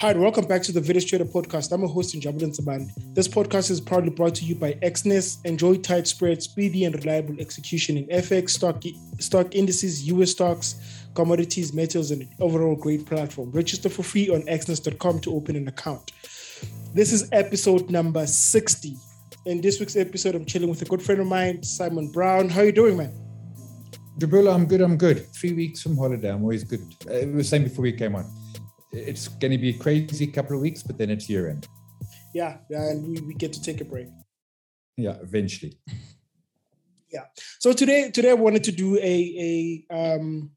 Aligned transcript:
Hi, 0.00 0.12
and 0.12 0.22
welcome 0.22 0.46
back 0.46 0.62
to 0.62 0.72
the 0.72 0.80
Village 0.80 1.10
Trader 1.10 1.26
Podcast. 1.26 1.72
I'm 1.72 1.84
a 1.84 1.86
host 1.86 2.14
in 2.14 2.22
Jabulin 2.22 2.58
Saban. 2.58 2.90
This 3.14 3.28
podcast 3.28 3.70
is 3.70 3.82
proudly 3.82 4.08
brought 4.08 4.34
to 4.36 4.46
you 4.46 4.54
by 4.54 4.72
Exness. 4.82 5.44
Enjoy 5.44 5.76
tight 5.76 6.06
spread, 6.06 6.42
speedy 6.42 6.86
and 6.86 6.94
reliable 6.94 7.38
execution 7.38 7.98
in 7.98 8.06
FX, 8.06 8.48
stock, 8.48 8.82
stock 9.18 9.54
indices, 9.54 10.08
US 10.08 10.30
stocks, 10.30 11.06
commodities, 11.14 11.74
metals, 11.74 12.12
and 12.12 12.22
an 12.22 12.30
overall 12.40 12.76
great 12.76 13.04
platform. 13.04 13.50
Register 13.50 13.90
for 13.90 14.02
free 14.02 14.30
on 14.30 14.40
exness.com 14.44 15.20
to 15.20 15.34
open 15.34 15.54
an 15.54 15.68
account. 15.68 16.12
This 16.94 17.12
is 17.12 17.28
episode 17.32 17.90
number 17.90 18.26
60. 18.26 18.96
In 19.44 19.60
this 19.60 19.80
week's 19.80 19.96
episode, 19.96 20.34
I'm 20.34 20.46
chilling 20.46 20.70
with 20.70 20.80
a 20.80 20.86
good 20.86 21.02
friend 21.02 21.20
of 21.20 21.26
mine, 21.26 21.62
Simon 21.62 22.10
Brown. 22.10 22.48
How 22.48 22.62
are 22.62 22.64
you 22.64 22.72
doing, 22.72 22.96
man? 22.96 23.12
Jabula, 24.16 24.54
I'm 24.54 24.64
good. 24.64 24.80
I'm 24.80 24.96
good. 24.96 25.26
Three 25.34 25.52
weeks 25.52 25.82
from 25.82 25.98
holiday. 25.98 26.30
I'm 26.30 26.40
always 26.40 26.64
good. 26.64 26.80
It 27.06 27.28
was 27.28 27.36
the 27.36 27.44
same 27.44 27.64
before 27.64 27.82
we 27.82 27.92
came 27.92 28.14
on 28.14 28.39
it's 28.92 29.28
going 29.28 29.52
to 29.52 29.58
be 29.58 29.70
a 29.70 29.78
crazy 29.78 30.26
couple 30.26 30.56
of 30.56 30.62
weeks, 30.62 30.82
but 30.82 30.98
then 30.98 31.10
it's 31.10 31.28
year 31.28 31.48
end. 31.48 31.68
Yeah, 32.34 32.58
yeah, 32.68 32.90
and 32.90 33.06
we, 33.06 33.20
we 33.20 33.34
get 33.34 33.52
to 33.52 33.62
take 33.62 33.80
a 33.80 33.84
break. 33.84 34.08
Yeah, 34.96 35.16
eventually. 35.22 35.78
Yeah. 37.12 37.24
So 37.58 37.72
today, 37.72 38.12
today 38.12 38.30
I 38.30 38.34
wanted 38.34 38.62
to 38.62 38.70
do 38.70 38.96
a 38.96 39.82
a 39.90 39.92
um, 39.92 40.52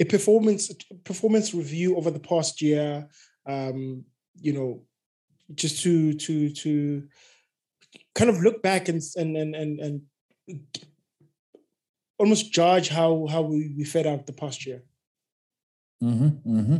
a 0.00 0.06
performance 0.06 0.72
performance 1.04 1.52
review 1.52 1.98
over 1.98 2.10
the 2.10 2.18
past 2.18 2.62
year. 2.62 3.06
Um, 3.44 4.06
you 4.40 4.54
know, 4.54 4.84
just 5.54 5.82
to 5.82 6.14
to 6.14 6.48
to 6.48 7.06
kind 8.14 8.30
of 8.30 8.40
look 8.40 8.62
back 8.62 8.88
and 8.88 9.02
and 9.16 9.36
and 9.36 9.54
and, 9.54 9.80
and 9.80 10.00
almost 12.16 12.54
judge 12.54 12.88
how 12.88 13.26
how 13.26 13.42
we, 13.42 13.74
we 13.76 13.84
fed 13.84 14.06
out 14.06 14.26
the 14.26 14.32
past 14.32 14.64
year. 14.64 14.82
Mm-hmm, 16.02 16.50
mm-hmm 16.50 16.76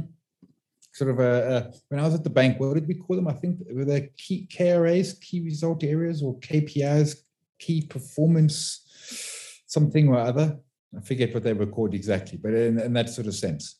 sort 0.99 1.11
of 1.11 1.21
a, 1.21 1.33
a, 1.57 1.73
when 1.89 2.01
I 2.01 2.05
was 2.05 2.15
at 2.15 2.25
the 2.25 2.31
bank, 2.31 2.59
what 2.59 2.75
did 2.75 2.89
we 2.89 2.95
call 2.95 3.17
them? 3.17 3.29
I 3.29 3.33
think 3.33 3.61
were 3.71 3.85
they 3.85 4.11
key 4.17 4.49
KRAs, 4.51 5.21
key 5.21 5.41
result 5.43 5.85
areas, 5.85 6.23
or 6.23 6.39
KPIs, 6.41 7.19
key 7.61 7.87
performance 7.87 9.63
something 9.67 10.09
or 10.09 10.19
other. 10.19 10.59
I 10.97 11.01
forget 11.03 11.33
what 11.33 11.45
they 11.45 11.53
were 11.53 11.67
called 11.67 11.95
exactly, 11.95 12.39
but 12.43 12.53
in, 12.55 12.81
in 12.81 12.93
that 12.95 13.11
sort 13.11 13.29
of 13.29 13.35
sense. 13.35 13.79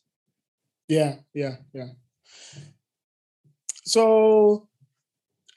Yeah, 0.87 1.15
yeah, 1.33 1.57
yeah. 1.73 1.89
So, 3.83 4.69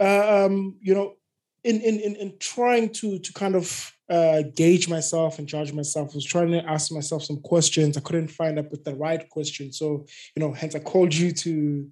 uh, 0.01 0.47
um, 0.47 0.79
you 0.81 0.95
know, 0.95 1.15
in 1.63 1.81
in 1.81 2.01
in, 2.01 2.17
in 2.17 2.39
trying 2.41 2.93
to 2.95 3.19
to 3.21 3.33
kind 3.33 3.55
of 3.55 3.93
uh, 4.13 4.43
gauge 4.55 4.89
myself 4.89 5.39
and 5.39 5.49
judge 5.49 5.73
myself. 5.73 6.11
I 6.13 6.17
was 6.17 6.25
trying 6.25 6.51
to 6.53 6.63
ask 6.69 6.93
myself 6.93 7.25
some 7.25 7.41
questions. 7.41 7.97
I 7.97 8.01
couldn't 8.01 8.29
find 8.29 8.59
up 8.59 8.71
with 8.71 8.85
the 8.85 8.95
right 8.95 9.27
question. 9.31 9.73
So, 9.73 10.07
you 10.37 10.41
know, 10.41 10.53
hence 10.53 10.75
I 10.75 10.81
called 10.81 11.15
you 11.15 11.33
to 11.33 11.89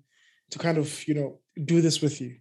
to 0.50 0.58
kind 0.58 0.78
of, 0.78 1.06
you 1.08 1.14
know, 1.14 1.38
do 1.64 1.80
this 1.80 2.02
with 2.02 2.20
you. 2.20 2.36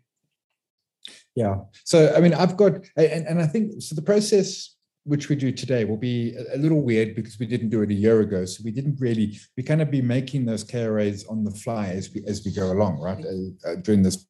Yeah. 1.33 1.55
So 1.85 2.13
I 2.15 2.19
mean, 2.19 2.33
I've 2.33 2.57
got 2.57 2.73
and, 2.97 3.25
and 3.25 3.41
I 3.41 3.47
think 3.47 3.81
so 3.81 3.95
the 3.95 4.01
process 4.01 4.75
which 5.05 5.29
we 5.29 5.35
do 5.35 5.51
today 5.51 5.85
will 5.85 5.97
be 5.97 6.35
a, 6.53 6.57
little 6.57 6.81
weird 6.81 7.15
because 7.15 7.39
we 7.39 7.45
didn't 7.45 7.69
do 7.69 7.81
it 7.81 7.89
a 7.89 7.93
year 7.93 8.19
ago. 8.19 8.45
So 8.45 8.61
we 8.63 8.71
didn't 8.71 8.99
really, 8.99 9.39
we 9.57 9.63
kind 9.63 9.81
of 9.81 9.89
be 9.89 10.01
making 10.01 10.45
those 10.45 10.63
KRAs 10.63 11.23
on 11.29 11.43
the 11.43 11.51
fly 11.51 11.87
as 11.87 12.13
we 12.13 12.23
as 12.27 12.43
we 12.45 12.51
go 12.51 12.71
along, 12.73 12.99
right? 12.99 13.23
Uh, 13.25 13.69
uh, 13.69 13.75
during 13.75 14.03
this 14.03 14.27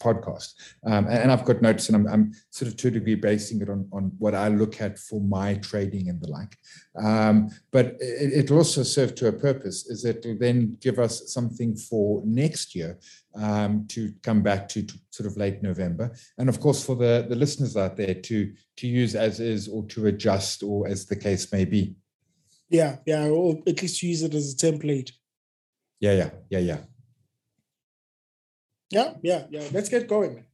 podcast. 0.00 0.54
Um, 0.84 1.06
and, 1.06 1.14
and, 1.14 1.32
I've 1.32 1.44
got 1.44 1.62
notes, 1.62 1.88
and 1.88 1.96
I'm, 1.96 2.06
I'm, 2.12 2.32
sort 2.50 2.70
of 2.70 2.76
to 2.78 2.88
a 2.88 2.90
degree 2.90 3.14
basing 3.14 3.60
it 3.60 3.68
on, 3.68 3.88
on 3.92 4.12
what 4.18 4.34
I 4.34 4.48
look 4.48 4.80
at 4.80 4.98
for 4.98 5.20
my 5.20 5.54
trading 5.54 6.08
and 6.08 6.20
the 6.20 6.30
like. 6.30 6.56
Um, 6.96 7.50
but 7.70 7.96
it, 8.00 8.50
will 8.50 8.58
also 8.58 8.82
serve 8.82 9.14
to 9.16 9.28
a 9.28 9.32
purpose, 9.32 9.86
is 9.86 10.04
it 10.04 10.24
will 10.24 10.38
then 10.38 10.76
give 10.80 10.98
us 10.98 11.32
something 11.32 11.76
for 11.76 12.22
next 12.24 12.74
year 12.74 12.98
um, 13.34 13.86
to 13.88 14.12
come 14.22 14.42
back 14.42 14.68
to, 14.70 14.82
to, 14.82 14.94
sort 15.10 15.28
of 15.28 15.36
late 15.36 15.62
November. 15.62 16.14
And 16.38 16.48
of 16.48 16.60
course, 16.60 16.84
for 16.84 16.96
the, 16.96 17.26
the 17.28 17.36
listeners 17.36 17.76
out 17.76 17.96
there 17.96 18.14
to, 18.14 18.52
to 18.76 18.86
use 18.86 19.14
as 19.14 19.40
is 19.40 19.68
or 19.68 19.84
to 19.86 20.06
adjust 20.06 20.62
or 20.62 20.88
as 20.88 21.06
the 21.06 21.16
case 21.16 21.50
may 21.52 21.64
be. 21.64 21.94
Yeah, 22.68 22.96
yeah, 23.06 23.26
or 23.28 23.56
at 23.66 23.80
least 23.82 24.02
use 24.02 24.22
it 24.22 24.34
as 24.34 24.52
a 24.52 24.56
template. 24.56 25.12
Yeah, 26.00 26.12
yeah, 26.12 26.30
yeah, 26.50 26.58
yeah. 26.58 26.78
Yeah, 28.90 29.14
yeah, 29.22 29.46
yeah. 29.50 29.68
Let's 29.72 29.88
get 29.88 30.08
going. 30.08 30.44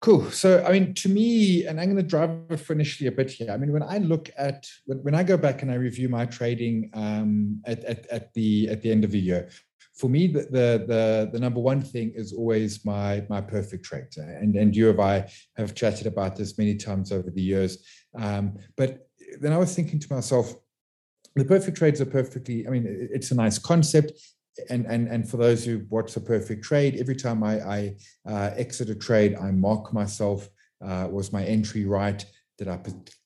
Cool. 0.00 0.30
So, 0.30 0.64
I 0.64 0.72
mean, 0.72 0.94
to 0.94 1.08
me, 1.08 1.66
and 1.66 1.80
I'm 1.80 1.86
going 1.86 1.96
to 1.96 2.02
drive 2.02 2.30
it 2.50 2.70
initially 2.70 3.08
a 3.08 3.12
bit 3.12 3.30
here. 3.30 3.50
I 3.50 3.56
mean, 3.56 3.72
when 3.72 3.82
I 3.82 3.98
look 3.98 4.30
at 4.38 4.66
when, 4.86 4.98
when 4.98 5.14
I 5.14 5.24
go 5.24 5.36
back 5.36 5.62
and 5.62 5.72
I 5.72 5.74
review 5.74 6.08
my 6.08 6.24
trading 6.24 6.90
um, 6.94 7.60
at, 7.66 7.84
at, 7.84 8.06
at 8.06 8.32
the 8.34 8.68
at 8.68 8.80
the 8.80 8.92
end 8.92 9.02
of 9.02 9.10
the 9.10 9.18
year, 9.18 9.48
for 9.94 10.08
me, 10.08 10.28
the, 10.28 10.42
the, 10.42 10.84
the 10.86 11.30
the 11.32 11.40
number 11.40 11.58
one 11.58 11.82
thing 11.82 12.12
is 12.14 12.32
always 12.32 12.84
my 12.84 13.26
my 13.28 13.40
perfect 13.40 13.84
trade. 13.84 14.06
And 14.16 14.54
and 14.54 14.74
you 14.74 14.88
and 14.90 15.00
I 15.00 15.28
have 15.56 15.74
chatted 15.74 16.06
about 16.06 16.36
this 16.36 16.56
many 16.58 16.76
times 16.76 17.10
over 17.10 17.30
the 17.30 17.42
years. 17.42 17.84
Um, 18.16 18.56
but 18.76 19.08
then 19.40 19.52
I 19.52 19.58
was 19.58 19.74
thinking 19.74 19.98
to 19.98 20.14
myself, 20.14 20.54
the 21.34 21.44
perfect 21.44 21.76
trades 21.76 22.00
are 22.00 22.06
perfectly. 22.06 22.68
I 22.68 22.70
mean, 22.70 22.86
it's 23.12 23.32
a 23.32 23.34
nice 23.34 23.58
concept 23.58 24.12
and 24.70 24.86
and 24.86 25.08
and 25.08 25.28
for 25.28 25.36
those 25.36 25.64
who 25.64 25.84
watch 25.88 26.14
the 26.14 26.20
perfect 26.20 26.64
trade, 26.64 26.96
every 26.98 27.16
time 27.16 27.42
I, 27.42 27.60
I 27.60 27.96
uh, 28.26 28.50
exit 28.56 28.90
a 28.90 28.94
trade, 28.94 29.36
I 29.36 29.50
mark 29.50 29.92
myself. 29.92 30.48
Uh, 30.80 31.08
was 31.10 31.32
my 31.32 31.44
entry 31.44 31.84
right? 31.84 32.24
Did 32.56 32.68
I 32.68 32.78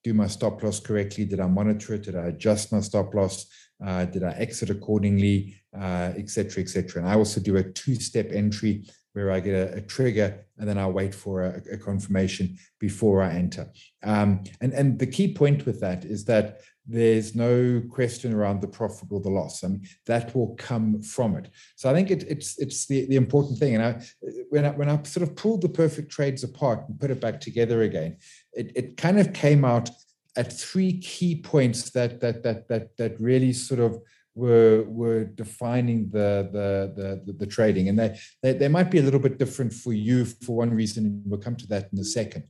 do 0.05 0.15
my 0.15 0.27
stop 0.27 0.63
loss 0.63 0.81
correctly? 0.81 1.25
Did 1.25 1.41
I 1.41 1.47
monitor 1.47 1.95
it? 1.95 2.03
Did 2.03 2.17
I 2.17 2.27
adjust 2.27 2.73
my 2.73 2.81
stop 2.81 3.15
loss? 3.15 3.47
Uh, 3.85 4.05
did 4.05 4.23
I 4.23 4.33
exit 4.33 4.71
accordingly? 4.71 5.57
Uh, 5.75 6.13
Etc. 6.17 6.63
Et 6.63 6.97
and 6.97 7.09
I 7.09 7.15
also 7.15 7.41
do 7.41 7.57
a 7.57 7.63
two-step 7.63 8.29
entry 8.31 8.85
where 9.15 9.31
I 9.31 9.41
get 9.41 9.55
a, 9.55 9.77
a, 9.77 9.81
trigger 9.81 10.47
and 10.59 10.69
then 10.69 10.79
I 10.79 10.87
wait 10.87 11.15
for 11.15 11.43
a, 11.43 11.63
a 11.73 11.79
confirmation 11.79 12.57
before 12.79 13.23
I 13.23 13.35
enter. 13.35 13.71
Um, 14.03 14.45
and, 14.61 14.73
and 14.73 14.99
the 14.99 15.07
key 15.07 15.33
point 15.35 15.67
with 15.67 15.81
that 15.81 16.05
is 16.05 16.25
that 16.27 16.61
there's 16.87 17.35
no 17.35 17.81
question 17.91 18.33
around 18.35 18.61
the 18.61 18.69
profit 18.69 19.09
or 19.11 19.21
the 19.21 19.31
loss. 19.31 19.63
I 19.63 19.69
mean, 19.69 19.87
that 20.07 20.35
will 20.35 20.55
come 20.57 21.01
from 21.01 21.37
it. 21.37 21.49
So 21.77 21.89
I 21.89 21.95
think 21.95 22.11
it, 22.11 22.25
it's 22.25 22.59
it's 22.59 22.87
the, 22.87 23.07
the 23.07 23.17
important 23.17 23.59
thing. 23.59 23.77
And 23.77 23.85
I 23.85 24.03
when 24.51 24.65
I 24.65 24.71
when 24.71 24.89
I 24.89 25.01
sort 25.05 25.29
of 25.29 25.37
pulled 25.37 25.63
the 25.63 25.69
perfect 25.69 26.11
trades 26.11 26.43
apart 26.43 26.85
and 26.89 26.99
put 26.99 27.11
it 27.11 27.21
back 27.21 27.41
together 27.41 27.83
again, 27.83 28.17
it, 28.53 28.73
it 28.75 28.97
kind 28.97 29.21
of 29.21 29.33
came 29.33 29.65
out 29.65 29.91
at 30.37 30.53
three 30.53 30.99
key 30.99 31.41
points 31.41 31.91
that 31.91 32.21
that 32.21 32.43
that 32.43 32.69
that 32.69 32.97
that 32.97 33.21
really 33.21 33.53
sort 33.53 33.81
of 33.81 34.01
were 34.35 34.85
were 34.89 35.25
defining 35.25 36.11
the 36.11 36.49
the 36.53 37.23
the, 37.27 37.33
the 37.33 37.47
trading. 37.47 37.91
And 37.91 37.99
they, 37.99 38.19
they 38.43 38.55
they 38.55 38.69
might 38.69 38.91
be 38.91 38.99
a 38.99 39.03
little 39.03 39.21
bit 39.21 39.39
different 39.39 39.73
for 39.73 39.93
you 39.93 40.25
for 40.25 40.57
one 40.57 40.75
reason, 40.75 41.07
and 41.07 41.23
we'll 41.27 41.39
come 41.39 41.57
to 41.57 41.67
that 41.69 41.91
in 41.93 41.99
a 42.01 42.05
second. 42.05 42.43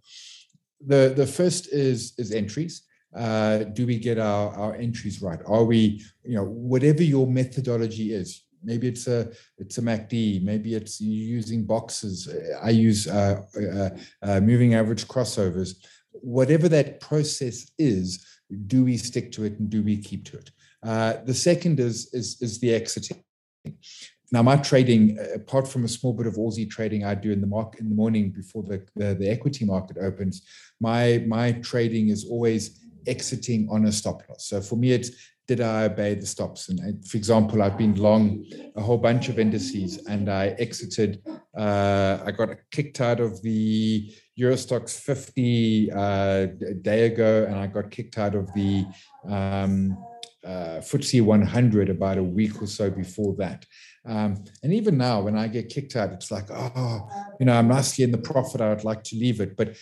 The 0.87 1.12
the 1.14 1.26
first 1.26 1.70
is 1.70 2.14
is 2.16 2.32
entries 2.32 2.84
uh, 3.14 3.58
do 3.58 3.86
we 3.86 3.98
get 3.98 4.18
our, 4.18 4.54
our 4.54 4.74
entries 4.74 5.20
right? 5.22 5.40
Are 5.46 5.64
we, 5.64 6.02
you 6.24 6.36
know, 6.36 6.44
whatever 6.44 7.02
your 7.02 7.26
methodology 7.26 8.12
is, 8.12 8.42
maybe 8.64 8.88
it's 8.88 9.06
a 9.06 9.30
it's 9.58 9.78
a 9.78 9.82
MACD, 9.82 10.42
maybe 10.42 10.74
it's 10.74 11.00
using 11.00 11.64
boxes. 11.64 12.32
I 12.62 12.70
use 12.70 13.06
uh, 13.06 13.42
uh, 13.56 13.90
uh, 14.22 14.40
moving 14.40 14.74
average 14.74 15.06
crossovers. 15.06 15.74
Whatever 16.12 16.68
that 16.68 17.00
process 17.00 17.70
is, 17.78 18.24
do 18.66 18.84
we 18.84 18.96
stick 18.96 19.32
to 19.32 19.44
it 19.44 19.58
and 19.58 19.69
do 19.69 19.82
we 19.82 19.96
keep 19.96 20.25
to 20.26 20.38
it? 20.38 20.50
Uh, 20.82 21.14
the 21.25 21.34
second 21.34 21.81
is 21.81 22.12
is 22.12 22.40
is 22.40 22.60
the 22.60 22.75
exiting. 22.75 23.22
Now, 24.32 24.42
my 24.42 24.56
trading, 24.56 25.19
apart 25.34 25.69
from 25.69 25.84
a 25.84 25.88
small 25.88 26.14
bit 26.14 26.26
of 26.26 26.37
Aussie 26.37 26.69
trading 26.69 27.04
I 27.04 27.14
do 27.14 27.32
in 27.32 27.42
the 27.42 27.46
market 27.46 27.81
in 27.81 27.90
the 27.90 27.94
morning 27.94 28.31
before 28.31 28.62
the, 28.62 28.82
the, 28.96 29.14
the 29.14 29.28
equity 29.28 29.66
market 29.66 29.98
opens, 29.98 30.42
my 30.81 31.22
my 31.28 31.52
trading 31.52 32.08
is 32.08 32.25
always 32.25 32.81
exiting 33.06 33.69
on 33.70 33.87
a 33.87 33.93
stop 33.93 34.22
loss. 34.28 34.46
So 34.46 34.60
for 34.60 34.76
me, 34.76 34.93
it's 34.93 35.10
did 35.49 35.60
I 35.60 35.84
obey 35.84 36.14
the 36.14 36.26
stops? 36.26 36.69
And 36.69 37.04
for 37.06 37.16
example, 37.16 37.62
I've 37.62 37.76
been 37.76 37.96
long 37.96 38.44
a 38.76 38.81
whole 38.81 38.99
bunch 38.99 39.28
of 39.28 39.38
indices 39.38 40.06
and 40.06 40.31
I 40.31 40.49
exited, 40.58 41.20
uh, 41.58 42.19
I 42.25 42.31
got 42.31 42.50
kicked 42.70 43.00
out 43.00 43.19
of 43.19 43.43
the 43.43 44.14
Euro 44.37 44.54
Stoxx 44.54 44.99
50 45.00 45.93
uh, 45.93 45.96
a 45.96 46.75
day 46.81 47.06
ago, 47.06 47.44
and 47.46 47.56
I 47.56 47.66
got 47.66 47.90
kicked 47.90 48.19
out 48.19 48.34
of 48.34 48.52
the 48.54 48.87
um, 49.28 49.99
uh, 50.44 50.81
FTSE 50.81 51.22
100 51.22 51.90
about 51.90 52.19
a 52.19 52.22
week 52.22 52.62
or 52.62 52.66
so 52.66 52.90
before 52.90 53.34
that. 53.37 53.66
Um, 54.06 54.43
and 54.62 54.72
even 54.72 54.96
now, 54.96 55.20
when 55.20 55.37
I 55.37 55.49
get 55.49 55.69
kicked 55.69 55.96
out, 55.96 56.12
it's 56.12 56.31
like, 56.31 56.50
oh, 56.50 57.08
you 57.38 57.46
know, 57.46 57.52
I'm 57.52 57.69
nicely 57.69 58.04
in 58.04 58.10
the 58.10 58.19
profit. 58.19 58.60
I 58.60 58.70
would 58.70 58.84
like 58.84 59.04
to 59.04 59.16
leave 59.16 59.40
it, 59.40 59.56
but 59.56 59.76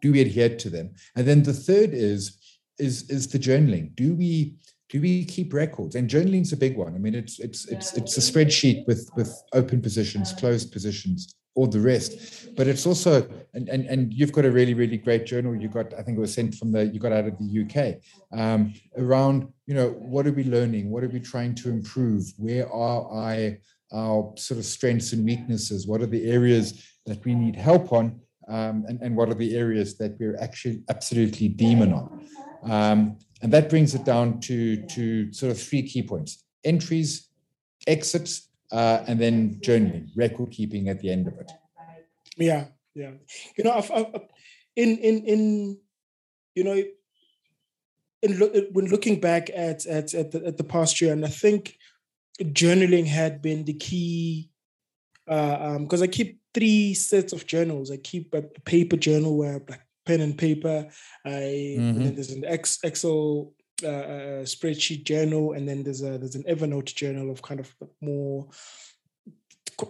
do 0.00 0.12
we 0.12 0.20
adhere 0.20 0.56
to 0.56 0.70
them? 0.70 0.94
And 1.16 1.26
then 1.26 1.42
the 1.42 1.52
third 1.52 1.90
is 1.92 2.39
is 2.80 3.08
is 3.10 3.28
the 3.28 3.38
journaling. 3.38 3.94
Do 3.94 4.14
we 4.14 4.56
do 4.88 5.00
we 5.00 5.24
keep 5.24 5.52
records? 5.52 5.94
And 5.94 6.08
journaling's 6.08 6.52
a 6.52 6.56
big 6.56 6.76
one. 6.76 6.94
I 6.94 6.98
mean, 6.98 7.14
it's 7.14 7.38
it's 7.38 7.68
it's 7.68 7.94
it's 7.94 8.16
a 8.16 8.20
spreadsheet 8.20 8.86
with 8.86 9.08
with 9.16 9.30
open 9.52 9.80
positions, 9.80 10.32
closed 10.32 10.72
positions, 10.72 11.34
all 11.54 11.68
the 11.68 11.80
rest. 11.80 12.54
But 12.56 12.66
it's 12.66 12.86
also 12.86 13.28
and 13.54 13.68
and 13.68 13.86
and 13.86 14.12
you've 14.12 14.32
got 14.32 14.44
a 14.44 14.50
really 14.50 14.74
really 14.74 14.98
great 14.98 15.26
journal. 15.26 15.54
You 15.54 15.68
got 15.68 15.94
I 15.94 16.02
think 16.02 16.18
it 16.18 16.20
was 16.20 16.34
sent 16.34 16.56
from 16.56 16.72
the 16.72 16.86
you 16.86 16.98
got 16.98 17.12
out 17.12 17.26
of 17.26 17.36
the 17.38 17.50
UK 17.62 18.00
um, 18.36 18.74
around 18.96 19.46
you 19.66 19.74
know 19.74 19.90
what 19.90 20.26
are 20.26 20.32
we 20.32 20.44
learning? 20.44 20.90
What 20.90 21.04
are 21.04 21.08
we 21.08 21.20
trying 21.20 21.54
to 21.56 21.70
improve? 21.70 22.24
Where 22.36 22.66
are 22.72 23.00
I 23.14 23.58
our 23.92 24.32
sort 24.36 24.58
of 24.58 24.64
strengths 24.64 25.12
and 25.12 25.24
weaknesses. 25.24 25.86
What 25.86 26.00
are 26.00 26.06
the 26.06 26.30
areas 26.30 26.84
that 27.06 27.24
we 27.24 27.34
need 27.34 27.56
help 27.56 27.92
on? 27.92 28.20
Um, 28.48 28.84
and, 28.88 29.00
and 29.00 29.16
what 29.16 29.28
are 29.28 29.34
the 29.34 29.56
areas 29.56 29.96
that 29.98 30.16
we're 30.18 30.36
actually 30.40 30.82
absolutely 30.88 31.48
demon 31.48 31.92
on? 31.92 32.26
Um, 32.62 33.18
and 33.42 33.52
that 33.52 33.70
brings 33.70 33.94
it 33.94 34.04
down 34.04 34.40
to, 34.40 34.84
to 34.86 35.32
sort 35.32 35.52
of 35.52 35.60
three 35.60 35.82
key 35.82 36.02
points 36.02 36.44
entries, 36.64 37.28
exits, 37.86 38.48
uh, 38.72 39.02
and 39.06 39.18
then 39.18 39.58
journaling, 39.62 40.08
record 40.14 40.50
keeping 40.50 40.88
at 40.88 41.00
the 41.00 41.10
end 41.10 41.26
of 41.26 41.34
it. 41.38 41.50
Yeah, 42.36 42.66
yeah. 42.94 43.12
You 43.56 43.64
know, 43.64 43.72
I've, 43.72 43.90
I've, 43.90 44.06
in 44.76 44.98
in 44.98 45.24
in 45.24 45.78
you 46.54 46.64
know, 46.64 46.82
in 48.22 48.68
when 48.72 48.86
looking 48.86 49.20
back 49.20 49.50
at 49.50 49.86
at 49.86 50.14
at 50.14 50.30
the, 50.32 50.46
at 50.46 50.56
the 50.56 50.64
past 50.64 51.00
year, 51.00 51.12
and 51.12 51.24
I 51.24 51.28
think 51.28 51.76
journaling 52.40 53.06
had 53.06 53.42
been 53.42 53.64
the 53.64 53.74
key 53.74 54.50
because 55.26 56.00
uh, 56.00 56.02
um, 56.02 56.02
I 56.02 56.06
keep 56.06 56.40
three 56.54 56.94
sets 56.94 57.32
of 57.32 57.46
journals. 57.46 57.90
I 57.90 57.96
keep 57.96 58.34
a 58.34 58.42
paper 58.42 58.96
journal 58.96 59.36
where 59.36 59.54
I 59.54 59.72
like 59.72 59.80
pen 60.10 60.20
and 60.20 60.36
paper. 60.36 60.88
I 61.24 61.76
mm-hmm. 61.78 62.14
there's 62.14 62.32
an 62.32 62.44
Excel 62.44 63.52
uh, 63.84 63.86
uh, 63.86 64.44
spreadsheet 64.44 65.04
journal, 65.04 65.52
and 65.52 65.68
then 65.68 65.84
there's 65.84 66.02
a 66.02 66.18
there's 66.18 66.34
an 66.34 66.48
Evernote 66.48 66.92
journal 66.94 67.30
of 67.30 67.42
kind 67.42 67.60
of 67.60 67.72
more 68.00 68.48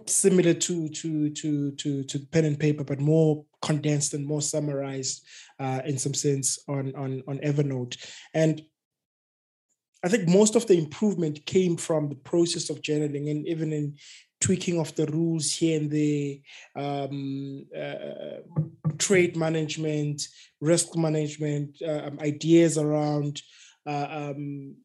similar 0.06 0.54
to 0.54 0.88
to 0.90 1.30
to 1.30 1.72
to 1.72 2.04
to 2.04 2.18
pen 2.32 2.44
and 2.44 2.58
paper, 2.58 2.84
but 2.84 3.00
more 3.00 3.44
condensed 3.62 4.12
and 4.14 4.26
more 4.26 4.42
summarized 4.42 5.24
uh, 5.58 5.80
in 5.86 5.96
some 5.98 6.14
sense 6.14 6.58
on 6.68 6.94
on 6.94 7.22
on 7.26 7.38
Evernote. 7.38 7.96
And 8.34 8.62
I 10.04 10.08
think 10.08 10.28
most 10.28 10.54
of 10.54 10.66
the 10.66 10.78
improvement 10.78 11.46
came 11.46 11.76
from 11.76 12.08
the 12.08 12.20
process 12.30 12.70
of 12.70 12.82
journaling, 12.82 13.30
and 13.30 13.48
even 13.48 13.72
in 13.72 13.96
tweaking 14.40 14.78
of 14.78 14.94
the 14.96 15.06
rules 15.06 15.52
here 15.52 15.80
and 15.80 15.90
there, 15.90 16.34
um, 16.76 17.66
uh, 17.76 18.40
trade 18.98 19.36
management, 19.36 20.22
risk 20.60 20.96
management, 20.96 21.76
uh, 21.86 22.06
um, 22.06 22.18
ideas 22.20 22.78
around 22.78 23.42
uh, 23.86 24.06
um, 24.10 24.76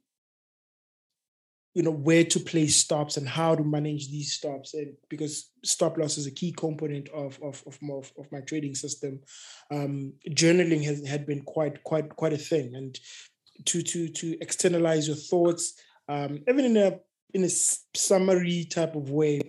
you 1.74 1.84
know 1.84 1.92
where 1.92 2.24
to 2.24 2.40
place 2.40 2.78
stops 2.78 3.18
and 3.18 3.28
how 3.28 3.54
to 3.54 3.63
manage 3.63 4.10
these 4.10 4.34
stops. 4.34 4.74
And 4.74 4.94
because 5.10 5.52
stop 5.63 5.98
loss 5.98 6.18
is 6.18 6.25
a 6.25 6.31
key 6.31 6.54
component 6.54 7.10
of 7.10 7.38
of 7.44 7.62
of, 7.68 7.78
my, 7.81 7.96
of 7.96 8.31
my 8.31 8.40
trading 8.42 8.75
system 8.75 9.19
um, 9.72 10.13
journaling 10.30 10.84
has 10.86 11.06
had 11.06 11.25
been 11.25 11.42
quite 11.42 11.84
quite 11.84 12.16
quite 12.16 12.34
a 12.34 12.38
thing. 12.38 12.75
And 12.75 12.98
to 13.66 13.81
to 13.81 14.08
to 14.08 14.38
externalize 14.42 15.08
your 15.08 15.18
thoughts 15.18 15.74
um, 16.08 16.40
even 16.48 16.66
in 16.66 16.78
a 16.78 17.00
in 17.36 17.44
a 17.44 17.50
summary 17.94 18.64
type 18.64 18.96
of 18.96 19.10
way 19.10 19.42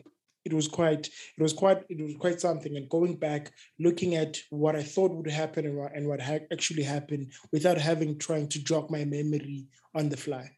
it 0.45 0.53
was 0.53 0.67
quite 0.67 1.09
it 1.39 1.43
was 1.43 1.53
quite 1.53 1.81
it 1.89 2.03
was 2.03 2.17
quite 2.19 2.41
something 2.41 2.77
and 2.77 2.89
going 2.89 3.15
back 3.17 3.53
looking 3.79 4.17
at 4.17 4.37
what 4.51 4.75
i 4.75 4.83
thought 4.83 5.15
would 5.15 5.31
happen 5.31 5.67
and 5.67 5.77
what, 5.77 5.95
and 5.95 6.07
what 6.09 6.21
ha- 6.21 6.49
actually 6.53 6.83
happened 6.83 7.31
without 7.53 7.79
having 7.79 8.19
trying 8.19 8.49
to 8.49 8.63
jog 8.63 8.91
my 8.91 9.05
memory 9.05 9.67
on 9.95 10.09
the 10.09 10.17
fly 10.17 10.51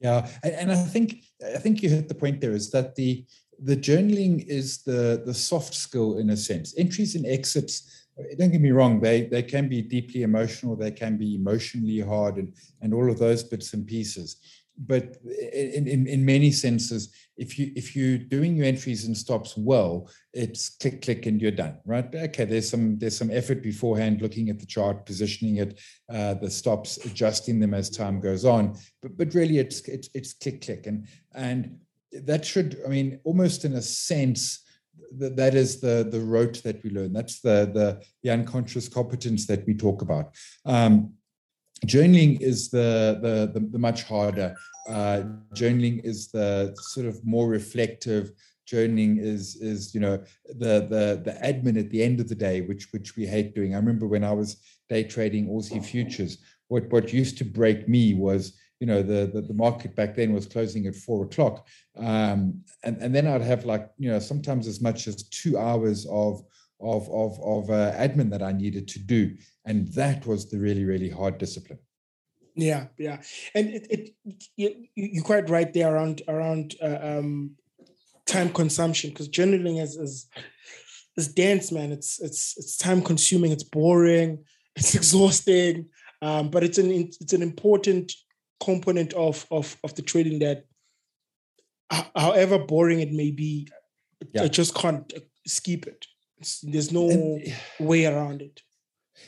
yeah, 0.00 0.28
and 0.42 0.72
I 0.72 0.74
think 0.74 1.22
I 1.54 1.58
think 1.58 1.80
you 1.80 1.88
hit 1.88 2.08
the 2.08 2.16
point 2.16 2.40
there 2.40 2.50
is 2.60 2.72
that 2.72 2.96
the 2.96 3.24
the 3.62 3.76
journaling 3.76 4.44
is 4.48 4.82
the 4.82 5.22
the 5.24 5.32
soft 5.32 5.74
skill 5.74 6.18
in 6.18 6.30
a 6.30 6.36
sense. 6.36 6.74
Entries 6.76 7.14
and 7.14 7.24
exits. 7.24 7.74
Uh, 8.18 8.24
don't 8.36 8.50
get 8.50 8.60
me 8.60 8.72
wrong; 8.72 9.00
they 9.00 9.26
they 9.26 9.44
can 9.44 9.68
be 9.68 9.80
deeply 9.80 10.24
emotional. 10.24 10.74
They 10.74 10.90
can 10.90 11.16
be 11.16 11.36
emotionally 11.36 12.00
hard, 12.00 12.38
and 12.38 12.52
and 12.80 12.92
all 12.92 13.08
of 13.12 13.20
those 13.20 13.44
bits 13.44 13.74
and 13.74 13.86
pieces 13.86 14.61
but 14.86 15.16
in, 15.52 15.86
in, 15.86 16.06
in 16.06 16.24
many 16.24 16.50
senses, 16.50 17.14
if 17.36 17.58
you 17.58 17.72
if 17.74 17.96
you're 17.96 18.18
doing 18.18 18.56
your 18.56 18.66
entries 18.66 19.06
and 19.06 19.16
stops 19.16 19.56
well, 19.56 20.10
it's 20.32 20.70
click 20.76 21.02
click 21.02 21.26
and 21.26 21.40
you're 21.40 21.50
done, 21.50 21.78
right? 21.84 22.14
Okay, 22.14 22.44
there's 22.44 22.68
some 22.68 22.98
there's 22.98 23.16
some 23.16 23.30
effort 23.30 23.62
beforehand, 23.62 24.20
looking 24.20 24.48
at 24.48 24.58
the 24.58 24.66
chart, 24.66 25.06
positioning 25.06 25.56
it, 25.56 25.80
uh, 26.12 26.34
the 26.34 26.50
stops, 26.50 26.98
adjusting 27.04 27.60
them 27.60 27.74
as 27.74 27.90
time 27.90 28.20
goes 28.20 28.44
on. 28.44 28.76
But 29.00 29.16
but 29.16 29.34
really, 29.34 29.58
it's 29.58 29.80
it's 29.88 30.08
it's 30.14 30.32
click 30.34 30.62
click 30.62 30.86
and 30.86 31.06
and 31.34 31.78
that 32.12 32.44
should, 32.44 32.78
I 32.84 32.88
mean, 32.88 33.20
almost 33.24 33.64
in 33.64 33.74
a 33.74 33.82
sense. 33.82 34.60
That, 35.18 35.36
that 35.36 35.54
is 35.54 35.80
the 35.80 36.06
the 36.10 36.20
rote 36.20 36.62
that 36.62 36.82
we 36.82 36.90
learn. 36.90 37.12
That's 37.12 37.40
the 37.40 37.70
the 37.72 38.02
the 38.22 38.30
unconscious 38.30 38.88
competence 38.88 39.46
that 39.46 39.66
we 39.66 39.74
talk 39.74 40.02
about. 40.02 40.34
Um, 40.64 41.14
journaling 41.86 42.40
is 42.40 42.70
the, 42.70 43.18
the, 43.22 43.50
the, 43.52 43.66
the 43.66 43.78
much 43.78 44.04
harder. 44.04 44.54
Uh, 44.88 45.22
journaling 45.54 46.04
is 46.04 46.28
the 46.30 46.74
sort 46.80 47.06
of 47.06 47.24
more 47.24 47.48
reflective. 47.48 48.32
Journaling 48.70 49.20
is 49.20 49.56
is 49.56 49.92
you 49.94 50.00
know 50.00 50.22
the 50.46 50.86
the 50.88 51.20
the 51.24 51.36
admin 51.42 51.78
at 51.78 51.90
the 51.90 52.02
end 52.02 52.20
of 52.20 52.28
the 52.28 52.34
day, 52.34 52.60
which 52.60 52.92
which 52.92 53.16
we 53.16 53.26
hate 53.26 53.54
doing. 53.54 53.74
I 53.74 53.78
remember 53.78 54.06
when 54.06 54.24
I 54.24 54.32
was 54.32 54.56
day 54.88 55.02
trading 55.04 55.48
Aussie 55.48 55.84
futures, 55.84 56.38
what 56.68 56.88
what 56.90 57.12
used 57.12 57.38
to 57.38 57.44
break 57.44 57.88
me 57.88 58.14
was 58.14 58.56
you 58.80 58.86
know 58.86 59.02
the, 59.02 59.30
the, 59.32 59.42
the 59.42 59.54
market 59.54 59.94
back 59.94 60.16
then 60.16 60.32
was 60.32 60.46
closing 60.46 60.86
at 60.86 60.96
four 60.96 61.24
o'clock 61.24 61.68
um, 61.98 62.60
and 62.82 62.96
and 62.96 63.14
then 63.14 63.28
i'd 63.28 63.40
have 63.40 63.64
like 63.64 63.88
you 63.96 64.10
know 64.10 64.18
sometimes 64.18 64.66
as 64.66 64.80
much 64.80 65.06
as 65.06 65.22
two 65.28 65.56
hours 65.56 66.04
of 66.10 66.42
of 66.82 67.08
of 67.10 67.40
of 67.40 67.70
uh, 67.70 67.92
admin 67.92 68.30
that 68.30 68.42
I 68.42 68.52
needed 68.52 68.88
to 68.88 68.98
do, 68.98 69.36
and 69.64 69.88
that 69.94 70.26
was 70.26 70.50
the 70.50 70.58
really 70.58 70.84
really 70.84 71.10
hard 71.10 71.38
discipline. 71.38 71.78
Yeah, 72.54 72.88
yeah, 72.98 73.22
and 73.54 73.68
it, 73.70 73.86
it 73.90 74.44
you, 74.56 74.86
you're 74.94 75.24
quite 75.24 75.48
right 75.48 75.72
there 75.72 75.94
around 75.94 76.22
around 76.28 76.74
uh, 76.82 76.98
um, 77.00 77.56
time 78.26 78.50
consumption 78.52 79.10
because 79.10 79.28
journaling 79.28 79.80
is 79.82 79.96
is 79.96 80.28
is 81.16 81.28
dense, 81.28 81.72
man. 81.72 81.92
It's 81.92 82.20
it's 82.20 82.54
it's 82.58 82.76
time 82.76 83.02
consuming. 83.02 83.52
It's 83.52 83.64
boring. 83.64 84.44
It's 84.74 84.94
exhausting. 84.94 85.90
Um, 86.22 86.48
but 86.48 86.64
it's 86.64 86.78
an 86.78 86.90
it's 86.90 87.34
an 87.34 87.42
important 87.42 88.12
component 88.64 89.12
of 89.12 89.44
of 89.50 89.76
of 89.84 89.94
the 89.96 90.02
trading 90.02 90.38
that, 90.38 90.64
however 92.16 92.58
boring 92.58 93.00
it 93.00 93.12
may 93.12 93.30
be, 93.30 93.68
yeah. 94.32 94.44
I 94.44 94.48
just 94.48 94.74
can't 94.74 95.12
skip 95.46 95.86
it. 95.86 96.06
There's 96.62 96.90
no 96.90 97.10
and, 97.10 97.54
way 97.80 98.06
around 98.06 98.40
it. 98.40 98.62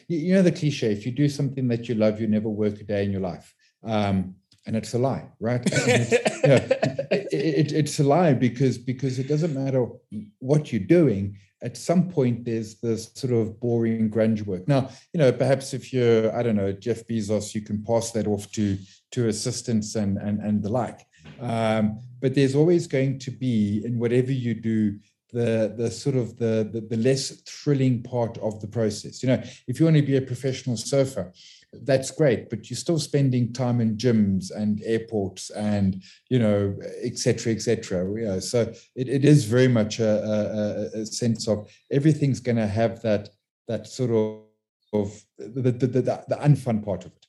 You 0.09 0.35
know 0.35 0.43
the 0.43 0.53
cliche: 0.53 0.93
if 0.93 1.07
you 1.07 1.13
do 1.13 1.29
something 1.29 1.69
that 1.69 1.89
you 1.89 1.95
love, 1.95 2.21
you 2.21 2.27
never 2.27 2.49
work 2.49 2.81
a 2.81 2.85
day 2.85 3.05
in 3.05 3.11
your 3.11 3.21
life. 3.21 3.55
Um, 3.83 4.37
and 4.67 4.77
it's 4.77 4.95
a 4.95 4.99
lie, 4.99 5.29
right? 5.41 5.61
it's, 5.67 6.13
you 6.13 6.49
know, 6.49 6.57
it, 7.11 7.29
it, 7.33 7.73
it's 7.73 8.01
a 8.01 8.05
lie 8.05 8.33
because 8.33 8.79
because 8.79 9.19
it 9.19 9.29
doesn't 9.29 9.55
matter 9.55 9.87
what 10.39 10.73
you're 10.73 10.81
doing. 10.81 11.39
At 11.63 11.77
some 11.77 12.11
point, 12.11 12.45
there's 12.45 12.81
this 12.81 13.11
sort 13.15 13.33
of 13.33 13.59
boring 13.59 14.11
grunge 14.11 14.45
work. 14.45 14.69
Now, 14.69 14.91
you 15.15 15.19
know, 15.19 15.33
perhaps 15.33 15.73
if 15.73 15.95
you're, 15.95 16.35
I 16.37 16.43
don't 16.43 16.57
know, 16.57 16.73
Jeff 16.73 17.07
Bezos, 17.07 17.55
you 17.55 17.63
can 17.63 17.83
pass 17.83 18.11
that 18.13 18.27
off 18.27 18.51
to 18.53 18.79
to 19.13 19.29
assistants 19.29 19.95
and 19.95 20.19
and 20.19 20.41
and 20.41 20.63
the 20.63 20.71
like. 20.71 21.07
Um, 21.41 22.01
but 22.21 22.35
there's 22.35 22.55
always 22.55 22.87
going 22.87 23.19
to 23.21 23.31
be 23.31 23.83
in 23.85 23.99
whatever 23.99 24.33
you 24.33 24.55
do 24.55 24.99
the 25.35 25.75
the 25.77 25.91
sort 25.91 26.17
of 26.17 26.37
the, 26.43 26.55
the, 26.73 26.81
the 26.81 26.97
less 27.09 27.25
thrilling 27.43 28.03
part 28.03 28.39
of 28.39 28.61
the 28.61 28.69
process. 28.79 29.23
You 29.23 29.29
know, 29.31 29.43
if 29.69 29.79
you 29.79 29.87
want 29.87 29.97
to 29.97 30.03
be 30.03 30.17
a 30.17 30.23
professional 30.33 30.77
surfer, 30.77 31.33
that's 31.83 32.11
great, 32.11 32.49
but 32.51 32.71
you're 32.71 32.85
still 32.87 33.01
spending 33.11 33.53
time 33.53 33.81
in 33.81 33.97
gyms 33.97 34.51
and 34.61 34.81
airports 34.85 35.51
and 35.51 36.03
you 36.31 36.39
know, 36.39 36.77
et 37.03 37.19
cetera, 37.19 37.53
et 37.53 37.63
cetera. 37.63 38.01
Yeah, 38.21 38.39
so 38.39 38.73
it, 38.95 39.09
it 39.09 39.25
is 39.25 39.45
very 39.45 39.69
much 39.69 39.99
a, 40.01 40.13
a, 40.95 41.01
a 41.01 41.07
sense 41.07 41.49
of 41.49 41.69
everything's 41.91 42.41
going 42.41 42.63
to 42.65 42.67
have 42.81 43.03
that 43.03 43.29
that 43.69 43.87
sort 43.87 44.11
of 44.11 44.43
of 44.93 45.09
the 45.39 45.73
the, 45.73 45.87
the, 45.87 46.03
the 46.29 46.39
unfun 46.49 46.85
part 46.85 47.05
of 47.05 47.13
it. 47.13 47.24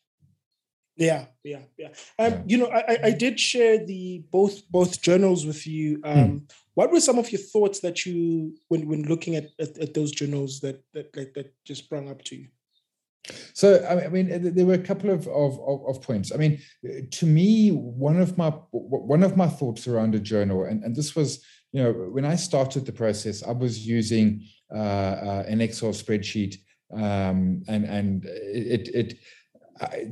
Yeah, 0.98 1.26
yeah, 1.44 1.64
yeah. 1.78 1.90
Um, 2.18 2.34
yeah. 2.34 2.42
You 2.46 2.58
know, 2.58 2.68
I, 2.72 2.98
I 3.04 3.12
did 3.12 3.40
share 3.40 3.86
the 3.86 4.24
both 4.32 4.70
both 4.70 5.02
journals 5.02 5.46
with 5.46 5.68
you. 5.68 5.98
Hmm. 5.98 6.10
Um, 6.10 6.18
mm. 6.18 6.52
What 6.76 6.92
were 6.92 7.00
some 7.00 7.18
of 7.18 7.32
your 7.32 7.42
thoughts 7.42 7.80
that 7.82 8.06
you, 8.06 8.56
when 8.68 8.88
when 8.88 9.04
looking 9.04 9.36
at 9.36 9.50
at, 9.60 9.78
at 9.78 9.94
those 9.94 10.12
journals, 10.12 10.60
that 10.62 10.84
that 10.94 11.12
that, 11.14 11.34
that 11.34 11.54
just 11.66 11.86
sprung 11.86 12.10
up 12.10 12.24
to 12.26 12.36
you? 12.36 12.48
So 13.54 13.86
I 13.88 14.08
mean, 14.10 14.54
there 14.54 14.66
were 14.66 14.74
a 14.74 14.78
couple 14.78 15.10
of, 15.10 15.28
of, 15.28 15.60
of 15.88 16.02
points. 16.02 16.32
I 16.32 16.38
mean, 16.38 16.60
to 17.12 17.26
me, 17.26 17.70
one 17.70 18.20
of 18.20 18.38
my 18.38 18.50
one 18.72 19.24
of 19.24 19.36
my 19.36 19.48
thoughts 19.48 19.88
around 19.88 20.16
a 20.16 20.20
journal, 20.20 20.66
and, 20.66 20.84
and 20.84 20.96
this 20.96 21.16
was, 21.16 21.44
you 21.72 21.82
know, 21.82 21.92
when 21.92 22.26
I 22.26 22.36
started 22.36 22.86
the 22.86 22.92
process, 22.92 23.44
I 23.44 23.52
was 23.52 23.86
using 23.86 24.46
uh, 24.74 24.78
uh, 24.78 25.44
an 25.48 25.62
Excel 25.62 25.90
spreadsheet, 25.90 26.58
um, 26.94 27.64
and 27.68 27.86
and 27.86 28.26
it 28.26 28.90
it 28.94 29.18
I, 29.82 30.08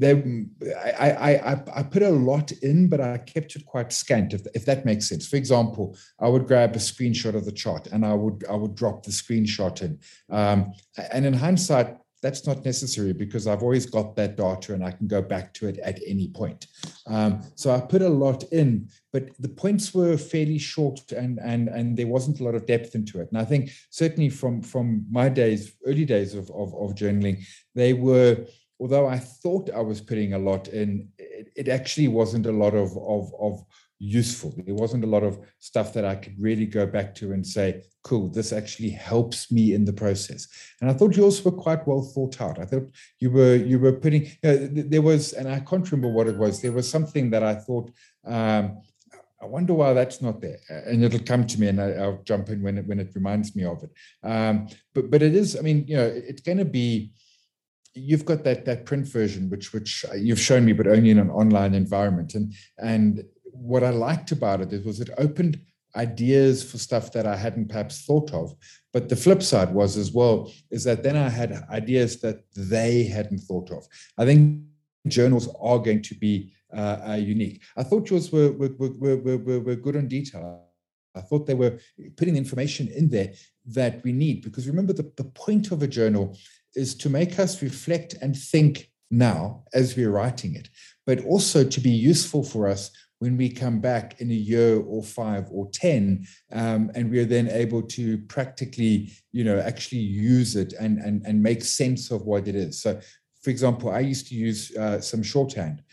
I, 1.00 1.54
I, 1.54 1.64
I 1.76 1.84
put 1.84 2.02
a 2.02 2.10
lot 2.10 2.52
in, 2.52 2.90
but 2.90 3.00
I 3.00 3.18
kept 3.18 3.56
it 3.56 3.66
quite 3.66 3.94
scant, 3.94 4.34
if, 4.34 4.46
if 4.54 4.66
that 4.66 4.86
makes 4.86 5.08
sense. 5.08 5.28
For 5.28 5.38
example, 5.38 5.98
I 6.20 6.28
would 6.28 6.48
grab 6.48 6.76
a 6.76 6.80
screenshot 6.80 7.36
of 7.36 7.46
the 7.46 7.52
chart 7.52 7.88
and 7.88 8.06
I 8.06 8.14
would 8.14 8.44
I 8.50 8.56
would 8.56 8.76
drop 8.76 9.04
the 9.04 9.12
screenshot 9.12 9.82
in. 9.82 10.00
Um, 10.30 10.74
and 11.12 11.26
in 11.26 11.34
hindsight, 11.34 11.96
that's 12.22 12.48
not 12.48 12.64
necessary 12.64 13.12
because 13.14 13.48
I've 13.48 13.64
always 13.64 13.86
got 13.86 14.16
that 14.16 14.38
data 14.38 14.74
and 14.74 14.84
I 14.84 14.92
can 14.92 15.08
go 15.08 15.22
back 15.22 15.54
to 15.56 15.68
it 15.68 15.78
at 15.80 16.00
any 16.08 16.30
point. 16.30 16.68
Um, 17.06 17.42
so 17.56 17.72
I 17.72 17.82
put 17.82 18.02
a 18.02 18.08
lot 18.08 18.44
in, 18.54 18.90
but 19.12 19.30
the 19.40 19.50
points 19.50 19.94
were 19.94 20.18
fairly 20.18 20.58
short 20.58 21.12
and 21.12 21.40
and 21.40 21.68
and 21.68 21.98
there 21.98 22.08
wasn't 22.08 22.40
a 22.40 22.44
lot 22.44 22.56
of 22.56 22.66
depth 22.66 22.96
into 22.96 23.20
it. 23.20 23.30
And 23.30 23.40
I 23.40 23.46
think 23.46 23.72
certainly 23.90 24.30
from 24.30 24.62
from 24.62 25.06
my 25.12 25.30
days, 25.30 25.74
early 25.86 26.06
days 26.06 26.34
of 26.34 26.50
of, 26.52 26.74
of 26.74 26.96
journaling, 26.96 27.46
they 27.76 27.94
were 27.94 28.46
although 28.80 29.08
I 29.08 29.20
thought 29.20 29.70
I 29.74 29.82
was 29.82 30.02
putting 30.02 30.34
a 30.34 30.40
lot 30.40 30.68
in, 30.68 31.10
it, 31.18 31.52
it 31.56 31.68
actually 31.68 32.08
wasn't 32.08 32.46
a 32.46 32.52
lot 32.52 32.74
of, 32.74 32.98
of, 32.98 33.34
of 33.40 33.64
useful. 34.00 34.54
There 34.58 34.76
wasn't 34.76 35.06
a 35.06 35.08
lot 35.08 35.24
of 35.24 35.40
stuff 35.60 35.94
that 35.94 36.06
I 36.06 36.16
could 36.16 36.36
really 36.40 36.66
go 36.66 36.86
back 36.86 37.16
to 37.16 37.32
and 37.32 37.46
say, 37.46 37.84
cool, 38.04 38.30
this 38.30 38.52
actually 38.52 38.90
helps 38.90 39.52
me 39.52 39.74
in 39.74 39.86
the 39.86 39.94
process. 39.94 40.48
And 40.82 40.90
I 40.90 40.94
thought 40.94 41.16
yours 41.16 41.44
were 41.44 41.52
quite 41.52 41.88
well 41.88 42.02
thought 42.02 42.42
out. 42.42 42.60
I 42.60 42.66
thought 42.66 42.90
you 43.20 43.32
were 43.32 43.56
you 43.56 43.80
were 43.80 43.94
putting 43.94 44.26
you 44.26 44.32
know, 44.44 44.58
there 44.68 45.02
was, 45.02 45.34
and 45.34 45.48
I 45.48 45.60
can't 45.62 45.90
remember 45.90 46.14
what 46.14 46.28
it 46.28 46.38
was. 46.38 46.62
There 46.62 46.74
was 46.74 46.90
something 46.90 47.30
that 47.32 47.44
I 47.44 47.56
thought. 47.56 47.92
Um, 48.26 48.82
I 49.42 49.46
wonder 49.46 49.74
why 49.74 49.92
that's 49.92 50.22
not 50.22 50.40
there, 50.40 50.58
and 50.70 51.04
it'll 51.04 51.20
come 51.20 51.46
to 51.46 51.60
me, 51.60 51.68
and 51.68 51.82
I, 51.82 52.08
will 52.08 52.22
jump 52.24 52.48
in 52.48 52.64
when 52.64 52.78
it 52.78 52.88
when 52.88 53.00
it 53.00 53.12
reminds 53.14 53.56
me 53.58 53.66
of 53.66 53.84
it. 53.84 53.92
Um, 54.24 54.68
but 54.94 55.12
but 55.12 55.22
it 55.22 55.36
is, 55.36 55.58
I 55.58 55.62
mean, 55.62 55.86
you 55.86 55.98
know, 55.98 56.06
it's 56.06 56.42
going 56.42 56.60
to 56.60 56.66
be 56.66 57.12
you've 57.94 58.26
got 58.26 58.44
that 58.44 58.66
that 58.66 58.86
print 58.86 59.08
version 59.08 59.50
which 59.50 59.74
which 59.74 60.06
you've 60.16 60.40
shown 60.40 60.66
me 60.66 60.74
but 60.74 60.88
only 60.88 61.10
in 61.10 61.20
an 61.20 61.30
online 61.30 61.74
environment. 61.74 62.36
And 62.36 62.54
and 62.78 63.24
what 63.44 63.84
i 63.84 63.92
liked 63.92 64.32
about 64.32 64.62
it 64.62 64.86
was 64.86 65.00
it 65.00 65.10
opened 65.18 65.62
ideas 65.96 66.64
for 66.64 66.80
stuff 66.80 67.12
that 67.12 67.28
i 67.28 67.36
hadn't 67.36 67.70
perhaps 67.70 68.06
thought 68.06 68.34
of. 68.34 68.54
But 68.92 69.10
the 69.10 69.16
flip 69.16 69.42
side 69.42 69.74
was 69.74 69.98
as 69.98 70.12
well 70.12 70.52
is 70.72 70.84
that 70.86 71.04
then 71.04 71.18
i 71.18 71.30
had 71.30 71.52
ideas 71.70 72.20
that 72.22 72.44
they 72.56 73.04
hadn't 73.04 73.40
thought 73.40 73.72
of. 73.72 73.86
I 74.18 74.26
think 74.26 74.64
journals 75.08 75.50
are 75.60 75.80
going 75.80 76.02
to 76.02 76.16
be 76.16 76.54
uh, 76.76 77.00
uh, 77.10 77.14
unique. 77.14 77.62
I 77.78 77.84
thought 77.84 78.10
yours 78.10 78.32
were 78.32 78.52
were, 78.52 78.70
were, 78.80 79.18
were, 79.18 79.60
were 79.60 79.76
good 79.76 79.96
on 79.96 80.08
detail. 80.08 80.70
I 81.16 81.22
thought 81.22 81.46
they 81.46 81.54
were 81.54 81.78
putting 82.16 82.34
the 82.34 82.40
information 82.40 82.88
in 82.88 83.10
there 83.10 83.34
that 83.68 84.04
we 84.04 84.12
need 84.12 84.42
because 84.42 84.68
remember 84.68 84.94
the, 84.94 85.12
the 85.16 85.26
point 85.26 85.72
of 85.72 85.84
a 85.84 85.88
journal 85.88 86.36
is 86.76 86.96
to 86.96 87.10
make 87.10 87.40
us 87.40 87.62
reflect 87.62 88.16
and 88.22 88.36
think 88.36 88.90
now 89.12 89.64
as 89.74 89.96
we're 89.96 90.12
writing 90.12 90.56
it, 90.56 90.70
but 91.06 91.24
also 91.26 91.64
to 91.64 91.80
be 91.80 91.90
useful 91.90 92.44
for 92.44 92.68
us 92.68 92.92
when 93.20 93.38
we 93.38 93.48
come 93.48 93.80
back 93.80 94.20
in 94.20 94.30
a 94.30 94.34
year 94.34 94.82
or 94.82 95.02
five 95.02 95.48
or 95.50 95.70
10, 95.72 96.26
um, 96.52 96.92
and 96.94 97.10
we're 97.10 97.24
then 97.24 97.48
able 97.48 97.82
to 97.82 98.18
practically, 98.28 99.14
you 99.32 99.46
know, 99.46 99.60
actually 99.60 100.02
use 100.02 100.58
it 100.58 100.74
and, 100.78 100.98
and, 100.98 101.26
and 101.26 101.42
make 101.42 101.64
sense 101.64 102.12
of 102.12 102.24
what 102.24 102.50
it 102.50 102.56
is. 102.56 102.82
So, 102.82 103.00
for 103.42 103.50
example, 103.50 103.90
I 103.90 104.00
used 104.00 104.28
to 104.28 104.36
use 104.36 104.76
uh, 104.76 105.00
some 105.00 105.24
shorthand, 105.24 105.84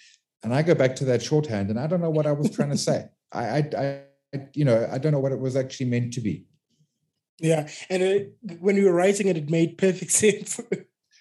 and 0.43 0.53
I 0.53 0.63
go 0.63 0.75
back 0.75 0.97
to 0.97 1.05
that 1.05 1.23
shorthand, 1.23 1.71
and 1.71 1.79
I 1.79 1.87
don't 1.87 2.01
know 2.01 2.11
what 2.11 2.27
I 2.27 2.33
was 2.33 2.51
trying 2.51 2.71
to 2.71 2.77
say. 2.77 3.05
I, 3.33 3.45
I, 3.77 4.01
I, 4.35 4.49
you 4.55 4.65
know, 4.65 4.89
I 4.91 4.99
don't 4.99 5.13
know 5.13 5.21
what 5.21 5.31
it 5.31 5.39
was 5.39 5.55
actually 5.55 5.87
meant 5.87 6.13
to 6.15 6.21
be. 6.21 6.47
Yeah, 7.41 7.69
and 7.89 8.03
it, 8.03 8.37
when 8.61 8.77
you 8.77 8.85
were 8.85 8.93
writing 8.93 9.29
it, 9.29 9.37
it 9.37 9.51
made 9.51 9.79
perfect 9.79 10.11
sense. 10.23 10.61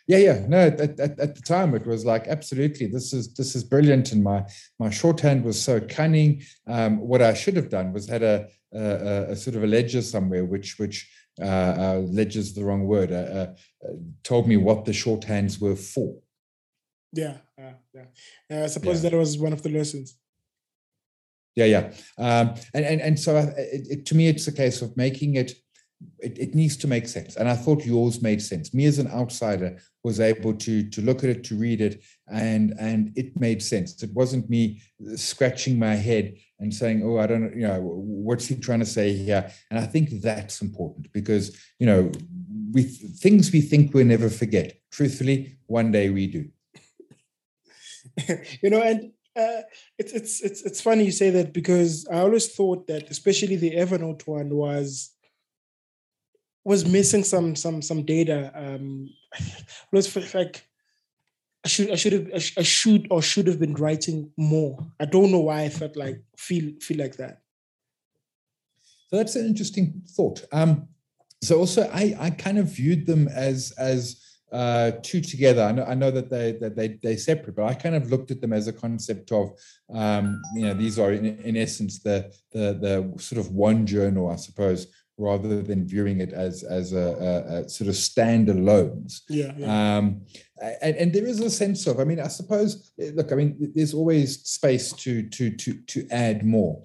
yeah, 0.07 0.17
yeah. 0.17 0.45
No, 0.47 0.67
at, 0.67 0.79
at, 0.81 1.19
at, 1.19 1.35
the 1.35 1.41
time 1.41 1.73
it 1.73 1.88
was 1.88 2.05
like 2.05 2.27
absolutely 2.27 2.88
this 2.88 3.13
is 3.13 3.33
this 3.35 3.55
is 3.55 3.63
brilliant, 3.63 4.11
and 4.11 4.23
my 4.23 4.45
my 4.79 4.89
shorthand 4.89 5.43
was 5.43 5.61
so 5.61 5.79
cunning. 5.79 6.41
Um, 6.67 6.99
what 6.99 7.21
I 7.21 7.33
should 7.33 7.55
have 7.55 7.69
done 7.69 7.93
was 7.93 8.07
had 8.07 8.23
a, 8.23 8.47
a, 8.73 9.31
a 9.31 9.35
sort 9.35 9.55
of 9.55 9.63
a 9.63 9.67
ledger 9.67 10.01
somewhere, 10.01 10.45
which 10.45 10.77
which 10.77 11.09
uh, 11.41 11.45
uh, 11.45 12.01
ledger 12.09 12.39
is 12.39 12.53
the 12.53 12.65
wrong 12.65 12.85
word. 12.85 13.11
Uh, 13.11 13.47
uh, 13.85 13.93
told 14.23 14.47
me 14.47 14.57
what 14.57 14.83
the 14.83 14.91
shorthands 14.91 15.61
were 15.61 15.75
for. 15.75 16.15
Yeah, 17.13 17.38
yeah, 17.57 17.73
yeah. 18.49 18.63
I 18.63 18.67
suppose 18.67 19.03
yeah. 19.03 19.11
that 19.11 19.17
was 19.17 19.38
one 19.38 19.53
of 19.53 19.63
the 19.63 19.69
lessons. 19.69 20.17
Yeah, 21.55 21.65
yeah, 21.65 21.91
um, 22.17 22.55
and 22.73 22.85
and 22.85 23.01
and 23.01 23.19
so 23.19 23.38
it, 23.38 23.88
it, 23.89 24.05
to 24.07 24.15
me, 24.15 24.27
it's 24.27 24.47
a 24.47 24.51
case 24.51 24.81
of 24.81 24.95
making 24.95 25.35
it 25.35 25.53
it, 26.20 26.38
it, 26.38 26.56
needs 26.56 26.77
to 26.77 26.88
make 26.88 27.08
sense. 27.08 27.36
And 27.36 27.50
I 27.50 27.56
thought 27.56 27.86
yours 27.86 28.22
made 28.22 28.41
sense. 28.41 28.74
Me 28.74 28.86
as 28.86 29.00
an 29.00 29.08
outsider 29.08 29.77
was 30.03 30.20
able 30.20 30.53
to 30.53 30.89
to 30.89 31.01
look 31.01 31.24
at 31.24 31.29
it, 31.29 31.44
to 31.46 31.56
read 31.56 31.82
it, 31.82 32.03
and 32.27 32.74
and 32.79 33.12
it 33.15 33.38
made 33.39 33.62
sense. 33.62 34.01
It 34.01 34.13
wasn't 34.13 34.50
me 34.50 34.82
scratching 35.15 35.77
my 35.77 35.96
head 35.96 36.36
and 36.60 36.74
saying, 36.74 37.03
"Oh, 37.03 37.18
I 37.18 37.27
don't, 37.27 37.53
you 37.56 37.68
know, 37.68 37.82
what's 37.82 38.48
he 38.48 38.56
trying 38.56 38.79
to 38.79 38.86
say 38.86 39.13
here?" 39.13 39.51
And 39.70 39.79
I 39.79 39.86
think 39.86 40.10
that's 40.22 40.62
important 40.62 41.12
because 41.12 41.58
you 41.79 41.86
know, 41.86 42.12
we 42.72 42.84
things 42.84 43.51
we 43.51 43.62
think 43.62 43.94
we'll 43.94 44.06
never 44.06 44.29
forget. 44.29 44.77
Truthfully, 44.91 45.58
one 45.68 45.91
day 45.91 46.10
we 46.10 46.27
do. 46.27 46.50
you 48.62 48.70
know, 48.70 48.82
and 48.82 49.12
uh, 49.36 49.62
it's 49.98 50.13
it's 50.13 50.41
it's 50.41 50.62
it's 50.63 50.82
funny 50.82 51.06
you 51.06 51.12
say 51.12 51.29
that 51.29 51.53
because 51.53 52.08
I 52.12 52.20
always 52.20 52.53
thought 52.53 52.88
that, 52.88 53.10
especially 53.10 53.56
the 53.56 53.75
Evernote 53.75 54.27
one, 54.27 54.50
was 54.50 55.12
was 56.63 56.87
missing 56.87 57.23
some 57.23 57.55
some 57.55 57.81
some 57.81 58.03
data. 58.03 58.51
Um, 58.55 59.09
was 59.91 60.15
like 60.33 60.65
I 61.65 61.67
should 61.67 61.91
I 61.91 61.95
should 61.95 62.13
have 62.13 62.29
I 62.33 62.63
should 62.63 63.07
or 63.09 63.21
should 63.21 63.47
have 63.47 63.59
been 63.59 63.75
writing 63.75 64.31
more. 64.37 64.87
I 64.99 65.05
don't 65.05 65.31
know 65.31 65.41
why 65.41 65.63
I 65.63 65.69
felt 65.69 65.95
like 65.95 66.21
feel 66.37 66.71
feel 66.81 66.97
like 66.97 67.17
that. 67.17 67.41
So 69.07 69.17
that's 69.17 69.35
an 69.35 69.45
interesting 69.45 70.03
thought. 70.07 70.43
Um, 70.51 70.87
so 71.41 71.57
also 71.57 71.89
I 71.93 72.15
I 72.19 72.29
kind 72.29 72.59
of 72.59 72.67
viewed 72.67 73.05
them 73.05 73.27
as 73.27 73.71
as 73.77 74.23
uh, 74.51 74.91
two 75.03 75.21
together. 75.21 75.63
I 75.63 75.71
know, 75.71 75.83
I 75.83 75.93
know 75.93 76.11
that 76.11 76.29
they 76.29 76.53
that 76.53 76.75
they 76.75 76.99
they 77.03 77.15
separate, 77.17 77.55
but 77.55 77.65
I 77.65 77.73
kind 77.73 77.95
of 77.95 78.09
looked 78.09 78.31
at 78.31 78.41
them 78.41 78.53
as 78.53 78.67
a 78.67 78.73
concept 78.73 79.31
of 79.31 79.51
um, 79.93 80.41
you 80.55 80.63
know 80.63 80.73
these 80.73 80.97
are 80.97 81.11
in, 81.11 81.25
in 81.25 81.57
essence 81.57 81.99
the 81.99 82.33
the 82.51 82.73
the 82.79 83.21
sort 83.21 83.39
of 83.39 83.51
one 83.51 83.85
journal, 83.85 84.29
I 84.29 84.37
suppose, 84.37 84.87
rather 85.19 85.61
than 85.61 85.85
viewing 85.85 86.21
it 86.21 86.31
as 86.31 86.63
as 86.63 86.93
a, 86.93 86.97
a, 86.97 87.53
a 87.57 87.69
sort 87.69 87.89
of 87.89 87.95
standalones. 87.95 89.21
Yeah. 89.29 89.53
yeah. 89.57 89.97
Um, 89.97 90.21
and, 90.81 90.95
and 90.95 91.13
there 91.13 91.25
is 91.25 91.39
a 91.39 91.49
sense 91.49 91.88
of, 91.88 91.99
I 91.99 92.03
mean, 92.03 92.19
I 92.19 92.27
suppose, 92.27 92.91
look, 92.97 93.31
I 93.31 93.35
mean, 93.35 93.71
there's 93.75 93.93
always 93.93 94.41
space 94.43 94.91
to 94.93 95.29
to 95.29 95.51
to 95.51 95.73
to 95.73 96.07
add 96.09 96.45
more, 96.45 96.83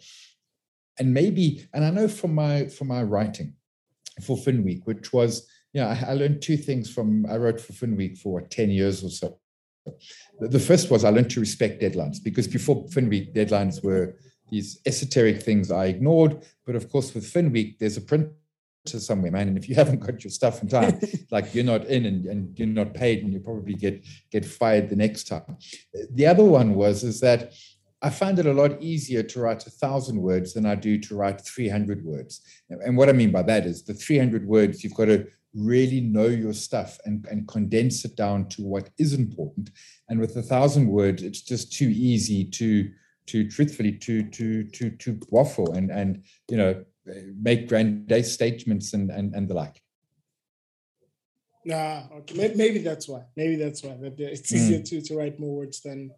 and 0.98 1.14
maybe, 1.14 1.66
and 1.72 1.84
I 1.84 1.90
know 1.90 2.08
from 2.08 2.34
my 2.34 2.66
from 2.66 2.88
my 2.88 3.02
writing 3.02 3.54
for 4.22 4.36
FinWeek, 4.36 4.82
which 4.84 5.12
was, 5.12 5.48
you 5.72 5.80
know, 5.80 5.88
I, 5.88 6.04
I 6.08 6.14
learned 6.14 6.42
two 6.42 6.56
things 6.56 6.92
from 6.92 7.26
I 7.26 7.36
wrote 7.36 7.60
for 7.60 7.72
FinWeek 7.72 8.18
for 8.18 8.34
what, 8.34 8.50
ten 8.50 8.70
years 8.70 9.02
or 9.04 9.10
so. 9.10 9.38
The 10.40 10.58
first 10.58 10.90
was 10.90 11.04
I 11.04 11.10
learned 11.10 11.30
to 11.30 11.40
respect 11.40 11.82
deadlines 11.82 12.16
because 12.22 12.48
before 12.48 12.86
FinWeek, 12.86 13.34
deadlines 13.34 13.84
were 13.84 14.16
these 14.54 14.78
esoteric 14.86 15.42
things 15.42 15.70
I 15.70 15.86
ignored. 15.86 16.46
But 16.64 16.76
of 16.76 16.88
course, 16.88 17.12
with 17.12 17.32
FinWeek, 17.32 17.78
there's 17.78 17.96
a 17.96 18.00
printer 18.00 18.30
somewhere, 18.86 19.32
man. 19.32 19.48
And 19.48 19.58
if 19.58 19.68
you 19.68 19.74
haven't 19.82 20.00
got 20.06 20.22
your 20.22 20.30
stuff 20.30 20.62
in 20.62 20.68
time, 20.68 21.00
like 21.30 21.54
you're 21.54 21.64
not 21.64 21.84
in 21.86 22.06
and, 22.06 22.24
and 22.26 22.58
you're 22.58 22.68
not 22.68 22.94
paid, 22.94 23.24
and 23.24 23.32
you 23.32 23.40
probably 23.40 23.74
get 23.74 24.06
get 24.30 24.44
fired 24.44 24.88
the 24.88 24.96
next 24.96 25.24
time. 25.24 25.56
The 26.12 26.26
other 26.26 26.44
one 26.44 26.74
was 26.74 27.02
is 27.02 27.20
that 27.20 27.52
I 28.00 28.10
find 28.10 28.38
it 28.38 28.46
a 28.46 28.52
lot 28.52 28.82
easier 28.82 29.22
to 29.22 29.40
write 29.40 29.66
a 29.66 29.70
thousand 29.70 30.20
words 30.20 30.52
than 30.52 30.66
I 30.66 30.74
do 30.74 30.98
to 30.98 31.16
write 31.16 31.40
300 31.40 32.04
words. 32.04 32.42
And 32.68 32.98
what 32.98 33.08
I 33.08 33.12
mean 33.12 33.32
by 33.32 33.42
that 33.44 33.64
is 33.64 33.82
the 33.82 33.94
300 33.94 34.46
words, 34.46 34.84
you've 34.84 34.94
got 34.94 35.06
to 35.06 35.26
really 35.54 36.02
know 36.02 36.26
your 36.26 36.52
stuff 36.52 36.98
and, 37.06 37.26
and 37.30 37.48
condense 37.48 38.04
it 38.04 38.14
down 38.14 38.46
to 38.50 38.62
what 38.62 38.90
is 38.98 39.14
important. 39.14 39.70
And 40.10 40.20
with 40.20 40.36
a 40.36 40.42
thousand 40.42 40.88
words, 40.88 41.22
it's 41.22 41.40
just 41.40 41.72
too 41.72 41.88
easy 41.88 42.44
to 42.44 42.90
to 43.26 43.48
truthfully 43.48 43.92
to 43.92 44.22
to 44.30 44.64
to 44.64 44.90
to 44.90 45.20
waffle 45.30 45.72
and 45.72 45.90
and 45.90 46.22
you 46.50 46.56
know 46.56 46.84
make 47.40 47.68
grandiose 47.68 48.32
statements 48.32 48.92
and 48.94 49.10
and 49.10 49.34
and 49.34 49.48
the 49.48 49.54
like. 49.54 49.80
Nah, 51.64 52.02
okay. 52.18 52.52
Maybe 52.54 52.78
that's 52.78 53.08
why. 53.08 53.22
Maybe 53.36 53.56
that's 53.56 53.82
why 53.82 53.96
that 53.96 54.20
it's 54.20 54.52
easier 54.52 54.80
mm. 54.80 54.88
to 54.90 55.00
to 55.02 55.16
write 55.16 55.40
more 55.40 55.56
words 55.56 55.80
than 55.80 56.10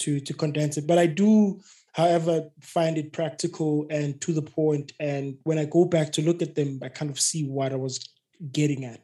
to 0.00 0.20
to 0.20 0.34
condense 0.34 0.76
it. 0.76 0.86
But 0.86 0.98
I 0.98 1.06
do, 1.06 1.60
however, 1.92 2.50
find 2.60 2.96
it 2.96 3.12
practical 3.12 3.86
and 3.90 4.20
to 4.20 4.32
the 4.32 4.42
point. 4.42 4.92
And 5.00 5.36
when 5.42 5.58
I 5.58 5.64
go 5.64 5.84
back 5.84 6.12
to 6.12 6.22
look 6.22 6.42
at 6.42 6.54
them, 6.54 6.78
I 6.82 6.88
kind 6.88 7.10
of 7.10 7.18
see 7.18 7.44
what 7.44 7.72
I 7.72 7.76
was 7.76 8.08
getting 8.52 8.84
at. 8.84 9.00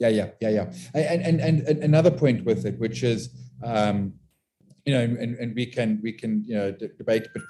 Yeah, 0.00 0.08
yeah, 0.08 0.30
yeah, 0.40 0.48
yeah. 0.50 0.72
And 0.92 1.22
and 1.22 1.40
and, 1.40 1.60
and 1.68 1.84
another 1.84 2.10
point 2.10 2.44
with 2.44 2.66
it, 2.66 2.78
which 2.80 3.04
is 3.04 3.30
um, 3.62 4.14
you 4.84 4.92
know, 4.92 5.00
and, 5.00 5.36
and 5.36 5.54
we 5.54 5.66
can 5.66 6.00
we 6.02 6.12
can 6.12 6.44
you 6.44 6.56
know 6.56 6.70
d- 6.70 6.88
debate. 6.98 7.28
But 7.32 7.42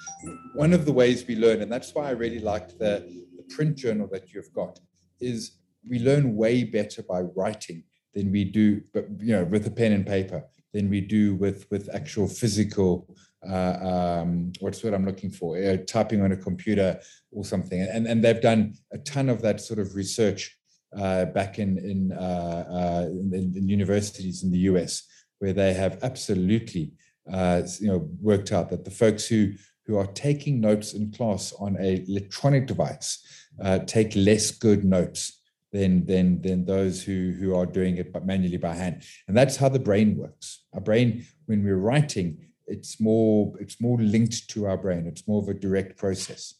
one 0.54 0.72
of 0.72 0.84
the 0.84 0.92
ways 0.92 1.26
we 1.26 1.36
learn, 1.36 1.62
and 1.62 1.70
that's 1.70 1.94
why 1.94 2.08
I 2.08 2.10
really 2.10 2.38
liked 2.38 2.78
the, 2.78 3.04
the 3.36 3.54
print 3.54 3.76
journal 3.76 4.08
that 4.12 4.32
you've 4.32 4.52
got, 4.52 4.78
is 5.20 5.58
we 5.88 5.98
learn 5.98 6.36
way 6.36 6.64
better 6.64 7.02
by 7.02 7.22
writing 7.36 7.84
than 8.14 8.30
we 8.30 8.44
do, 8.44 8.80
but 8.92 9.06
you 9.18 9.34
know, 9.34 9.44
with 9.44 9.66
a 9.66 9.70
pen 9.70 9.92
and 9.92 10.06
paper 10.06 10.44
than 10.72 10.88
we 10.88 11.00
do 11.00 11.34
with 11.34 11.66
with 11.70 11.88
actual 11.94 12.28
physical. 12.28 13.08
Uh, 13.46 14.22
um, 14.22 14.52
what's 14.60 14.82
what 14.82 14.94
I'm 14.94 15.04
looking 15.04 15.30
for? 15.30 15.58
Uh, 15.58 15.76
typing 15.86 16.22
on 16.22 16.32
a 16.32 16.36
computer 16.36 16.98
or 17.32 17.44
something, 17.44 17.80
and 17.80 18.06
and 18.06 18.22
they've 18.22 18.40
done 18.40 18.74
a 18.92 18.98
ton 18.98 19.28
of 19.28 19.42
that 19.42 19.60
sort 19.60 19.80
of 19.80 19.94
research 19.94 20.56
uh, 20.96 21.24
back 21.26 21.58
in 21.58 21.78
in, 21.78 22.12
uh, 22.12 22.64
uh, 22.70 23.06
in, 23.10 23.52
in 23.56 23.68
universities 23.68 24.44
in 24.44 24.50
the 24.50 24.58
US, 24.70 25.02
where 25.40 25.52
they 25.52 25.74
have 25.74 25.98
absolutely 26.02 26.92
uh, 27.33 27.62
you 27.81 27.88
know 27.88 28.09
worked 28.21 28.52
out 28.52 28.71
that 28.71 28.85
the 28.85 28.90
folks 28.90 29.26
who 29.26 29.52
who 29.87 29.97
are 29.97 30.07
taking 30.07 30.61
notes 30.61 30.95
in 30.95 31.12
class 31.12 31.52
on 31.59 31.76
a 31.78 32.04
electronic 32.09 32.66
device 32.66 33.25
uh, 33.62 33.78
take 33.81 34.14
less 34.16 34.50
good 34.50 34.85
notes 34.85 35.40
than 35.73 36.04
than 36.07 36.40
than 36.43 36.64
those 36.64 37.02
who 37.02 37.35
who 37.38 37.54
are 37.54 37.66
doing 37.66 37.97
it 37.97 38.12
but 38.12 38.26
manually 38.26 38.57
by 38.57 38.75
hand. 38.75 39.02
And 39.28 39.37
that's 39.37 39.57
how 39.57 39.69
the 39.69 39.78
brain 39.78 40.16
works. 40.16 40.64
Our 40.73 40.81
brain 40.81 41.26
when 41.47 41.64
we're 41.64 41.76
writing 41.76 42.45
it's 42.66 43.00
more 43.00 43.52
it's 43.61 43.81
more 43.81 43.99
linked 43.99 44.49
to 44.50 44.66
our 44.66 44.76
brain. 44.76 45.07
It's 45.07 45.26
more 45.28 45.43
of 45.43 45.49
a 45.49 45.54
direct 45.54 45.99
process. 45.99 46.54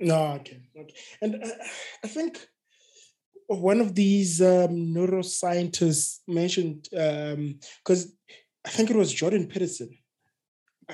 No 0.00 0.32
okay, 0.34 0.60
okay. 0.76 0.94
and 1.20 1.44
uh, 1.44 1.48
i 2.02 2.08
think 2.08 2.48
one 3.46 3.80
of 3.80 3.94
these 3.94 4.40
um, 4.40 4.94
neuroscientists 4.94 6.20
mentioned 6.26 6.88
because 6.90 8.04
um, 8.06 8.12
i 8.64 8.68
think 8.68 8.90
it 8.90 8.96
was 8.96 9.12
jordan 9.12 9.46
peterson 9.46 9.90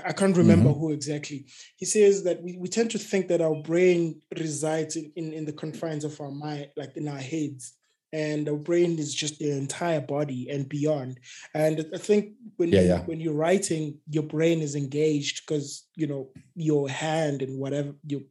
I 0.05 0.13
can't 0.13 0.37
remember 0.37 0.71
mm-hmm. 0.71 0.81
who 0.81 0.93
exactly. 0.93 1.47
He 1.77 1.87
says 1.87 2.25
that 2.25 2.43
we, 2.43 2.57
we 2.57 2.69
tend 2.69 2.91
to 2.93 2.99
think 2.99 3.29
that 3.29 3.41
our 3.41 3.55
brain 3.55 4.21
resides 4.39 4.97
in, 4.97 5.13
in, 5.17 5.33
in 5.33 5.45
the 5.45 5.53
confines 5.53 6.05
of 6.05 6.21
our 6.21 6.31
mind, 6.31 6.69
like 6.77 6.97
in 6.97 7.09
our 7.09 7.19
heads. 7.19 7.75
And 8.13 8.49
our 8.49 8.57
brain 8.57 8.99
is 8.99 9.15
just 9.15 9.39
the 9.39 9.51
entire 9.51 10.01
body 10.01 10.49
and 10.51 10.69
beyond. 10.69 11.21
And 11.55 11.87
I 11.95 11.99
think 11.99 12.33
when 12.57 12.71
yeah, 12.71 12.81
you, 12.81 12.89
yeah. 12.89 13.01
when 13.01 13.21
you're 13.21 13.35
writing, 13.35 13.99
your 14.09 14.23
brain 14.23 14.61
is 14.61 14.75
engaged 14.75 15.43
because 15.47 15.87
you 15.95 16.07
know 16.07 16.31
your 16.55 16.89
hand 16.89 17.43
and 17.43 17.59
whatever 17.59 17.95
your 18.07 18.23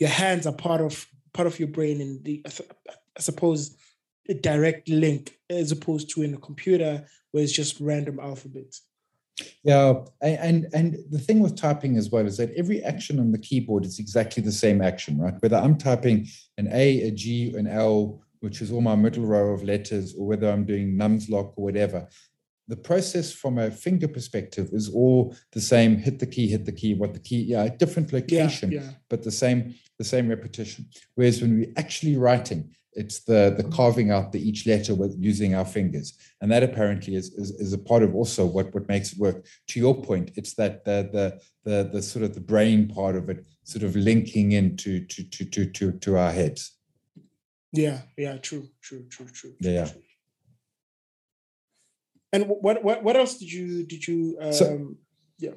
your 0.00 0.10
hands 0.10 0.44
are 0.44 0.52
part 0.52 0.80
of 0.80 1.06
part 1.32 1.46
of 1.46 1.60
your 1.60 1.68
brain 1.68 2.00
and 2.00 2.24
the 2.24 2.44
I 2.44 3.20
suppose 3.20 3.76
a 4.28 4.34
direct 4.34 4.88
link 4.88 5.38
as 5.48 5.70
opposed 5.70 6.10
to 6.10 6.22
in 6.22 6.34
a 6.34 6.38
computer 6.38 7.06
where 7.36 7.44
it's 7.44 7.52
just 7.52 7.78
random 7.80 8.18
alphabets. 8.18 8.80
Yeah, 9.62 10.04
and 10.22 10.66
and 10.72 10.96
the 11.10 11.18
thing 11.18 11.40
with 11.40 11.54
typing 11.54 11.98
as 11.98 12.08
well 12.08 12.24
is 12.24 12.38
that 12.38 12.54
every 12.56 12.82
action 12.82 13.20
on 13.20 13.30
the 13.30 13.38
keyboard 13.38 13.84
is 13.84 13.98
exactly 13.98 14.42
the 14.42 14.50
same 14.50 14.80
action, 14.80 15.18
right? 15.18 15.34
Whether 15.40 15.58
I'm 15.58 15.76
typing 15.76 16.28
an 16.56 16.68
A, 16.72 17.02
a 17.02 17.10
G, 17.10 17.54
an 17.54 17.66
L, 17.66 18.22
which 18.40 18.62
is 18.62 18.72
all 18.72 18.80
my 18.80 18.96
middle 18.96 19.26
row 19.26 19.52
of 19.52 19.64
letters, 19.64 20.14
or 20.18 20.26
whether 20.26 20.50
I'm 20.50 20.64
doing 20.64 20.96
nums 20.96 21.28
lock 21.28 21.52
or 21.58 21.64
whatever, 21.64 22.08
the 22.68 22.76
process 22.90 23.30
from 23.32 23.58
a 23.58 23.70
finger 23.70 24.08
perspective 24.08 24.70
is 24.72 24.88
all 24.88 25.36
the 25.52 25.60
same. 25.60 25.98
Hit 25.98 26.18
the 26.18 26.26
key, 26.26 26.48
hit 26.48 26.64
the 26.64 26.72
key, 26.72 26.94
what 26.94 27.12
the 27.12 27.20
key, 27.20 27.42
yeah, 27.42 27.68
different 27.68 28.14
location, 28.14 28.72
yeah, 28.72 28.80
yeah. 28.80 28.90
but 29.10 29.22
the 29.22 29.30
same 29.30 29.74
the 29.98 30.04
same 30.04 30.26
repetition. 30.30 30.86
Whereas 31.16 31.42
when 31.42 31.58
we're 31.58 31.74
actually 31.76 32.16
writing, 32.16 32.74
it's 32.96 33.20
the 33.20 33.54
the 33.56 33.64
carving 33.64 34.10
out 34.10 34.32
the 34.32 34.48
each 34.48 34.66
letter 34.66 34.94
with 34.94 35.14
using 35.18 35.54
our 35.54 35.64
fingers. 35.64 36.18
And 36.40 36.50
that 36.50 36.62
apparently 36.62 37.14
is, 37.14 37.32
is, 37.34 37.50
is 37.52 37.72
a 37.72 37.78
part 37.78 38.02
of 38.02 38.14
also 38.14 38.46
what 38.46 38.74
what 38.74 38.88
makes 38.88 39.12
it 39.12 39.18
work. 39.18 39.46
To 39.68 39.80
your 39.80 40.02
point 40.02 40.32
it's 40.36 40.54
that 40.54 40.84
the 40.84 41.08
the 41.12 41.40
the, 41.70 41.90
the 41.92 42.02
sort 42.02 42.24
of 42.24 42.34
the 42.34 42.40
brain 42.40 42.88
part 42.88 43.16
of 43.16 43.28
it 43.28 43.46
sort 43.64 43.84
of 43.84 43.94
linking 43.94 44.52
into 44.52 45.04
to 45.06 45.22
to 45.24 45.44
to 45.44 45.66
to, 45.66 45.92
to 45.92 46.16
our 46.16 46.32
heads. 46.32 46.72
Yeah 47.72 48.00
yeah 48.16 48.38
true 48.38 48.68
true 48.80 49.04
true 49.10 49.26
true, 49.26 49.54
true 49.60 49.72
yeah. 49.72 49.84
true. 49.84 50.02
and 52.32 52.48
what 52.48 52.82
what 52.82 53.02
what 53.04 53.16
else 53.16 53.38
did 53.38 53.52
you 53.52 53.84
did 53.84 54.06
you 54.08 54.38
um 54.40 54.52
so, 54.52 54.94
yeah 55.38 55.52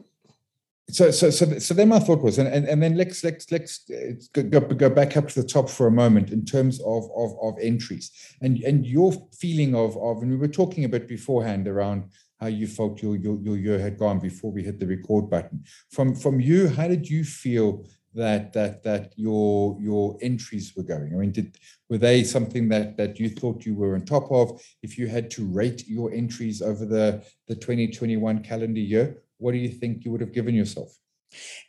so 0.92 1.12
so 1.12 1.30
so 1.30 1.60
so 1.60 1.74
then 1.74 1.90
my 1.90 2.00
thought 2.00 2.22
was 2.22 2.40
and, 2.40 2.48
and 2.48 2.68
and 2.68 2.82
then 2.82 2.96
let's 2.96 3.24
let's 3.24 3.52
let's 3.52 3.90
uh, 3.92 4.42
go, 4.42 4.60
go 4.60 4.90
back 4.90 5.16
up 5.18 5.28
to 5.28 5.42
the 5.42 5.48
top 5.48 5.70
for 5.70 5.88
a 5.88 5.92
moment 5.92 6.32
in 6.32 6.46
terms 6.46 6.80
of 6.82 7.04
of, 7.16 7.32
of 7.42 7.56
entries. 7.62 8.12
And 8.42 8.58
and 8.60 8.86
your 8.86 9.14
feeling 9.38 9.76
of 9.76 9.98
of 9.98 10.22
and 10.22 10.32
we 10.32 10.38
were 10.38 10.48
talking 10.48 10.86
a 10.86 10.90
bit 10.90 11.08
beforehand 11.08 11.68
around 11.68 12.06
how 12.40 12.48
you 12.48 12.68
felt 12.68 13.02
your 13.02 13.16
your, 13.16 13.38
your 13.40 13.58
year 13.58 13.80
had 13.80 13.98
gone 13.98 14.20
before 14.20 14.52
we 14.52 14.64
hit 14.64 14.80
the 14.80 14.88
record 14.88 15.30
button. 15.30 15.64
From 15.92 16.16
from 16.16 16.40
you 16.40 16.68
how 16.68 16.88
did 16.88 17.08
you 17.08 17.24
feel 17.24 17.86
that 18.16 18.54
that 18.54 18.82
that 18.84 19.14
your 19.16 19.78
your 19.80 20.18
entries 20.22 20.74
were 20.76 20.84
going? 20.84 21.14
I 21.14 21.18
mean 21.18 21.32
did 21.32 21.58
were 21.90 22.00
they 22.00 22.24
something 22.24 22.68
that 22.70 22.98
that 22.98 23.20
you 23.20 23.30
thought 23.30 23.66
you 23.66 23.76
were 23.76 23.96
on 23.96 24.06
top 24.06 24.32
of? 24.32 24.62
If 24.82 24.98
you 24.98 25.08
had 25.08 25.30
to 25.32 25.46
rate 25.46 25.88
your 25.88 26.12
entries 26.14 26.62
over 26.62 26.86
the 26.86 27.24
the 27.48 27.56
2021 27.56 28.44
calendar 28.44 28.82
year 28.82 29.22
what 29.40 29.54
do 29.54 29.58
you 29.58 29.70
think 29.70 30.06
you 30.06 30.12
would 30.12 30.22
have 30.22 30.34
given 30.34 30.54
yourself? 30.54 30.96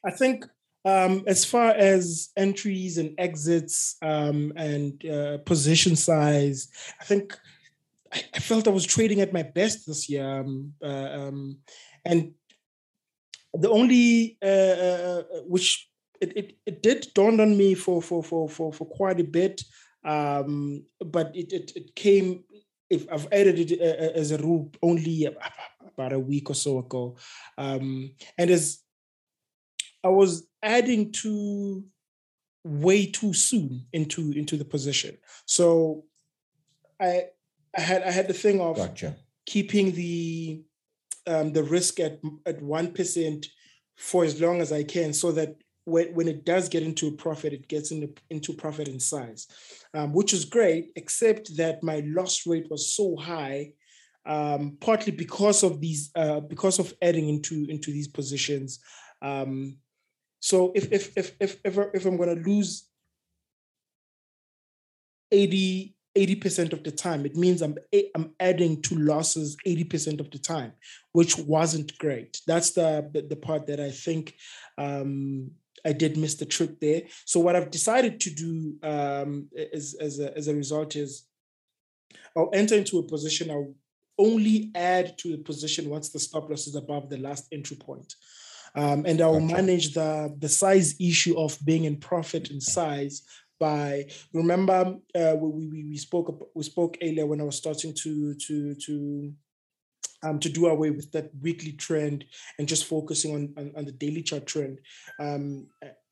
I 0.04 0.10
think 0.10 0.44
um, 0.84 1.24
as 1.26 1.44
far 1.44 1.70
as 1.70 2.30
entries 2.36 2.98
and 2.98 3.14
exits 3.18 3.96
um, 4.02 4.52
and 4.56 5.04
uh, 5.06 5.38
position 5.38 5.96
size, 5.96 6.68
I 7.00 7.04
think 7.04 7.38
I, 8.12 8.22
I, 8.34 8.38
felt 8.40 8.66
I 8.66 8.70
was 8.70 8.86
trading 8.86 9.20
at 9.20 9.32
my 9.32 9.42
best 9.42 9.86
this 9.86 10.08
year. 10.08 10.40
Um, 10.40 10.72
uh, 10.82 10.86
um, 10.86 11.58
and 12.04 12.32
the 13.54 13.70
only 13.70 14.38
uh, 14.42 14.46
uh, 14.46 15.22
which 15.46 15.88
it, 16.20 16.36
it, 16.36 16.58
it 16.66 16.82
did 16.82 17.08
dawn 17.14 17.40
on 17.40 17.56
me 17.56 17.74
for 17.74 18.00
for 18.02 18.22
for 18.22 18.48
for, 18.48 18.72
for 18.72 18.84
quite 18.86 19.20
a 19.20 19.24
bit, 19.24 19.62
um, 20.04 20.84
but 20.98 21.34
it, 21.34 21.52
it, 21.52 21.72
it 21.76 21.94
came 21.94 22.44
if 22.90 23.06
I've 23.10 23.28
added 23.32 23.58
it 23.58 23.80
uh, 23.80 24.18
as 24.18 24.32
a 24.32 24.38
rule 24.38 24.70
only 24.82 25.26
about 25.26 26.12
a 26.12 26.18
week 26.18 26.50
or 26.50 26.54
so 26.54 26.78
ago. 26.78 27.16
Um, 27.56 28.12
and 28.36 28.50
as 28.50 28.80
I 30.04 30.08
was 30.08 30.48
adding 30.62 31.12
to 31.12 31.84
way 32.64 33.06
too 33.06 33.32
soon 33.32 33.86
into 33.92 34.32
into 34.32 34.56
the 34.56 34.64
position. 34.64 35.16
So 35.46 36.04
I 37.00 37.24
I 37.76 37.80
had 37.80 38.02
I 38.02 38.10
had 38.10 38.28
the 38.28 38.34
thing 38.34 38.60
of 38.60 38.76
gotcha. 38.76 39.16
keeping 39.46 39.92
the 39.92 40.62
um, 41.26 41.52
the 41.52 41.62
risk 41.62 42.00
at 42.00 42.20
at 42.44 42.60
one 42.62 42.92
percent 42.92 43.46
for 43.96 44.24
as 44.24 44.40
long 44.40 44.60
as 44.60 44.72
I 44.72 44.82
can, 44.82 45.12
so 45.12 45.30
that 45.32 45.56
when, 45.90 46.14
when 46.14 46.28
it 46.28 46.44
does 46.44 46.68
get 46.68 46.82
into 46.82 47.10
profit, 47.12 47.52
it 47.52 47.68
gets 47.68 47.90
into, 47.90 48.12
into 48.30 48.52
profit 48.52 48.88
in 48.88 49.00
size, 49.00 49.46
um, 49.94 50.12
which 50.12 50.32
is 50.32 50.44
great, 50.44 50.92
except 50.96 51.56
that 51.56 51.82
my 51.82 52.02
loss 52.06 52.46
rate 52.46 52.68
was 52.70 52.94
so 52.94 53.16
high 53.16 53.72
um, 54.26 54.76
partly 54.80 55.12
because 55.12 55.62
of 55.62 55.80
these 55.80 56.10
uh, 56.14 56.40
because 56.40 56.78
of 56.78 56.92
adding 57.00 57.28
into 57.28 57.66
into 57.68 57.90
these 57.90 58.08
positions. 58.08 58.80
Um, 59.22 59.78
so 60.40 60.72
if 60.74 60.92
if 60.92 61.16
if 61.16 61.36
if 61.40 61.58
if, 61.64 61.78
if 61.94 62.06
I'm 62.06 62.16
going 62.16 62.36
to 62.36 62.50
lose 62.50 62.86
80 65.32 65.94
80% 66.18 66.72
of 66.72 66.82
the 66.82 66.90
time 66.90 67.24
it 67.24 67.36
means 67.36 67.62
i'm 67.62 67.76
i'm 68.16 68.32
adding 68.40 68.82
to 68.82 68.96
losses 68.96 69.56
80% 69.64 70.18
of 70.18 70.28
the 70.32 70.38
time 70.38 70.72
which 71.12 71.38
wasn't 71.38 71.96
great 71.98 72.40
that's 72.48 72.72
the 72.72 73.08
the, 73.12 73.22
the 73.22 73.36
part 73.36 73.68
that 73.68 73.78
i 73.78 73.92
think 73.92 74.34
um, 74.76 75.52
i 75.84 75.92
did 75.92 76.16
miss 76.16 76.34
the 76.36 76.46
trick 76.46 76.80
there 76.80 77.02
so 77.24 77.40
what 77.40 77.56
i've 77.56 77.70
decided 77.70 78.20
to 78.20 78.30
do 78.30 78.76
um, 78.82 79.48
as, 79.72 79.94
as, 80.00 80.18
a, 80.20 80.36
as 80.36 80.48
a 80.48 80.54
result 80.54 80.96
is 80.96 81.26
i'll 82.36 82.50
enter 82.52 82.74
into 82.74 82.98
a 82.98 83.02
position 83.02 83.50
i'll 83.50 83.74
only 84.20 84.70
add 84.74 85.16
to 85.18 85.32
the 85.36 85.42
position 85.42 85.88
once 85.88 86.10
the 86.10 86.18
stop 86.20 86.48
loss 86.48 86.66
is 86.66 86.76
above 86.76 87.08
the 87.08 87.16
last 87.16 87.46
entry 87.50 87.76
point. 87.76 88.14
Um, 88.76 89.04
and 89.06 89.20
I'll 89.20 89.36
okay. 89.36 89.52
manage 89.52 89.94
the, 89.94 90.32
the 90.38 90.48
size 90.48 90.94
issue 91.00 91.36
of 91.36 91.58
being 91.64 91.84
in 91.84 91.96
profit 91.96 92.50
and 92.50 92.62
size 92.62 93.22
by 93.58 94.06
remember 94.32 94.96
uh, 95.14 95.34
we, 95.36 95.66
we, 95.66 95.84
we 95.90 95.96
spoke 95.96 96.50
we 96.54 96.62
spoke 96.62 96.96
earlier 97.02 97.26
when 97.26 97.40
I 97.40 97.44
was 97.44 97.56
starting 97.56 97.92
to 97.94 98.34
to 98.34 98.74
to 98.74 99.34
um, 100.22 100.38
to 100.40 100.48
do 100.48 100.66
away 100.66 100.90
with 100.90 101.10
that 101.12 101.30
weekly 101.40 101.72
trend 101.72 102.24
and 102.58 102.68
just 102.68 102.84
focusing 102.84 103.34
on, 103.34 103.54
on, 103.56 103.72
on 103.76 103.84
the 103.84 103.92
daily 103.92 104.22
chart 104.22 104.46
trend, 104.46 104.78
um, 105.18 105.66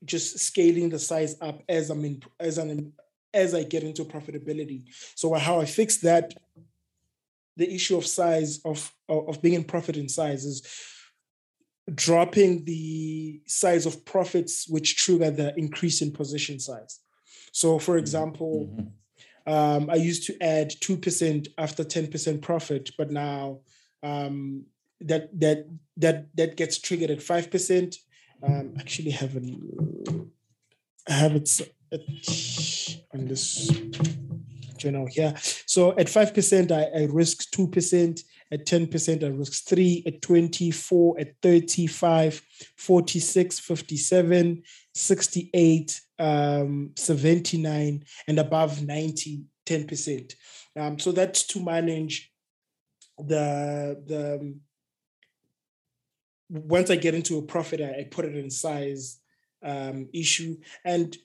just 0.04 0.38
scaling 0.38 0.88
the 0.88 0.98
size 0.98 1.36
up 1.40 1.62
as 1.68 1.90
I'm 1.90 2.04
in 2.04 2.22
as 2.40 2.58
I'm 2.58 2.92
as 3.34 3.54
I 3.54 3.62
get 3.62 3.82
into 3.82 4.04
profitability. 4.04 4.84
So 5.14 5.34
how 5.34 5.60
I 5.60 5.66
fix 5.66 5.98
that 5.98 6.34
the 7.56 7.72
issue 7.72 7.96
of 7.96 8.06
size 8.06 8.60
of 8.64 8.92
of 9.08 9.42
being 9.42 9.54
in 9.54 9.64
profit 9.64 9.96
in 9.96 10.08
size 10.08 10.44
is 10.44 10.62
dropping 11.94 12.64
the 12.64 13.40
size 13.46 13.86
of 13.86 14.04
profits 14.04 14.68
which 14.68 14.96
trigger 14.96 15.30
the 15.30 15.58
increase 15.58 16.02
in 16.02 16.12
position 16.12 16.60
size. 16.60 17.00
So, 17.52 17.78
for 17.78 17.92
mm-hmm. 17.92 18.00
example, 18.00 18.70
mm-hmm. 18.70 19.52
um, 19.52 19.90
I 19.90 19.96
used 19.96 20.26
to 20.26 20.42
add 20.42 20.70
two 20.80 20.96
percent 20.96 21.48
after 21.56 21.84
ten 21.84 22.06
percent 22.08 22.42
profit, 22.42 22.90
but 22.98 23.10
now 23.10 23.60
um, 24.02 24.64
that 25.00 25.28
that 25.40 25.66
that 25.96 26.26
that 26.36 26.56
gets 26.56 26.78
triggered 26.78 27.10
at 27.10 27.22
five 27.22 27.50
percent. 27.50 27.96
Um, 28.42 28.74
actually, 28.78 29.10
have 29.10 29.36
I 31.08 31.12
have 31.12 31.34
it 31.34 31.50
on 33.14 33.26
this 33.26 33.70
journal 34.78 35.06
here. 35.06 35.34
So 35.66 35.90
at 35.98 36.06
5%, 36.06 36.70
I, 36.70 37.00
I 37.00 37.04
risk 37.06 37.50
2%. 37.50 38.20
At 38.50 38.64
10%, 38.64 39.24
I 39.24 39.26
risk 39.28 39.68
3 39.68 40.04
At 40.06 40.22
24, 40.22 41.20
at 41.20 41.34
35, 41.42 42.42
46, 42.76 43.60
57, 43.60 44.62
68, 44.94 46.00
um, 46.18 46.90
79, 46.96 48.04
and 48.26 48.38
above 48.38 48.82
90, 48.82 49.44
10%. 49.66 50.34
Um, 50.76 50.98
so 50.98 51.12
that's 51.12 51.46
to 51.48 51.60
manage 51.60 52.32
the 53.18 54.02
the 54.06 54.54
once 56.50 56.90
I 56.90 56.96
get 56.96 57.14
into 57.14 57.38
a 57.38 57.42
profit, 57.42 57.80
I, 57.80 58.00
I 58.00 58.08
put 58.10 58.24
it 58.24 58.36
in 58.36 58.50
size 58.50 59.18
um, 59.62 60.08
issue 60.14 60.56
and 60.84 61.16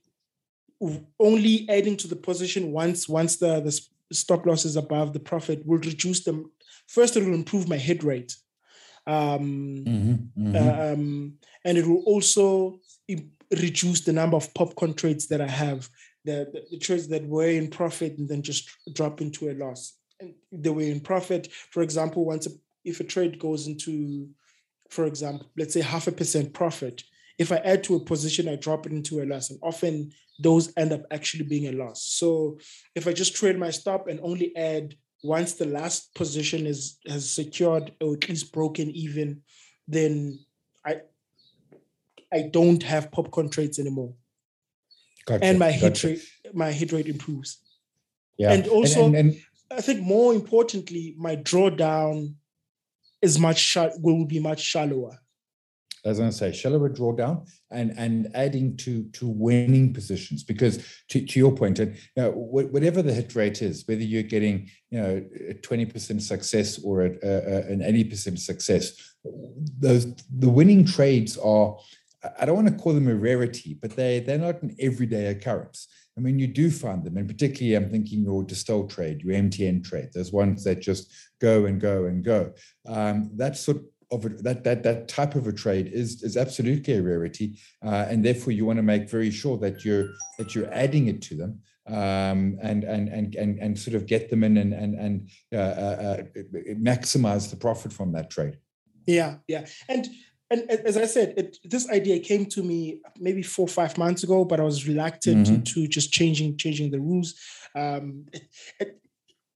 only 1.20 1.66
adding 1.70 1.96
to 1.96 2.08
the 2.08 2.16
position 2.16 2.72
once 2.72 3.08
once 3.08 3.38
the 3.38 3.62
the 3.62 3.80
stop 4.14 4.46
loss 4.46 4.66
is 4.66 4.76
above 4.76 5.14
the 5.14 5.20
profit 5.20 5.66
will 5.66 5.78
reduce 5.78 6.24
them. 6.24 6.52
First, 6.88 7.16
it 7.16 7.24
will 7.24 7.34
improve 7.34 7.70
my 7.70 7.78
hit 7.78 8.04
rate, 8.04 8.36
um, 9.08 9.84
mm-hmm, 9.86 10.48
mm-hmm. 10.48 10.94
Um, 10.94 11.34
and 11.66 11.78
it 11.78 11.86
will 11.86 12.04
also 12.06 12.80
reduce 13.52 14.02
the 14.02 14.14
number 14.14 14.38
of 14.38 14.54
popcorn 14.54 14.94
trades 14.94 15.28
that 15.28 15.42
I 15.42 15.48
have. 15.48 15.90
The, 16.26 16.48
the, 16.54 16.66
the 16.72 16.78
trades 16.78 17.10
that 17.10 17.26
were 17.26 17.48
in 17.48 17.70
profit 17.70 18.18
and 18.18 18.30
then 18.30 18.42
just 18.42 18.70
drop 18.94 19.20
into 19.20 19.50
a 19.50 19.54
loss. 19.54 19.98
And 20.20 20.34
they 20.52 20.70
were 20.70 20.82
in 20.82 21.00
profit. 21.00 21.52
For 21.72 21.82
example, 21.82 22.26
once 22.26 22.48
a, 22.48 22.52
if 22.84 23.00
a 23.00 23.04
trade 23.04 23.40
goes 23.40 23.68
into, 23.68 24.30
for 24.90 25.06
example, 25.06 25.48
let's 25.58 25.74
say 25.74 25.82
half 25.82 26.08
a 26.08 26.12
percent 26.12 26.54
profit, 26.54 27.04
if 27.40 27.52
I 27.52 27.58
add 27.58 27.84
to 27.86 27.96
a 27.96 28.00
position, 28.00 28.48
I 28.48 28.56
drop 28.56 28.86
it 28.86 28.92
into 28.92 29.22
a 29.22 29.26
loss. 29.26 29.50
And 29.50 29.60
often 29.64 30.12
those 30.40 30.72
end 30.78 30.94
up 30.94 31.04
actually 31.12 31.46
being 31.46 31.68
a 31.68 31.72
loss. 31.72 32.04
So 32.04 32.60
if 32.96 33.08
I 33.08 33.14
just 33.14 33.36
trade 33.36 33.58
my 33.58 33.70
stop 33.70 34.08
and 34.08 34.20
only 34.22 34.56
add 34.56 34.96
once 35.24 35.54
the 35.54 35.66
last 35.66 36.14
position 36.16 36.68
is 36.68 36.98
has 37.08 37.30
secured 37.30 37.94
or 38.02 38.14
at 38.14 38.28
least 38.30 38.52
broken 38.52 38.92
even, 38.92 39.42
then 39.88 40.40
I 40.86 41.02
I 42.32 42.50
don't 42.52 42.84
have 42.84 43.12
popcorn 43.12 43.50
trades 43.50 43.80
anymore. 43.80 44.14
Gotcha, 45.26 45.46
and 45.46 45.60
my 45.60 45.72
gotcha. 45.72 45.86
hit 45.86 46.04
rate 46.04 46.54
my 46.54 46.72
hit 46.72 46.92
rate 46.92 47.08
improves. 47.08 47.60
Yeah. 48.38 48.52
And 48.52 48.68
also 48.68 49.06
and, 49.06 49.16
and, 49.16 49.30
and, 49.32 49.42
I 49.78 49.82
think 49.82 50.02
more 50.02 50.34
importantly, 50.34 51.16
my 51.18 51.36
drawdown 51.36 52.36
is 53.22 53.40
much 53.40 53.60
sh- 53.60 53.98
will 54.00 54.26
be 54.26 54.40
much 54.40 54.62
shallower. 54.62 55.18
As 56.06 56.20
I 56.20 56.32
say, 56.32 56.52
shallower 56.52 56.90
drawdown 56.90 57.50
and 57.72 57.94
and 57.98 58.30
adding 58.36 58.76
to 58.78 59.04
to 59.12 59.26
winning 59.26 59.94
positions 59.94 60.44
because 60.44 60.86
to, 61.10 61.26
to 61.26 61.40
your 61.40 61.54
point, 61.54 61.80
and 61.80 61.96
you 61.96 62.24
know, 62.24 62.32
whatever 62.32 63.02
the 63.02 63.14
hit 63.14 63.36
rate 63.36 63.62
is, 63.62 63.88
whether 63.88 64.02
you're 64.02 64.24
getting 64.24 64.70
you 64.92 65.02
know 65.02 65.26
a 65.50 65.54
twenty 65.54 65.86
percent 65.86 66.22
success 66.22 66.80
or 66.84 67.06
a, 67.06 67.12
a, 67.24 67.72
an 67.72 67.82
eighty 67.82 68.04
percent 68.04 68.40
success, 68.40 69.16
those 69.80 70.14
the 70.30 70.50
winning 70.50 70.84
trades 70.86 71.38
are 71.38 71.78
I 72.40 72.46
don't 72.46 72.56
want 72.56 72.68
to 72.68 72.76
call 72.76 72.94
them 72.94 73.08
a 73.08 73.16
rarity, 73.16 73.78
but 73.82 73.96
they 73.96 74.20
they're 74.20 74.38
not 74.38 74.62
an 74.62 74.76
everyday 74.80 75.28
occurrence. 75.28 75.88
I 76.18 76.22
mean, 76.22 76.38
you 76.38 76.48
do 76.48 76.70
find 76.70 77.04
them, 77.04 77.18
and 77.18 77.28
particularly 77.28 77.76
I'm 77.76 77.90
thinking 77.90 78.24
your 78.24 78.44
Distell 78.44 78.90
trade, 78.90 79.22
your 79.22 79.34
MTN 79.34 79.84
trade. 79.84 80.10
There's 80.14 80.32
ones 80.32 80.64
that 80.64 80.80
just 80.80 81.12
go 81.40 81.66
and 81.66 81.82
go 81.82 82.06
and 82.06 82.24
go. 82.24 82.54
Um, 82.88 83.32
that 83.36 83.58
sort 83.58 83.78
of 84.12 84.26
a, 84.26 84.30
that 84.30 84.64
that 84.64 84.84
that 84.84 85.08
type 85.08 85.34
of 85.36 85.48
a 85.48 85.54
trade 85.54 85.88
is 85.88 86.22
is 86.22 86.38
absolutely 86.38 86.94
a 86.96 87.02
rarity, 87.02 87.58
uh, 87.84 88.06
and 88.10 88.24
therefore 88.24 88.54
you 88.54 88.66
want 88.66 88.78
to 88.78 88.84
make 88.84 89.10
very 89.10 89.32
sure 89.32 89.58
that 89.58 89.84
you're 89.84 90.10
that 90.38 90.54
you're 90.54 90.72
adding 90.72 91.08
it 91.08 91.22
to 91.24 91.36
them. 91.36 91.60
Um, 91.86 92.58
and, 92.62 92.86
and 92.86 93.10
and 93.10 93.36
and 93.36 93.60
and 93.60 93.78
sort 93.78 93.96
of 93.96 94.06
get 94.06 94.30
them 94.30 94.44
in 94.44 94.56
and 94.56 94.74
and 94.74 94.96
and 94.96 95.30
uh, 95.52 95.58
uh, 95.58 96.18
uh 96.20 96.24
maximize 96.76 97.50
the 97.50 97.58
profit 97.58 97.92
from 97.92 98.14
that 98.14 98.30
trade. 98.30 98.58
Yeah, 99.06 99.36
yeah, 99.48 99.66
and 99.90 100.08
and 100.54 100.80
as 100.86 100.98
I 100.98 101.06
said, 101.06 101.34
it, 101.38 101.58
this 101.64 101.90
idea 101.90 102.20
came 102.20 102.46
to 102.48 102.64
me 102.64 103.02
maybe 103.20 103.42
four 103.42 103.66
or 103.66 103.70
five 103.70 103.98
months 103.98 104.24
ago, 104.24 104.46
but 104.46 104.60
I 104.60 104.64
was 104.64 104.88
reluctant 104.88 105.48
mm-hmm. 105.48 105.64
to, 105.64 105.74
to, 105.74 105.88
just 105.88 106.12
changing 106.12 106.58
changing 106.58 106.92
the 106.92 107.00
rules. 107.00 107.36
Um, 107.76 108.26
it, 108.80 109.00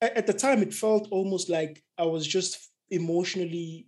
at 0.02 0.28
the 0.28 0.34
time, 0.34 0.62
it 0.62 0.74
felt 0.74 1.08
almost 1.12 1.50
like 1.50 1.84
I 1.98 2.04
was 2.04 2.26
just 2.28 2.70
emotionally, 2.90 3.88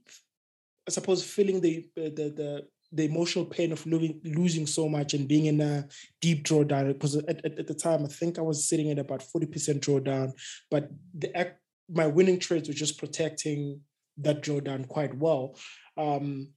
I 0.88 0.92
suppose, 0.92 1.24
feeling 1.24 1.62
the 1.62 1.86
the 1.96 2.10
the, 2.10 2.68
the 2.92 3.06
emotional 3.06 3.46
pain 3.46 3.72
of 3.72 3.86
losing 3.86 4.20
losing 4.24 4.68
so 4.68 4.90
much 4.90 5.14
and 5.14 5.28
being 5.28 5.46
in 5.46 5.62
a 5.62 5.88
deep 6.22 6.44
drawdown. 6.44 6.88
Because 6.88 7.16
at, 7.16 7.46
at, 7.46 7.60
at 7.60 7.68
the 7.68 7.74
time, 7.74 8.04
I 8.04 8.08
think 8.08 8.40
I 8.40 8.42
was 8.42 8.68
sitting 8.68 8.90
at 8.92 9.00
about 9.00 9.24
forty 9.24 9.48
percent 9.48 9.82
drawdown, 9.82 10.34
but 10.72 10.90
the 11.14 11.54
my 11.92 12.08
winning 12.08 12.40
trades 12.40 12.68
were 12.68 12.74
just 12.74 13.00
protecting 13.00 13.82
that 14.18 14.42
drawdown 14.42 14.88
quite 14.88 15.16
well. 15.16 15.56
Um, 15.98 16.50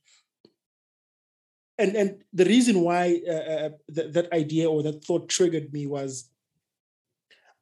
and 1.79 1.97
and 1.97 2.23
the 2.33 2.45
reason 2.45 2.81
why 2.81 3.21
uh, 3.29 3.33
uh 3.33 3.71
th- 3.95 4.13
that 4.13 4.33
idea 4.33 4.69
or 4.69 4.83
that 4.83 5.05
thought 5.05 5.29
triggered 5.29 5.73
me 5.73 5.87
was 5.87 6.29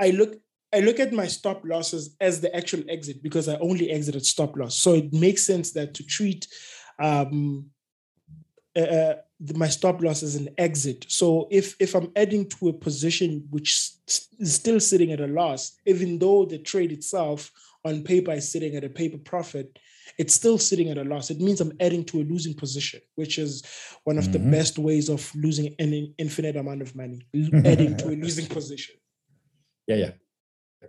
i 0.00 0.10
look 0.10 0.36
i 0.74 0.80
look 0.80 1.00
at 1.00 1.12
my 1.12 1.26
stop 1.26 1.62
losses 1.64 2.16
as 2.20 2.40
the 2.40 2.54
actual 2.54 2.82
exit 2.88 3.22
because 3.22 3.48
i 3.48 3.56
only 3.58 3.90
exited 3.90 4.24
stop 4.24 4.56
loss. 4.56 4.78
So 4.78 4.94
it 4.94 5.12
makes 5.12 5.44
sense 5.44 5.72
that 5.72 5.94
to 5.94 6.04
treat 6.04 6.46
um, 6.98 7.66
uh, 8.76 8.80
uh 8.80 9.14
my 9.54 9.68
stop 9.68 10.02
loss 10.02 10.22
as 10.22 10.36
an 10.36 10.50
exit. 10.58 11.06
So 11.08 11.48
if 11.50 11.74
if 11.80 11.94
i'm 11.94 12.12
adding 12.14 12.48
to 12.50 12.68
a 12.68 12.72
position 12.72 13.46
which 13.50 13.70
is 14.06 14.28
still 14.42 14.80
sitting 14.80 15.12
at 15.12 15.20
a 15.20 15.26
loss 15.26 15.72
even 15.86 16.18
though 16.18 16.44
the 16.44 16.58
trade 16.58 16.92
itself 16.92 17.50
on 17.84 18.02
paper 18.02 18.32
is 18.32 18.50
sitting 18.50 18.76
at 18.76 18.84
a 18.84 18.90
paper 18.90 19.18
profit 19.18 19.78
it's 20.18 20.34
still 20.34 20.58
sitting 20.58 20.88
at 20.90 20.98
a 20.98 21.04
loss. 21.04 21.30
It 21.30 21.40
means 21.40 21.60
I'm 21.60 21.72
adding 21.80 22.04
to 22.06 22.20
a 22.20 22.24
losing 22.24 22.54
position, 22.54 23.00
which 23.14 23.38
is 23.38 23.62
one 24.04 24.18
of 24.18 24.24
mm-hmm. 24.24 24.32
the 24.32 24.50
best 24.50 24.78
ways 24.78 25.08
of 25.08 25.30
losing 25.34 25.74
an 25.78 26.14
infinite 26.18 26.56
amount 26.56 26.82
of 26.82 26.94
money, 26.94 27.26
adding 27.64 27.96
to 27.98 28.08
a 28.08 28.16
losing 28.16 28.46
position. 28.46 28.96
Yeah, 29.86 29.96
yeah. 29.96 30.10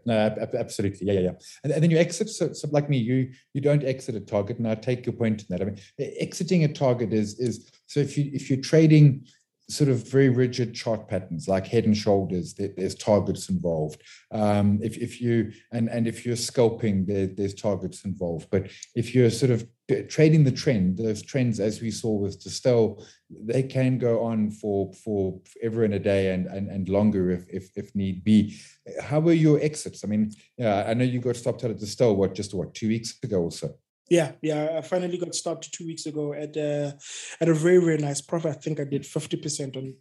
No, 0.06 0.14
absolutely. 0.58 1.06
Yeah, 1.06 1.14
yeah, 1.14 1.20
yeah. 1.20 1.32
And, 1.64 1.74
and 1.74 1.84
then 1.84 1.92
you 1.92 1.98
exit. 1.98 2.30
So, 2.30 2.54
so, 2.54 2.70
like 2.72 2.90
me, 2.90 2.98
you 2.98 3.32
you 3.54 3.60
don't 3.60 3.84
exit 3.84 4.16
a 4.16 4.22
target. 4.22 4.58
And 4.58 4.68
I 4.68 4.76
take 4.76 5.06
your 5.06 5.14
point 5.14 5.42
in 5.42 5.48
that. 5.50 5.62
I 5.62 5.66
mean, 5.66 5.78
exiting 6.00 6.64
a 6.64 6.70
target 6.70 7.12
is 7.12 7.38
is 7.40 7.70
so 7.88 8.00
if 8.00 8.18
you 8.18 8.32
if 8.34 8.50
you're 8.50 8.62
trading 8.62 9.26
sort 9.72 9.90
of 9.90 10.08
very 10.10 10.30
rigid 10.30 10.74
chart 10.74 11.08
patterns 11.08 11.48
like 11.48 11.66
head 11.66 11.86
and 11.86 11.96
shoulders 11.96 12.54
there, 12.54 12.72
there's 12.76 12.96
targets 12.96 13.50
involved. 13.50 14.02
Um, 14.32 14.80
if, 14.82 14.98
if 14.98 15.22
you 15.22 15.52
and 15.72 15.90
and 15.90 16.08
if 16.08 16.26
you're 16.26 16.36
scalping 16.36 17.06
there, 17.06 17.28
there's 17.28 17.54
targets 17.54 18.06
involved. 18.06 18.50
But 18.52 18.70
if 18.96 19.16
you're 19.16 19.30
sort 19.30 19.52
of 19.52 19.66
trading 20.08 20.44
the 20.44 20.52
trend 20.52 20.98
those 20.98 21.22
trends 21.22 21.60
as 21.60 21.82
we 21.82 21.92
saw 21.92 22.12
with 22.12 22.42
Distell 22.42 23.04
they 23.30 23.62
can 23.62 23.98
go 23.98 24.24
on 24.24 24.50
for 24.50 24.94
for 24.94 25.38
ever 25.62 25.84
and 25.84 25.94
a 25.96 26.00
day 26.00 26.34
and 26.34 26.48
and, 26.48 26.70
and 26.70 26.88
longer 26.88 27.32
if, 27.32 27.46
if 27.50 27.72
if 27.76 27.94
need 27.96 28.24
be. 28.24 28.58
How 29.02 29.20
were 29.20 29.34
your 29.34 29.60
exits? 29.62 30.04
I 30.04 30.08
mean 30.08 30.32
yeah 30.58 30.86
i 30.88 30.94
know 30.94 31.04
you 31.04 31.20
got 31.20 31.36
stopped 31.36 31.64
out 31.64 31.72
at 31.72 31.78
Distell 31.78 32.16
what 32.16 32.36
just 32.36 32.54
what 32.54 32.74
two 32.74 32.88
weeks 32.88 33.18
ago 33.24 33.42
or 33.42 33.52
so 33.52 33.76
yeah, 34.12 34.34
yeah. 34.42 34.76
I 34.78 34.82
finally 34.82 35.18
got 35.18 35.34
stopped 35.34 35.72
two 35.72 35.86
weeks 35.86 36.06
ago 36.06 36.34
at 36.34 36.58
uh, 36.58 36.92
at 37.40 37.48
a 37.48 37.54
very 37.54 37.78
very 37.78 37.98
nice 37.98 38.20
profit. 38.20 38.52
I 38.52 38.60
think 38.60 38.82
I 38.82 38.84
did 38.84 39.06
fifty 39.06 39.38
percent 39.38 39.78
on. 39.78 39.96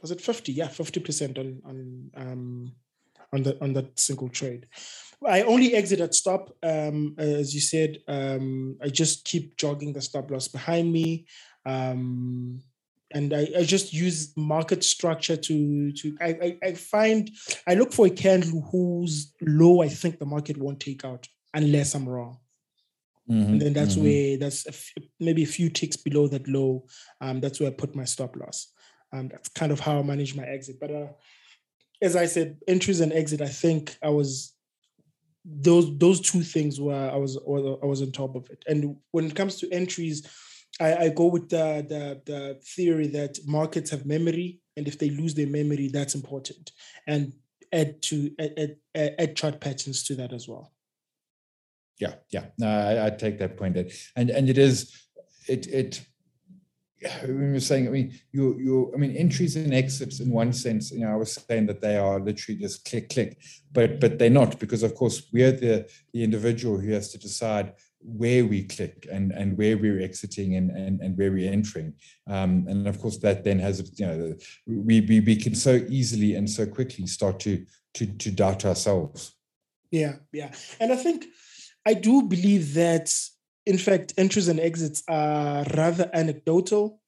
Was 0.00 0.12
it 0.12 0.20
fifty? 0.20 0.52
Yeah, 0.52 0.68
fifty 0.68 1.00
percent 1.00 1.36
on 1.36 1.60
on 1.64 2.10
um 2.14 2.72
on 3.32 3.42
the 3.42 3.60
on 3.60 3.72
that 3.72 3.98
single 3.98 4.28
trade. 4.28 4.68
I 5.26 5.42
only 5.42 5.74
exit 5.74 6.00
at 6.00 6.14
stop. 6.14 6.56
Um, 6.62 7.16
as 7.18 7.52
you 7.52 7.60
said, 7.60 7.98
um, 8.06 8.76
I 8.80 8.88
just 8.88 9.24
keep 9.24 9.56
jogging 9.56 9.94
the 9.94 10.00
stop 10.00 10.30
loss 10.30 10.46
behind 10.46 10.92
me. 10.92 11.26
Um, 11.66 12.62
and 13.12 13.34
I, 13.34 13.48
I 13.58 13.64
just 13.64 13.92
use 13.92 14.32
market 14.36 14.84
structure 14.84 15.36
to 15.36 15.90
to 15.92 16.16
I, 16.20 16.28
I, 16.46 16.58
I 16.68 16.72
find 16.74 17.28
I 17.66 17.74
look 17.74 17.92
for 17.92 18.06
a 18.06 18.10
candle 18.10 18.68
whose 18.70 19.34
low 19.42 19.82
I 19.82 19.88
think 19.88 20.20
the 20.20 20.26
market 20.26 20.56
won't 20.56 20.78
take 20.78 21.04
out 21.04 21.26
unless 21.52 21.96
I'm 21.96 22.08
wrong. 22.08 22.38
Mm-hmm, 23.30 23.52
and 23.52 23.62
then 23.62 23.72
that's 23.72 23.94
mm-hmm. 23.94 24.04
where 24.04 24.38
that's 24.38 24.66
a 24.66 24.70
f- 24.70 25.04
maybe 25.20 25.44
a 25.44 25.46
few 25.46 25.70
ticks 25.70 25.96
below 25.96 26.26
that 26.28 26.48
low. 26.48 26.86
Um, 27.20 27.40
that's 27.40 27.60
where 27.60 27.70
I 27.70 27.72
put 27.72 27.94
my 27.94 28.04
stop 28.04 28.34
loss. 28.34 28.72
Um, 29.12 29.28
that's 29.28 29.48
kind 29.48 29.70
of 29.70 29.78
how 29.78 29.98
I 29.98 30.02
manage 30.02 30.34
my 30.34 30.44
exit. 30.44 30.80
But 30.80 30.90
uh, 30.90 31.08
as 32.02 32.16
I 32.16 32.26
said, 32.26 32.58
entries 32.66 33.00
and 33.00 33.12
exit, 33.12 33.40
I 33.40 33.48
think 33.48 33.96
I 34.02 34.08
was 34.08 34.54
those 35.44 35.96
those 35.96 36.20
two 36.20 36.42
things 36.42 36.80
were 36.80 37.10
I 37.10 37.16
was 37.16 37.36
I 37.36 37.86
was 37.86 38.02
on 38.02 38.10
top 38.10 38.34
of 38.34 38.50
it. 38.50 38.64
And 38.66 38.96
when 39.12 39.26
it 39.26 39.36
comes 39.36 39.56
to 39.56 39.72
entries, 39.72 40.26
I, 40.80 40.96
I 40.96 41.08
go 41.10 41.26
with 41.26 41.48
the, 41.50 41.86
the 41.88 42.32
the 42.32 42.60
theory 42.74 43.06
that 43.08 43.38
markets 43.46 43.90
have 43.90 44.06
memory, 44.06 44.60
and 44.76 44.88
if 44.88 44.98
they 44.98 45.10
lose 45.10 45.34
their 45.34 45.46
memory, 45.46 45.88
that's 45.88 46.16
important. 46.16 46.72
And 47.06 47.32
add 47.72 48.02
to 48.02 48.32
add, 48.40 48.76
add, 48.96 49.14
add 49.20 49.36
chart 49.36 49.60
patterns 49.60 50.02
to 50.04 50.16
that 50.16 50.32
as 50.32 50.48
well 50.48 50.72
yeah 52.00 52.14
yeah. 52.30 52.46
No 52.58 52.68
I, 52.68 53.06
I, 53.06 53.10
take 53.10 53.38
that 53.38 53.56
point 53.56 53.76
and 54.16 54.30
and 54.30 54.48
it 54.48 54.58
is 54.58 54.92
it 55.48 55.66
it 55.68 56.02
when 57.24 57.52
you're 57.52 57.60
saying 57.60 57.86
i 57.88 57.90
mean 57.90 58.12
you 58.30 58.58
you 58.58 58.92
i 58.94 58.98
mean 58.98 59.16
entries 59.16 59.56
and 59.56 59.72
exits 59.72 60.20
in 60.20 60.30
one 60.30 60.52
sense 60.52 60.90
you 60.90 61.00
know 61.00 61.12
i 61.12 61.16
was 61.16 61.32
saying 61.32 61.66
that 61.66 61.80
they 61.80 61.96
are 61.96 62.20
literally 62.20 62.60
just 62.60 62.84
click 62.84 63.08
click 63.08 63.38
but 63.72 64.00
but 64.00 64.18
they're 64.18 64.28
not 64.28 64.60
because 64.60 64.82
of 64.82 64.94
course 64.94 65.28
we're 65.32 65.52
the 65.52 65.90
the 66.12 66.22
individual 66.22 66.78
who 66.78 66.92
has 66.92 67.10
to 67.10 67.18
decide 67.18 67.72
where 68.02 68.44
we 68.46 68.64
click 68.64 69.06
and 69.10 69.32
and 69.32 69.56
where 69.58 69.76
we're 69.76 70.00
exiting 70.00 70.56
and 70.56 70.70
and, 70.70 71.00
and 71.00 71.16
where 71.18 71.30
we're 71.30 71.52
entering. 71.52 71.94
Um, 72.26 72.66
and 72.68 72.86
of 72.86 72.98
course 73.00 73.18
that 73.18 73.44
then 73.44 73.58
has 73.58 73.92
you 73.98 74.06
know 74.06 74.34
we, 74.66 75.00
we 75.02 75.20
we 75.20 75.36
can 75.36 75.54
so 75.54 75.84
easily 75.88 76.34
and 76.34 76.48
so 76.48 76.66
quickly 76.66 77.06
start 77.06 77.40
to 77.40 77.64
to 77.94 78.06
to 78.06 78.30
doubt 78.30 78.64
ourselves. 78.64 79.34
Yeah, 79.90 80.16
yeah, 80.32 80.52
and 80.78 80.92
I 80.92 80.96
think 80.96 81.26
I 81.86 81.94
do 81.94 82.22
believe 82.22 82.74
that 82.74 83.12
in 83.66 83.78
fact 83.78 84.14
entries 84.16 84.48
and 84.48 84.60
exits 84.60 85.02
are 85.08 85.64
rather 85.76 86.10
anecdotal 86.12 87.00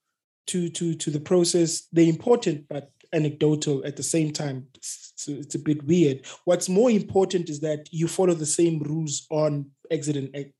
to 0.48 0.68
to 0.70 0.94
to 0.94 1.11
the 1.11 1.20
process. 1.20 1.88
They're 1.92 2.08
important, 2.08 2.68
but 2.68 2.90
anecdotal 3.12 3.85
at 3.85 3.96
the 3.96 4.02
same 4.02 4.32
time. 4.32 4.66
It's, 4.74 5.12
it's, 5.28 5.54
a 5.54 5.58
bit 5.58 5.85
weird. 5.85 6.26
What's 6.44 6.68
more 6.68 6.90
important 6.90 7.48
is 7.48 7.61
that 7.61 7.88
you 7.92 8.08
follow 8.08 8.35
the 8.35 8.46
same 8.46 8.80
rules 8.80 9.26
on 9.30 9.70
exit 9.90 10.16
and 10.16 10.52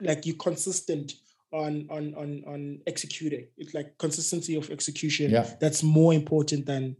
like 0.00 0.24
you're 0.24 0.36
consistent 0.36 1.14
on 1.52 1.86
on 1.90 2.14
on 2.14 2.42
on 2.46 2.78
executing. 2.86 3.46
It's 3.56 3.74
like 3.74 3.98
consistency 3.98 4.56
of 4.56 4.70
execution. 4.70 5.30
Yeah. 5.30 5.50
That's 5.60 5.82
more 5.82 6.14
important 6.14 6.66
than 6.66 6.96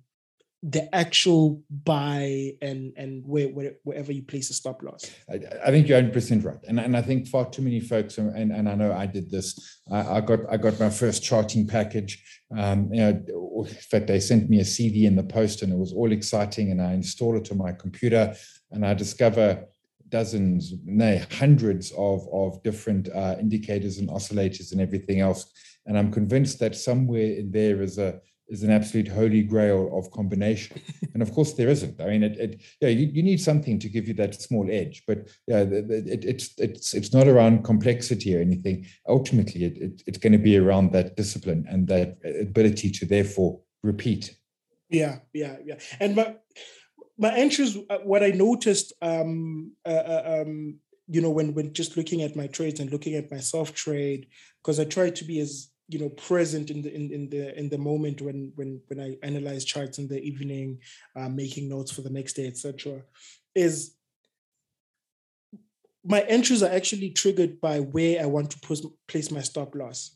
the 0.63 0.93
actual 0.95 1.63
buy 1.85 2.53
and 2.63 2.93
and 2.97 3.25
where, 3.27 3.49
where 3.49 3.75
wherever 3.85 4.11
you 4.11 4.23
place 4.23 4.51
a 4.51 4.55
stop 4.55 4.83
loss. 4.83 5.11
I, 5.31 5.35
I 5.65 5.71
think 5.71 5.87
you're 5.87 5.99
100 5.99 6.13
percent 6.13 6.45
right, 6.45 6.59
and 6.67 6.81
and 6.81 6.97
I 6.97 7.03
think 7.03 7.29
far 7.29 7.49
too 7.49 7.63
many 7.63 7.81
folks, 7.81 8.19
and 8.19 8.53
and 8.53 8.69
I 8.69 8.75
know 8.75 8.93
I 8.93 9.07
did 9.07 9.31
this. 9.31 9.81
I, 9.91 10.17
I 10.17 10.21
got 10.21 10.41
I 10.51 10.57
got 10.57 10.81
my 10.81 10.91
first 10.91 11.23
charting 11.23 11.67
package. 11.67 12.23
Um, 12.57 12.93
you 12.93 13.01
know, 13.01 13.65
in 13.67 13.75
fact, 13.75 14.07
they 14.07 14.21
sent 14.21 14.49
me 14.49 14.61
a 14.61 14.65
CD 14.65 15.07
in 15.07 15.17
the 15.17 15.23
post, 15.23 15.63
and 15.63 15.73
it 15.73 15.79
was 15.79 15.93
all 15.93 16.11
exciting. 16.11 16.71
And 16.71 16.81
I 16.81 16.93
install 16.93 17.37
it 17.37 17.51
on 17.53 17.59
my 17.59 17.73
computer, 17.73 18.35
and 18.71 18.85
I 18.85 18.95
discover 18.95 19.67
dozens, 20.09 20.73
nay, 20.85 21.25
hundreds 21.33 21.93
of 21.93 22.27
of 22.33 22.63
different 22.63 23.09
uh, 23.15 23.37
indicators 23.39 23.99
and 23.99 24.09
oscillators 24.09 24.73
and 24.73 24.81
everything 24.81 25.21
else. 25.21 25.53
And 25.87 25.97
I'm 25.99 26.11
convinced 26.11 26.59
that 26.61 26.75
somewhere 26.75 27.33
in 27.33 27.51
there 27.53 27.83
is 27.83 27.99
a 27.99 28.21
is 28.49 28.63
an 28.63 28.71
absolute 28.71 29.09
holy 29.09 29.43
grail 29.43 29.91
of 29.97 30.11
combination. 30.11 30.81
and 31.15 31.23
of 31.23 31.33
course, 31.33 31.55
there 31.55 31.69
isn't. 31.69 32.01
I 32.01 32.07
mean, 32.07 32.23
it, 32.23 32.39
it 32.39 32.63
yeah, 32.81 32.89
you, 32.89 33.07
you 33.07 33.23
need 33.23 33.41
something 33.41 33.79
to 33.79 33.89
give 33.89 34.07
you 34.09 34.15
that 34.15 34.41
small 34.41 34.69
edge, 34.71 35.03
but 35.07 35.29
yeah, 35.47 35.61
it, 35.61 36.25
it's 36.25 36.59
it's 36.59 36.95
it's 36.95 37.13
not 37.13 37.29
around 37.29 37.65
complexity 37.65 38.37
or 38.37 38.41
anything. 38.41 38.87
Ultimately, 39.09 39.65
it, 39.65 39.77
it, 39.79 40.03
it's 40.07 40.19
going 40.19 40.33
to 40.33 40.39
be 40.39 40.57
around 40.57 40.93
that 40.93 41.17
discipline 41.17 41.67
and 41.69 41.89
that 41.89 42.19
ability 42.41 42.91
to 42.91 43.07
therefore 43.07 43.61
repeat. 43.83 44.37
Yeah, 44.89 45.19
yeah, 45.33 45.57
yeah. 45.65 45.79
And 46.01 46.17
my 46.17 46.37
my 47.19 47.35
entries, 47.35 47.77
uh, 47.89 47.99
what 47.99 48.23
I 48.23 48.31
noticed, 48.31 48.93
um, 49.03 49.73
uh, 49.85 49.89
uh, 49.89 50.43
um, 50.43 50.79
you 51.09 51.21
know, 51.21 51.31
when 51.31 51.55
when 51.55 51.73
just 51.73 51.97
looking 51.97 52.23
at 52.23 52.37
my 52.37 52.47
trades 52.47 52.81
and 52.81 52.91
looking 52.91 53.15
at 53.15 53.31
my 53.31 53.39
soft 53.39 53.75
trade, 53.75 54.29
because 54.63 54.79
I 54.79 54.85
try 54.85 55.11
to 55.11 55.25
be 55.25 55.41
as 55.41 55.71
you 55.89 55.99
know 55.99 56.09
present 56.09 56.71
in 56.71 56.83
the 56.83 56.93
in, 56.95 57.11
in 57.13 57.31
the 57.31 57.59
in 57.59 57.69
the 57.69 57.79
moment 57.79 58.21
when 58.21 58.53
when 58.57 58.81
when 58.89 59.01
i 59.01 59.17
analyze 59.23 59.65
charts 59.65 59.99
in 59.99 60.09
the 60.09 60.21
evening 60.21 60.79
uh, 61.15 61.29
making 61.29 61.69
notes 61.69 61.93
for 61.93 62.03
the 62.03 62.11
next 62.11 62.35
day 62.35 62.47
etc 62.47 63.03
is 63.55 63.95
my 66.05 66.21
entries 66.23 66.63
are 66.63 66.73
actually 66.73 67.11
triggered 67.11 67.61
by 67.61 67.81
where 67.81 68.23
i 68.23 68.27
want 68.27 68.51
to 68.51 68.59
put, 68.61 68.81
place 69.09 69.31
my 69.31 69.41
stop 69.41 69.75
loss. 69.75 70.13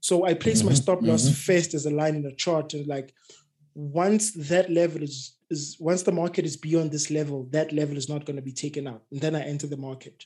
So 0.00 0.24
i 0.24 0.34
place 0.34 0.60
mm-hmm, 0.60 0.68
my 0.68 0.74
stop 0.74 1.02
loss 1.02 1.24
mm-hmm. 1.24 1.32
first 1.32 1.74
as 1.74 1.86
a 1.86 1.90
line 1.90 2.14
in 2.14 2.22
the 2.22 2.34
chart 2.34 2.72
and 2.74 2.86
like 2.86 3.12
once 3.74 4.32
that 4.48 4.70
level 4.70 5.02
is 5.02 5.36
is 5.50 5.76
once 5.78 6.02
the 6.02 6.12
market 6.12 6.44
is 6.44 6.56
beyond 6.56 6.90
this 6.90 7.10
level 7.10 7.48
that 7.50 7.72
level 7.72 7.96
is 7.96 8.08
not 8.08 8.24
going 8.24 8.36
to 8.36 8.42
be 8.42 8.52
taken 8.52 8.86
out 8.86 9.02
and 9.12 9.20
then 9.20 9.36
i 9.36 9.42
enter 9.42 9.66
the 9.66 9.76
market 9.76 10.24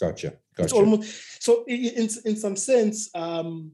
Gotcha. 0.00 0.34
Gotcha. 0.56 0.64
It's 0.64 0.72
almost 0.72 1.42
so 1.42 1.64
in 1.66 2.08
in 2.24 2.36
some 2.36 2.56
sense, 2.56 3.10
um, 3.14 3.72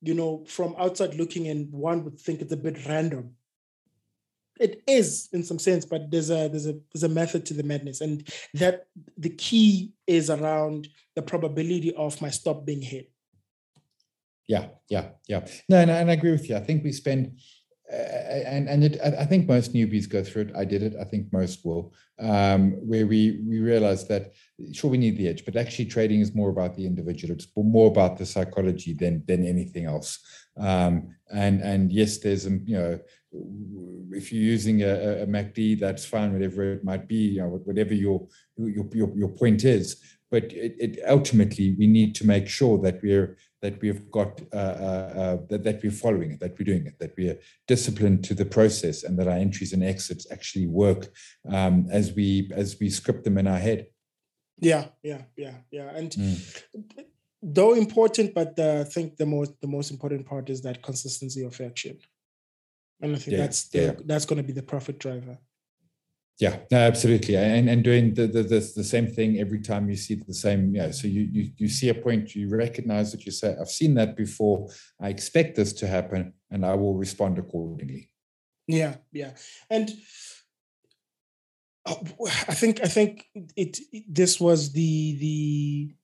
you 0.00 0.14
know, 0.14 0.44
from 0.46 0.74
outside 0.78 1.14
looking 1.14 1.46
in, 1.46 1.68
one 1.70 2.04
would 2.04 2.18
think 2.18 2.40
it's 2.40 2.52
a 2.52 2.56
bit 2.56 2.86
random. 2.86 3.34
It 4.60 4.82
is 4.86 5.28
in 5.32 5.42
some 5.42 5.58
sense, 5.58 5.84
but 5.84 6.10
there's 6.10 6.30
a 6.30 6.48
there's 6.48 6.66
a 6.66 6.78
there's 6.92 7.04
a 7.04 7.08
method 7.08 7.46
to 7.46 7.54
the 7.54 7.62
madness, 7.62 8.00
and 8.00 8.28
that 8.54 8.86
the 9.16 9.30
key 9.30 9.92
is 10.06 10.28
around 10.30 10.88
the 11.16 11.22
probability 11.22 11.94
of 11.94 12.20
my 12.20 12.30
stop 12.30 12.64
being 12.66 12.82
hit. 12.82 13.10
Yeah, 14.46 14.68
yeah, 14.88 15.10
yeah. 15.28 15.46
No, 15.68 15.78
and, 15.78 15.90
and 15.90 16.10
I 16.10 16.14
agree 16.14 16.32
with 16.32 16.48
you. 16.48 16.56
I 16.56 16.60
think 16.60 16.84
we 16.84 16.92
spend 16.92 17.38
and 17.92 18.68
and 18.68 18.84
it, 18.84 19.00
I 19.00 19.24
think 19.24 19.46
most 19.46 19.74
newbies 19.74 20.08
go 20.08 20.24
through 20.24 20.42
it. 20.42 20.52
I 20.56 20.64
did 20.64 20.82
it. 20.82 20.94
I 21.00 21.04
think 21.04 21.32
most 21.32 21.64
will, 21.64 21.92
um, 22.18 22.72
where 22.86 23.06
we 23.06 23.42
we 23.46 23.58
realize 23.60 24.08
that 24.08 24.32
sure 24.72 24.90
we 24.90 24.98
need 24.98 25.16
the 25.16 25.28
edge, 25.28 25.44
but 25.44 25.56
actually 25.56 25.86
trading 25.86 26.20
is 26.20 26.34
more 26.34 26.50
about 26.50 26.74
the 26.74 26.86
individual. 26.86 27.34
It's 27.34 27.46
more 27.56 27.88
about 27.88 28.16
the 28.16 28.26
psychology 28.26 28.94
than 28.94 29.24
than 29.26 29.46
anything 29.46 29.84
else. 29.84 30.18
Um, 30.56 31.14
and 31.32 31.60
and 31.60 31.92
yes, 31.92 32.18
there's 32.18 32.46
a 32.46 32.50
you 32.50 32.78
know 32.78 32.98
if 34.12 34.32
you're 34.32 34.42
using 34.42 34.82
a, 34.82 35.22
a 35.22 35.26
MACD, 35.26 35.80
that's 35.80 36.04
fine, 36.04 36.32
whatever 36.32 36.74
it 36.74 36.84
might 36.84 37.08
be, 37.08 37.16
you 37.34 37.40
know, 37.40 37.48
whatever 37.64 37.94
your 37.94 38.26
your 38.56 38.86
your, 38.92 39.12
your 39.16 39.28
point 39.28 39.64
is. 39.64 40.00
But 40.30 40.44
it, 40.44 40.76
it 40.78 40.98
ultimately 41.08 41.76
we 41.78 41.86
need 41.86 42.14
to 42.16 42.26
make 42.26 42.48
sure 42.48 42.78
that 42.78 43.02
we're 43.02 43.36
that 43.62 43.80
we've 43.80 44.10
got 44.10 44.40
uh, 44.52 44.56
uh, 44.56 45.12
uh, 45.22 45.36
that, 45.48 45.62
that 45.62 45.82
we're 45.82 45.92
following 45.92 46.32
it, 46.32 46.40
that 46.40 46.58
we're 46.58 46.64
doing 46.64 46.86
it, 46.86 46.98
that 46.98 47.14
we're 47.16 47.38
disciplined 47.68 48.24
to 48.24 48.34
the 48.34 48.44
process, 48.44 49.04
and 49.04 49.18
that 49.18 49.28
our 49.28 49.36
entries 49.36 49.72
and 49.72 49.84
exits 49.84 50.26
actually 50.30 50.66
work 50.66 51.08
um, 51.48 51.86
as 51.90 52.12
we 52.12 52.50
as 52.54 52.76
we 52.80 52.90
script 52.90 53.24
them 53.24 53.38
in 53.38 53.46
our 53.46 53.58
head. 53.58 53.86
Yeah, 54.58 54.86
yeah, 55.02 55.22
yeah, 55.36 55.54
yeah, 55.70 55.90
and. 55.94 56.10
Mm. 56.10 57.06
Though 57.44 57.74
important, 57.74 58.34
but 58.34 58.56
I 58.60 58.84
think 58.84 59.16
the 59.16 59.26
most 59.26 59.60
the 59.60 59.66
most 59.66 59.90
important 59.90 60.26
part 60.26 60.48
is 60.48 60.62
that 60.62 60.80
consistency 60.80 61.42
of 61.42 61.60
action, 61.60 61.98
and 63.00 63.16
I 63.16 63.18
think 63.18 63.32
yeah, 63.32 63.38
that's 63.38 63.68
the, 63.68 63.80
yeah. 63.80 63.92
that's 64.04 64.26
going 64.26 64.36
to 64.36 64.46
be 64.46 64.52
the 64.52 64.62
profit 64.62 65.00
driver. 65.00 65.38
Yeah, 66.42 66.56
no, 66.72 66.78
absolutely, 66.78 67.36
and 67.36 67.70
and 67.70 67.84
doing 67.84 68.14
the, 68.14 68.26
the 68.26 68.42
the, 68.42 68.72
the 68.74 68.82
same 68.82 69.06
thing 69.06 69.38
every 69.38 69.60
time 69.60 69.88
you 69.88 69.94
see 69.94 70.16
the 70.16 70.34
same. 70.34 70.74
Yeah, 70.74 70.90
so 70.90 71.06
you 71.06 71.22
you 71.30 71.52
you 71.56 71.68
see 71.68 71.88
a 71.88 71.94
point, 71.94 72.34
you 72.34 72.48
recognize 72.48 73.12
that 73.12 73.24
you 73.24 73.30
say, 73.30 73.54
"I've 73.60 73.68
seen 73.68 73.94
that 73.94 74.16
before. 74.16 74.68
I 75.00 75.10
expect 75.10 75.54
this 75.54 75.72
to 75.74 75.86
happen, 75.86 76.32
and 76.50 76.66
I 76.66 76.74
will 76.74 76.94
respond 76.94 77.38
accordingly." 77.38 78.10
Yeah, 78.66 78.96
yeah, 79.12 79.34
and 79.70 79.92
uh, 81.86 81.94
I 82.48 82.54
think 82.54 82.80
I 82.82 82.88
think 82.88 83.24
it, 83.54 83.78
it 83.92 84.04
this 84.08 84.40
was 84.40 84.72
the 84.72 85.16
the 85.20 85.94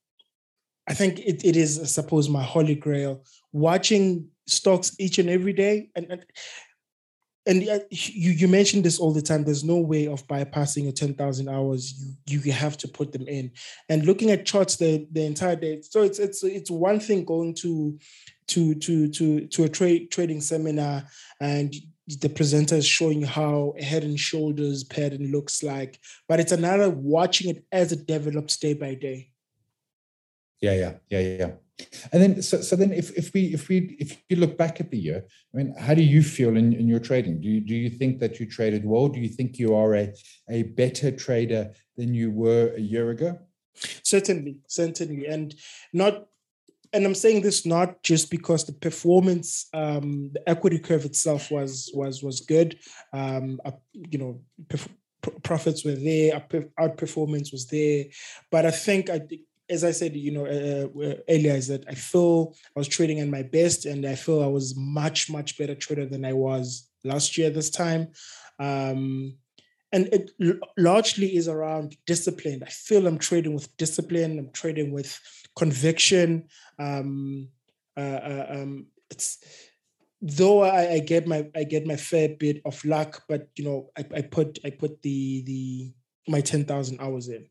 I 0.87 0.95
think 0.95 1.19
it, 1.19 1.45
it 1.45 1.57
is 1.57 1.81
I 1.81 1.87
suppose 1.87 2.29
my 2.29 2.45
holy 2.45 2.77
grail 2.77 3.25
watching 3.51 4.29
stocks 4.47 4.95
each 5.01 5.19
and 5.19 5.29
every 5.29 5.53
day 5.53 5.91
and, 5.97 6.07
and 6.13 6.25
and 7.49 7.67
uh, 7.67 7.79
you 7.91 8.31
you 8.33 8.47
mentioned 8.47 8.85
this 8.85 9.01
all 9.01 9.13
the 9.13 9.23
time. 9.23 9.43
There's 9.43 9.65
no 9.65 9.79
way 9.79 10.07
of 10.07 10.27
bypassing 10.29 10.85
your 10.85 10.93
10,000 10.93 11.49
hours 11.49 11.95
you 12.27 12.41
you 12.41 12.53
have 12.53 12.77
to 12.77 12.89
put 12.89 13.13
them 13.13 13.27
in. 13.27 13.51
And 13.89 14.05
looking 14.05 14.31
at 14.31 14.45
charts 14.45 14.77
the 14.77 15.09
the 15.11 15.25
entire 15.25 15.57
day 15.57 15.81
so 15.81 16.03
it's 16.03 16.19
it's 16.19 16.45
it's 16.45 16.71
one 16.71 17.01
thing 17.01 17.25
going 17.25 17.55
to 17.55 17.99
to 18.49 18.75
to 18.75 19.09
to 19.09 19.47
to 19.47 19.65
a 19.65 19.69
trade 19.69 20.11
trading 20.11 20.41
seminar 20.41 21.05
and 21.41 21.75
the 22.21 22.29
presenter 22.29 22.77
is 22.77 22.87
showing 22.87 23.23
how 23.23 23.75
a 23.79 23.83
head 23.83 24.03
and 24.03 24.19
shoulders 24.19 24.85
pattern 24.85 25.31
looks 25.31 25.63
like 25.63 25.99
but 26.29 26.41
it's 26.41 26.53
another 26.53 26.91
watching 26.91 27.51
it 27.51 27.65
as 27.73 27.93
it 27.93 28.07
develops 28.07 28.59
day 28.59 28.75
by 28.75 28.95
day. 28.95 29.31
Yeah 30.61 30.75
yeah 30.75 30.95
yeah 31.09 31.21
yeah 31.21 31.51
and 32.13 32.23
then, 32.23 32.43
so, 32.43 32.61
so 32.61 32.75
then, 32.77 32.93
if, 32.93 33.17
if 33.17 33.33
we 33.33 33.55
if 33.55 33.69
we 33.69 33.97
if 34.01 34.21
you 34.29 34.37
look 34.37 34.59
back 34.59 34.81
at 34.81 34.91
the 34.91 34.99
year, 34.99 35.25
I 35.53 35.57
mean, 35.57 35.75
how 35.79 35.95
do 35.95 36.03
you 36.03 36.23
feel 36.23 36.57
in, 36.57 36.73
in 36.73 36.89
your 36.89 36.99
trading? 36.99 37.41
Do 37.41 37.49
you 37.49 37.61
do 37.61 37.75
you 37.75 37.91
think 37.91 38.19
that 38.19 38.41
you 38.41 38.47
traded 38.47 38.85
well? 38.85 39.09
Do 39.09 39.21
you 39.21 39.29
think 39.29 39.59
you 39.59 39.77
are 39.77 39.95
a 39.95 40.13
a 40.51 40.65
better 40.65 41.11
trader 41.11 41.71
than 41.97 42.15
you 42.15 42.31
were 42.31 42.73
a 42.77 42.81
year 42.81 43.11
ago? 43.11 43.39
Certainly, 44.03 44.59
certainly, 44.67 45.27
and 45.27 45.55
not. 45.93 46.27
And 46.93 47.05
I'm 47.05 47.15
saying 47.15 47.43
this 47.43 47.67
not 47.67 48.03
just 48.03 48.31
because 48.31 48.65
the 48.65 48.73
performance, 48.73 49.67
um, 49.75 50.31
the 50.33 50.49
equity 50.49 50.79
curve 50.79 51.05
itself 51.05 51.51
was 51.51 51.91
was 51.95 52.23
was 52.23 52.41
good. 52.41 52.79
Um, 53.13 53.61
uh, 53.65 53.73
you 53.93 54.19
know, 54.19 54.41
perf- 54.69 54.89
profits 55.43 55.85
were 55.85 55.93
there, 55.93 56.43
our 56.79 56.89
performance 56.89 57.53
was 57.53 57.67
there, 57.67 58.07
but 58.51 58.65
I 58.65 58.71
think 58.71 59.11
I 59.11 59.21
as 59.71 59.85
I 59.85 59.91
said, 59.91 60.17
you 60.17 60.33
know, 60.33 60.47
uh, 60.47 60.89
uh, 61.01 61.15
earlier, 61.29 61.55
is 61.55 61.69
that 61.69 61.85
I 61.89 61.95
feel 61.95 62.55
I 62.77 62.81
was 62.81 62.89
trading 62.89 63.21
at 63.21 63.29
my 63.29 63.43
best, 63.43 63.87
and 63.87 64.07
I 64.07 64.15
feel 64.15 64.43
I 64.43 64.47
was 64.47 64.75
much, 64.77 65.31
much 65.31 65.59
better 65.59 65.75
trader 65.75 66.07
than 66.07 66.25
I 66.25 66.33
was 66.33 66.89
last 67.05 67.37
year 67.37 67.51
this 67.51 67.71
time. 67.71 68.09
Um, 68.59 69.37
and 69.93 70.07
it 70.09 70.31
largely 70.77 71.37
is 71.37 71.49
around 71.49 71.97
discipline. 72.07 72.63
I 72.63 72.69
feel 72.71 73.07
I'm 73.07 73.19
trading 73.19 73.55
with 73.55 73.75
discipline. 73.79 74.39
I'm 74.39 74.51
trading 74.53 74.93
with 74.93 75.19
conviction. 75.57 76.49
Um, 76.79 77.49
uh, 77.97 78.01
uh, 78.01 78.47
um, 78.51 78.87
it's 79.11 79.39
though 80.21 80.63
I, 80.63 80.93
I, 80.93 80.99
get 81.01 81.27
my 81.27 81.49
I 81.55 81.65
get 81.65 81.87
my 81.87 81.97
fair 81.97 82.29
bit 82.29 82.61
of 82.65 82.85
luck, 82.85 83.23
but 83.29 83.49
you 83.57 83.65
know, 83.65 83.91
I, 83.97 84.05
I 84.15 84.23
put 84.23 84.59
I 84.65 84.71
put 84.71 85.01
the 85.03 85.43
the 85.43 85.93
my 86.29 86.41
ten 86.43 86.65
thousand 86.65 87.01
hours 87.01 87.29
in. 87.29 87.47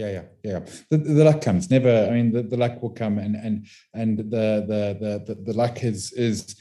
Yeah, 0.00 0.10
yeah, 0.10 0.22
yeah. 0.42 0.60
The, 0.90 0.96
the 0.96 1.24
luck 1.24 1.42
comes. 1.42 1.70
Never. 1.70 2.06
I 2.08 2.14
mean, 2.14 2.32
the, 2.32 2.42
the 2.42 2.56
luck 2.56 2.82
will 2.82 2.90
come, 2.90 3.18
and 3.18 3.36
and 3.36 3.66
and 3.92 4.18
the 4.18 4.64
the 4.70 5.24
the 5.26 5.34
the, 5.34 5.52
luck 5.52 5.84
is 5.84 6.12
is, 6.12 6.56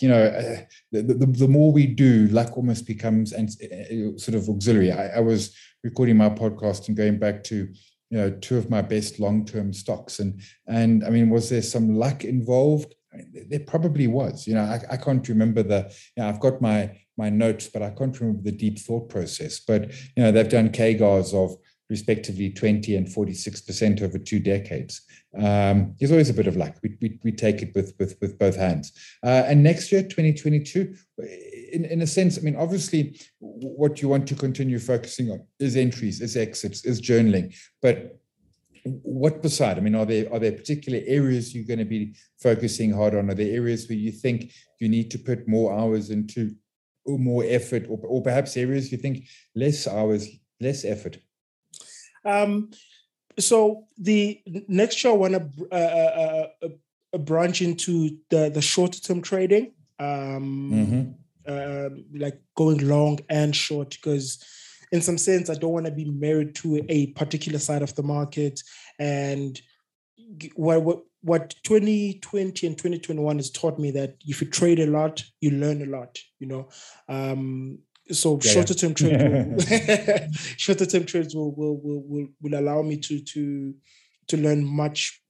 you 0.00 0.08
know, 0.08 0.24
uh, 0.24 0.62
the, 0.92 1.02
the 1.02 1.26
the 1.26 1.48
more 1.48 1.70
we 1.70 1.86
do, 1.86 2.28
luck 2.28 2.56
almost 2.56 2.86
becomes 2.86 3.32
and 3.32 3.50
uh, 3.50 4.18
sort 4.18 4.36
of 4.36 4.48
auxiliary. 4.48 4.92
I, 4.92 5.18
I 5.18 5.20
was 5.20 5.54
recording 5.84 6.16
my 6.16 6.30
podcast 6.30 6.88
and 6.88 6.96
going 6.96 7.18
back 7.18 7.44
to 7.44 7.68
you 8.10 8.18
know 8.18 8.30
two 8.30 8.56
of 8.56 8.70
my 8.70 8.80
best 8.80 9.20
long 9.20 9.44
term 9.44 9.72
stocks, 9.72 10.18
and 10.18 10.40
and 10.66 11.04
I 11.04 11.10
mean, 11.10 11.28
was 11.28 11.50
there 11.50 11.62
some 11.62 11.96
luck 11.96 12.24
involved? 12.24 12.94
I 13.12 13.18
mean, 13.18 13.46
there 13.50 13.60
probably 13.60 14.06
was. 14.06 14.46
You 14.46 14.54
know, 14.54 14.64
I, 14.64 14.80
I 14.92 14.96
can't 14.96 15.28
remember 15.28 15.62
the. 15.62 15.92
You 16.16 16.22
know, 16.22 16.28
I've 16.30 16.40
got 16.40 16.62
my 16.62 16.96
my 17.18 17.28
notes, 17.28 17.68
but 17.68 17.82
I 17.82 17.90
can't 17.90 18.18
remember 18.18 18.42
the 18.42 18.56
deep 18.56 18.78
thought 18.78 19.10
process. 19.10 19.60
But 19.60 19.90
you 20.16 20.22
know, 20.22 20.32
they've 20.32 20.48
done 20.48 20.70
CAGRs 20.70 21.34
of 21.34 21.56
respectively 21.90 22.50
20 22.50 22.96
and 22.96 23.06
46% 23.06 24.02
over 24.02 24.18
two 24.18 24.38
decades. 24.38 25.02
Um, 25.36 25.94
there's 25.98 26.10
always 26.10 26.30
a 26.30 26.34
bit 26.34 26.46
of 26.46 26.56
luck. 26.56 26.76
We, 26.82 26.96
we, 27.00 27.18
we 27.24 27.32
take 27.32 27.62
it 27.62 27.74
with, 27.74 27.94
with, 27.98 28.16
with 28.20 28.38
both 28.38 28.56
hands. 28.56 28.92
Uh, 29.24 29.44
and 29.46 29.62
next 29.62 29.90
year, 29.90 30.02
2022, 30.02 30.94
in, 31.72 31.84
in 31.84 32.02
a 32.02 32.06
sense, 32.06 32.38
I 32.38 32.42
mean, 32.42 32.56
obviously, 32.56 33.18
what 33.40 34.02
you 34.02 34.08
want 34.08 34.28
to 34.28 34.34
continue 34.34 34.78
focusing 34.78 35.30
on 35.30 35.40
is 35.58 35.76
entries, 35.76 36.20
is 36.20 36.36
exits, 36.36 36.84
is 36.84 37.00
journaling. 37.00 37.54
But 37.80 38.18
what 38.84 39.42
beside? 39.42 39.76
I 39.76 39.80
mean, 39.80 39.94
are 39.94 40.06
there 40.06 40.32
are 40.32 40.38
there 40.38 40.52
particular 40.52 41.00
areas 41.06 41.54
you're 41.54 41.66
going 41.66 41.78
to 41.78 41.84
be 41.84 42.14
focusing 42.40 42.92
hard 42.92 43.14
on? 43.14 43.30
Are 43.30 43.34
there 43.34 43.54
areas 43.54 43.88
where 43.88 43.98
you 43.98 44.12
think 44.12 44.52
you 44.80 44.88
need 44.88 45.10
to 45.10 45.18
put 45.18 45.48
more 45.48 45.78
hours 45.78 46.10
into 46.10 46.54
or 47.04 47.18
more 47.18 47.44
effort, 47.46 47.86
or, 47.88 47.98
or 48.04 48.22
perhaps 48.22 48.56
areas 48.56 48.92
you 48.92 48.98
think 48.98 49.24
less 49.54 49.86
hours, 49.86 50.28
less 50.60 50.84
effort? 50.84 51.18
Um, 52.24 52.70
so 53.38 53.86
the 53.96 54.40
next 54.68 55.02
year, 55.02 55.12
I 55.12 55.16
want 55.16 55.34
to 55.34 55.68
uh, 55.70 55.74
uh, 55.74 56.46
uh, 56.62 56.68
uh, 57.14 57.18
branch 57.18 57.62
into 57.62 58.18
the 58.30 58.50
the 58.50 58.62
shorter 58.62 59.00
term 59.00 59.22
trading, 59.22 59.72
um, 59.98 60.70
mm-hmm. 60.72 61.10
uh, 61.46 62.18
like 62.18 62.40
going 62.56 62.88
long 62.88 63.20
and 63.28 63.54
short, 63.54 63.90
because 63.90 64.44
in 64.90 65.02
some 65.02 65.18
sense, 65.18 65.50
I 65.50 65.54
don't 65.54 65.72
want 65.72 65.86
to 65.86 65.92
be 65.92 66.06
married 66.06 66.54
to 66.56 66.84
a 66.88 67.08
particular 67.08 67.58
side 67.58 67.82
of 67.82 67.94
the 67.94 68.02
market. 68.02 68.60
And 68.98 69.60
what 70.54 70.82
what 70.82 71.02
what 71.20 71.54
2020 71.64 72.66
and 72.66 72.78
2021 72.78 73.36
has 73.36 73.50
taught 73.50 73.78
me 73.78 73.90
that 73.90 74.16
if 74.26 74.40
you 74.40 74.48
trade 74.48 74.78
a 74.78 74.86
lot, 74.86 75.22
you 75.40 75.50
learn 75.50 75.82
a 75.82 75.86
lot. 75.86 76.18
You 76.38 76.46
know, 76.46 76.68
um, 77.08 77.78
so 78.12 78.38
yeah, 78.42 78.52
shorter 78.52 78.74
term 78.74 78.94
trades 78.94 79.22
will, 79.22 80.28
shorter 80.56 80.86
term 80.86 81.04
trades 81.04 81.34
will, 81.34 81.54
will 81.54 81.80
will 81.80 82.02
will 82.06 82.26
will 82.40 82.58
allow 82.58 82.82
me 82.82 82.96
to 82.98 83.20
to 83.20 83.74
to 84.28 84.36
learn 84.36 84.64
much 84.64 85.22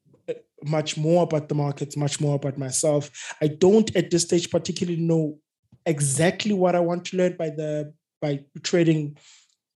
much 0.64 0.97
more 0.97 1.23
about 1.23 1.49
the 1.49 1.55
markets 1.55 1.97
much 1.97 2.21
more 2.21 2.35
about 2.35 2.59
myself. 2.59 3.11
I 3.41 3.49
don't 3.49 3.95
at 3.97 4.11
this 4.11 4.25
stage 4.25 4.51
particularly 4.51 5.01
know 5.01 5.38
exactly 5.88 6.53
what 6.53 6.75
i 6.75 6.81
want 6.81 7.05
to 7.07 7.17
learn 7.17 7.35
by 7.37 7.49
the 7.49 7.93
by 8.21 8.41
trading 8.62 9.17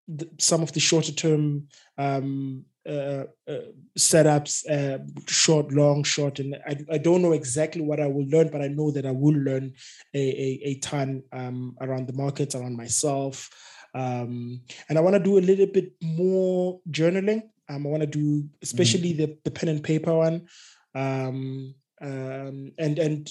the, 0.08 0.28
some 0.38 0.62
of 0.62 0.72
the 0.72 0.80
shorter 0.80 1.12
term 1.12 1.66
um, 1.96 2.64
uh, 2.88 3.24
uh, 3.48 3.66
setups, 3.98 4.68
uh, 4.68 4.98
short, 5.26 5.72
long, 5.72 6.02
short, 6.02 6.38
and 6.40 6.56
I, 6.66 6.76
I 6.94 6.98
don't 6.98 7.22
know 7.22 7.32
exactly 7.32 7.82
what 7.82 8.00
I 8.00 8.06
will 8.06 8.26
learn, 8.28 8.48
but 8.48 8.62
I 8.62 8.68
know 8.68 8.90
that 8.90 9.06
I 9.06 9.12
will 9.12 9.34
learn 9.34 9.72
a, 10.14 10.18
a, 10.18 10.60
a 10.64 10.74
ton 10.76 11.22
um, 11.32 11.76
around 11.80 12.06
the 12.06 12.12
markets, 12.14 12.54
around 12.54 12.76
myself. 12.76 13.48
Um, 13.94 14.62
and 14.88 14.98
I 14.98 15.00
want 15.00 15.14
to 15.14 15.22
do 15.22 15.38
a 15.38 15.40
little 15.40 15.66
bit 15.66 15.92
more 16.02 16.80
journaling. 16.90 17.42
Um, 17.68 17.86
I 17.86 17.90
want 17.90 18.02
to 18.02 18.06
do 18.06 18.48
especially 18.62 19.12
mm-hmm. 19.12 19.32
the, 19.32 19.38
the 19.44 19.50
pen 19.50 19.68
and 19.68 19.84
paper 19.84 20.14
one. 20.14 20.46
Um, 20.94 21.74
um, 22.00 22.72
and 22.78 22.98
and 22.98 23.30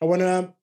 I 0.00 0.04
want 0.04 0.22
to 0.22 0.54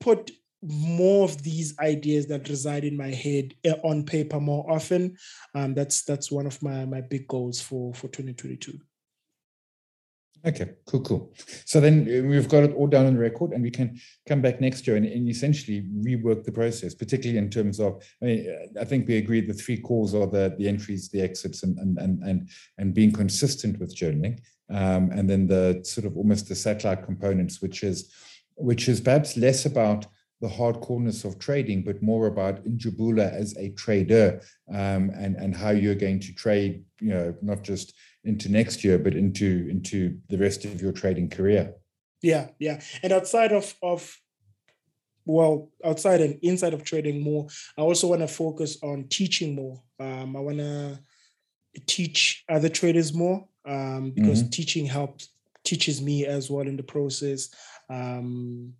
put 0.00 0.30
more 0.62 1.24
of 1.24 1.42
these 1.42 1.76
ideas 1.80 2.26
that 2.28 2.48
reside 2.48 2.84
in 2.84 2.96
my 2.96 3.10
head 3.10 3.54
eh, 3.64 3.74
on 3.82 4.04
paper 4.04 4.40
more 4.40 4.70
often. 4.70 5.16
Um, 5.54 5.74
that's 5.74 6.04
that's 6.04 6.30
one 6.30 6.46
of 6.46 6.62
my 6.62 6.84
my 6.84 7.00
big 7.00 7.26
goals 7.26 7.60
for 7.60 7.92
for 7.94 8.08
2022. 8.08 8.78
Okay, 10.44 10.72
cool, 10.86 11.00
cool. 11.02 11.34
So 11.64 11.80
then 11.80 12.02
uh, 12.02 12.26
we've 12.26 12.48
got 12.48 12.64
it 12.64 12.74
all 12.74 12.88
down 12.88 13.06
on 13.06 13.16
record, 13.16 13.52
and 13.52 13.62
we 13.62 13.70
can 13.70 14.00
come 14.26 14.42
back 14.42 14.60
next 14.60 14.86
year 14.86 14.96
and, 14.96 15.06
and 15.06 15.28
essentially 15.28 15.88
rework 16.04 16.42
the 16.42 16.50
process, 16.50 16.94
particularly 16.94 17.38
in 17.38 17.48
terms 17.48 17.78
of. 17.78 18.02
I 18.20 18.24
mean, 18.24 18.68
I 18.80 18.84
think 18.84 19.06
we 19.06 19.18
agreed 19.18 19.48
the 19.48 19.54
three 19.54 19.78
calls 19.78 20.14
are 20.14 20.26
the 20.26 20.54
the 20.58 20.68
entries, 20.68 21.08
the 21.08 21.20
exits, 21.20 21.62
and 21.62 21.78
and 21.78 21.98
and 21.98 22.22
and, 22.24 22.50
and 22.78 22.94
being 22.94 23.12
consistent 23.12 23.78
with 23.78 23.96
journaling, 23.96 24.40
um, 24.68 25.10
and 25.12 25.30
then 25.30 25.46
the 25.46 25.80
sort 25.84 26.06
of 26.06 26.16
almost 26.16 26.48
the 26.48 26.56
satellite 26.56 27.04
components, 27.04 27.62
which 27.62 27.84
is 27.84 28.12
which 28.56 28.88
is 28.88 29.00
perhaps 29.00 29.36
less 29.36 29.64
about 29.64 30.06
the 30.42 30.48
hardcoreness 30.48 31.24
of 31.24 31.38
trading, 31.38 31.84
but 31.84 32.02
more 32.02 32.26
about 32.26 32.64
Njabulo 32.64 33.32
as 33.32 33.56
a 33.56 33.70
trader 33.70 34.42
um, 34.68 35.10
and 35.14 35.36
and 35.36 35.54
how 35.54 35.70
you're 35.70 35.94
going 35.94 36.18
to 36.18 36.34
trade, 36.34 36.84
you 37.00 37.10
know, 37.10 37.34
not 37.40 37.62
just 37.62 37.94
into 38.24 38.50
next 38.50 38.82
year, 38.82 38.98
but 38.98 39.14
into 39.14 39.68
into 39.70 40.18
the 40.28 40.36
rest 40.36 40.64
of 40.64 40.82
your 40.82 40.92
trading 40.92 41.30
career. 41.30 41.74
Yeah, 42.22 42.48
yeah, 42.58 42.80
and 43.04 43.12
outside 43.12 43.52
of 43.52 43.72
of 43.82 44.14
well, 45.24 45.70
outside 45.84 46.20
and 46.20 46.40
inside 46.42 46.74
of 46.74 46.82
trading 46.82 47.22
more, 47.22 47.46
I 47.78 47.82
also 47.82 48.08
want 48.08 48.22
to 48.22 48.28
focus 48.28 48.78
on 48.82 49.06
teaching 49.08 49.54
more. 49.54 49.80
Um, 50.00 50.36
I 50.36 50.40
want 50.40 50.58
to 50.58 50.98
teach 51.86 52.44
other 52.48 52.68
traders 52.68 53.14
more 53.14 53.46
um, 53.64 54.10
because 54.10 54.40
mm-hmm. 54.40 54.50
teaching 54.50 54.86
helps 54.86 55.28
teaches 55.64 56.02
me 56.02 56.26
as 56.26 56.50
well 56.50 56.66
in 56.66 56.76
the 56.76 56.82
process. 56.82 57.50
Um, 57.88 58.74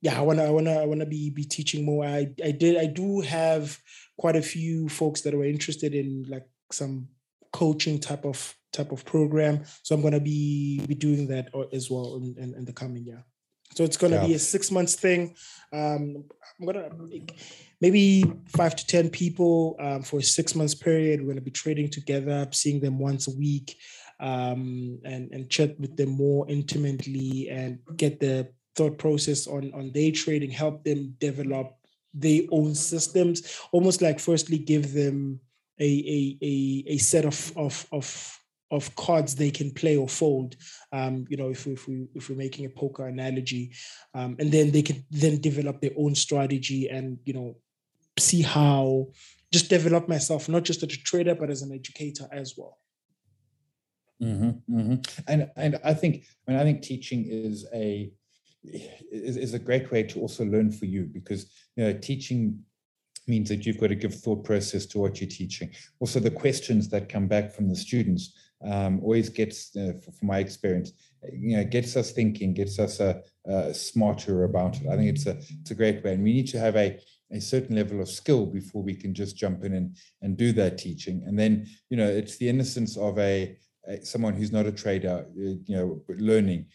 yeah, 0.00 0.18
I 0.18 0.22
wanna 0.22 0.44
I 0.44 0.50
wanna 0.50 0.80
I 0.80 0.86
wanna 0.86 1.06
be 1.06 1.30
be 1.30 1.44
teaching 1.44 1.84
more. 1.84 2.04
I 2.04 2.28
I 2.42 2.52
did 2.52 2.76
I 2.76 2.86
do 2.86 3.20
have 3.20 3.78
quite 4.18 4.36
a 4.36 4.42
few 4.42 4.88
folks 4.88 5.22
that 5.22 5.34
were 5.34 5.44
interested 5.44 5.94
in 5.94 6.24
like 6.28 6.46
some 6.72 7.08
coaching 7.52 7.98
type 7.98 8.24
of 8.24 8.54
type 8.72 8.92
of 8.92 9.04
program. 9.04 9.64
So 9.82 9.94
I'm 9.94 10.02
gonna 10.02 10.20
be 10.20 10.84
be 10.86 10.94
doing 10.94 11.28
that 11.28 11.50
as 11.72 11.90
well 11.90 12.16
in, 12.16 12.34
in, 12.38 12.54
in 12.54 12.64
the 12.64 12.72
coming 12.72 13.04
year. 13.04 13.24
So 13.74 13.84
it's 13.84 13.96
gonna 13.96 14.16
yeah. 14.16 14.26
be 14.26 14.34
a 14.34 14.38
six 14.38 14.70
months 14.70 14.94
thing. 14.94 15.34
Um, 15.72 16.24
I'm 16.58 16.66
gonna 16.66 16.90
maybe 17.80 18.24
five 18.48 18.74
to 18.76 18.86
ten 18.86 19.10
people 19.10 19.76
um, 19.80 20.02
for 20.02 20.20
a 20.20 20.22
six 20.22 20.54
months 20.54 20.74
period. 20.74 21.20
We're 21.20 21.28
gonna 21.28 21.40
be 21.40 21.50
trading 21.50 21.90
together, 21.90 22.48
seeing 22.52 22.80
them 22.80 22.98
once 22.98 23.28
a 23.28 23.36
week, 23.36 23.76
um, 24.18 24.98
and 25.04 25.30
and 25.32 25.50
chat 25.50 25.78
with 25.78 25.96
them 25.96 26.10
more 26.10 26.48
intimately 26.48 27.48
and 27.50 27.78
get 27.96 28.18
the 28.18 28.48
thought 28.76 28.98
process 28.98 29.46
on 29.46 29.72
on 29.74 29.90
day 29.90 30.10
trading, 30.10 30.50
help 30.50 30.84
them 30.84 31.14
develop 31.18 31.76
their 32.14 32.42
own 32.50 32.74
systems, 32.74 33.60
almost 33.72 34.02
like 34.02 34.18
firstly 34.18 34.58
give 34.58 34.92
them 34.92 35.40
a 35.78 35.84
a 35.84 36.38
a, 36.42 36.84
a 36.94 36.98
set 36.98 37.24
of 37.24 37.52
of 37.56 37.86
of 37.92 38.36
of 38.70 38.94
cards 38.94 39.34
they 39.34 39.50
can 39.50 39.70
play 39.72 39.96
or 39.96 40.08
fold. 40.08 40.56
Um, 40.92 41.26
you 41.28 41.36
know, 41.36 41.50
if 41.50 41.66
we, 41.66 41.72
if 41.72 41.88
we 41.88 42.06
if 42.14 42.28
we're 42.28 42.36
making 42.36 42.66
a 42.66 42.70
poker 42.70 43.06
analogy, 43.06 43.72
um, 44.14 44.36
and 44.38 44.52
then 44.52 44.70
they 44.70 44.82
can 44.82 45.04
then 45.10 45.40
develop 45.40 45.80
their 45.80 45.92
own 45.96 46.14
strategy 46.14 46.88
and 46.88 47.18
you 47.24 47.32
know 47.32 47.56
see 48.18 48.42
how 48.42 49.08
just 49.52 49.70
develop 49.70 50.08
myself 50.08 50.48
not 50.48 50.62
just 50.62 50.82
as 50.82 50.92
a 50.92 50.96
trader 50.98 51.34
but 51.34 51.50
as 51.50 51.62
an 51.62 51.72
educator 51.72 52.28
as 52.32 52.54
well. 52.56 52.78
Mm-hmm, 54.22 54.78
mm-hmm. 54.78 55.22
And 55.26 55.50
and 55.56 55.80
I 55.82 55.94
think 55.94 56.24
I 56.46 56.52
mean 56.52 56.60
I 56.60 56.64
think 56.64 56.82
teaching 56.82 57.26
is 57.28 57.66
a 57.74 58.12
is, 58.64 59.36
is 59.36 59.54
a 59.54 59.58
great 59.58 59.90
way 59.90 60.02
to 60.02 60.20
also 60.20 60.44
learn 60.44 60.70
for 60.70 60.86
you 60.86 61.04
because 61.04 61.50
you 61.76 61.84
know 61.84 61.92
teaching 61.92 62.58
means 63.26 63.48
that 63.48 63.64
you've 63.64 63.78
got 63.80 63.88
to 63.88 63.94
give 63.94 64.14
thought 64.14 64.44
process 64.44 64.86
to 64.86 64.98
what 64.98 65.20
you're 65.20 65.30
teaching. 65.30 65.70
Also, 66.00 66.20
the 66.20 66.30
questions 66.30 66.88
that 66.88 67.08
come 67.08 67.28
back 67.28 67.52
from 67.52 67.68
the 67.68 67.76
students 67.76 68.34
um, 68.64 69.00
always 69.02 69.28
gets, 69.28 69.74
uh, 69.76 69.92
from 70.18 70.28
my 70.28 70.38
experience, 70.38 70.92
you 71.32 71.56
know, 71.56 71.64
gets 71.64 71.96
us 71.96 72.12
thinking, 72.12 72.52
gets 72.52 72.78
us 72.78 73.00
uh, 73.00 73.20
uh, 73.48 73.72
smarter 73.72 74.44
about 74.44 74.76
it. 74.80 74.88
I 74.88 74.96
think 74.96 75.08
it's 75.08 75.26
a 75.26 75.36
it's 75.60 75.70
a 75.70 75.74
great 75.74 76.02
way, 76.04 76.14
and 76.14 76.22
we 76.22 76.32
need 76.32 76.48
to 76.48 76.58
have 76.58 76.76
a 76.76 76.98
a 77.32 77.40
certain 77.40 77.76
level 77.76 78.00
of 78.00 78.08
skill 78.08 78.44
before 78.44 78.82
we 78.82 78.94
can 78.94 79.14
just 79.14 79.36
jump 79.36 79.64
in 79.64 79.74
and 79.74 79.96
and 80.22 80.36
do 80.36 80.52
that 80.52 80.78
teaching. 80.78 81.22
And 81.26 81.38
then 81.38 81.66
you 81.88 81.96
know, 81.96 82.08
it's 82.08 82.36
the 82.36 82.48
innocence 82.48 82.96
of 82.96 83.18
a, 83.18 83.56
a 83.86 84.04
someone 84.04 84.34
who's 84.34 84.52
not 84.52 84.66
a 84.66 84.72
trader, 84.72 85.26
uh, 85.26 85.54
you 85.66 85.76
know, 85.76 86.02
learning 86.08 86.66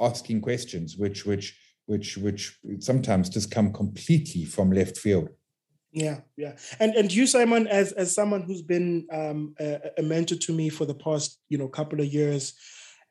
asking 0.00 0.40
questions 0.40 0.96
which 0.96 1.24
which 1.24 1.58
which 1.86 2.16
which 2.16 2.58
sometimes 2.80 3.28
just 3.28 3.50
come 3.50 3.72
completely 3.72 4.44
from 4.44 4.70
left 4.70 4.98
field. 4.98 5.28
Yeah 5.92 6.20
yeah. 6.36 6.56
And 6.80 6.94
and 6.94 7.12
you 7.12 7.26
simon 7.26 7.66
as 7.68 7.92
as 7.92 8.14
someone 8.14 8.42
who's 8.42 8.62
been 8.62 9.06
um, 9.12 9.54
a, 9.60 9.90
a, 9.98 10.02
mentor 10.02 10.36
to 10.36 10.52
me 10.52 10.68
for 10.68 10.86
the 10.86 10.94
past 10.94 11.40
you 11.48 11.58
know 11.58 11.68
couple 11.68 12.00
of 12.00 12.06
years 12.06 12.54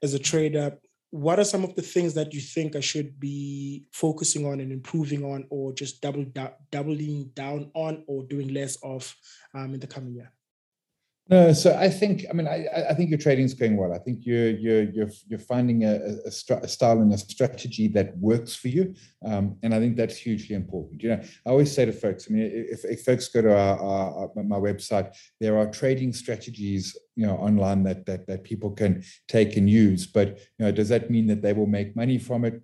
as 0.02 0.14
a 0.14 0.20
trader 0.20 0.78
what 1.14 1.38
are 1.38 1.44
some 1.44 1.64
of 1.64 1.76
the 1.76 1.82
things 1.84 2.16
that 2.16 2.34
you 2.34 2.42
think 2.42 2.76
i 2.76 2.80
should 2.80 3.20
be 3.20 3.86
focusing 3.92 4.48
on 4.48 4.60
and 4.60 4.72
improving 4.72 5.24
on 5.24 5.46
or 5.52 5.72
just 5.72 6.02
double 6.02 6.26
doubling 6.72 7.30
down 7.36 7.70
on 7.76 8.04
or 8.08 8.24
doing 8.24 8.52
less 8.52 8.78
of 8.82 9.16
um, 9.54 9.76
in 9.76 9.80
the 9.80 9.86
coming 9.86 10.16
year 10.16 10.32
No, 11.30 11.54
so 11.54 11.74
I 11.74 11.88
think 11.88 12.26
I 12.30 12.34
mean 12.34 12.48
I, 12.48 12.68
I 12.90 12.94
think 12.94 13.10
your 13.10 13.18
trading 13.18 13.46
is 13.46 13.54
going 13.54 13.78
well. 13.78 13.94
I 13.94 13.98
think 13.98 14.26
you're 14.26 14.50
you're 14.50 14.84
you're 14.84 15.10
you're 15.28 15.40
finding 15.40 15.86
a, 15.86 16.18
a, 16.26 16.58
a 16.58 16.68
style 16.68 17.00
and 17.00 17.14
a 17.14 17.18
strategy 17.18 17.88
that 17.90 18.18
works 18.18 18.54
for 18.56 18.68
you, 18.68 18.94
um, 19.26 19.58
and 19.64 19.74
I 19.74 19.80
think 19.80 19.96
that's 19.96 20.18
hugely 20.18 20.54
important. 20.54 21.02
You 21.02 21.10
know, 21.10 21.22
I 21.46 21.50
always 21.50 21.72
say 21.74 21.86
to 21.86 21.94
folks, 21.94 22.28
I 22.30 22.34
mean, 22.34 22.52
if, 22.54 22.84
if 22.84 23.04
folks 23.04 23.30
go 23.30 23.42
to 23.42 23.58
our, 23.58 23.80
our, 23.80 24.30
our, 24.36 24.44
my 24.44 24.58
website, 24.58 25.16
there 25.40 25.58
are 25.58 25.72
trading 25.72 26.12
strategies 26.12 26.98
you 27.16 27.26
know 27.26 27.38
online 27.38 27.84
that 27.84 28.06
that 28.06 28.28
that 28.28 28.44
people 28.44 28.72
can 28.72 29.02
take 29.30 29.56
and 29.56 29.70
use. 29.70 30.06
But 30.06 30.40
you 30.60 30.66
know, 30.66 30.72
does 30.74 30.90
that 30.90 31.10
mean 31.10 31.28
that 31.28 31.42
they 31.42 31.54
will 31.54 31.68
make 31.68 31.96
money 31.96 32.18
from 32.18 32.44
it? 32.44 32.62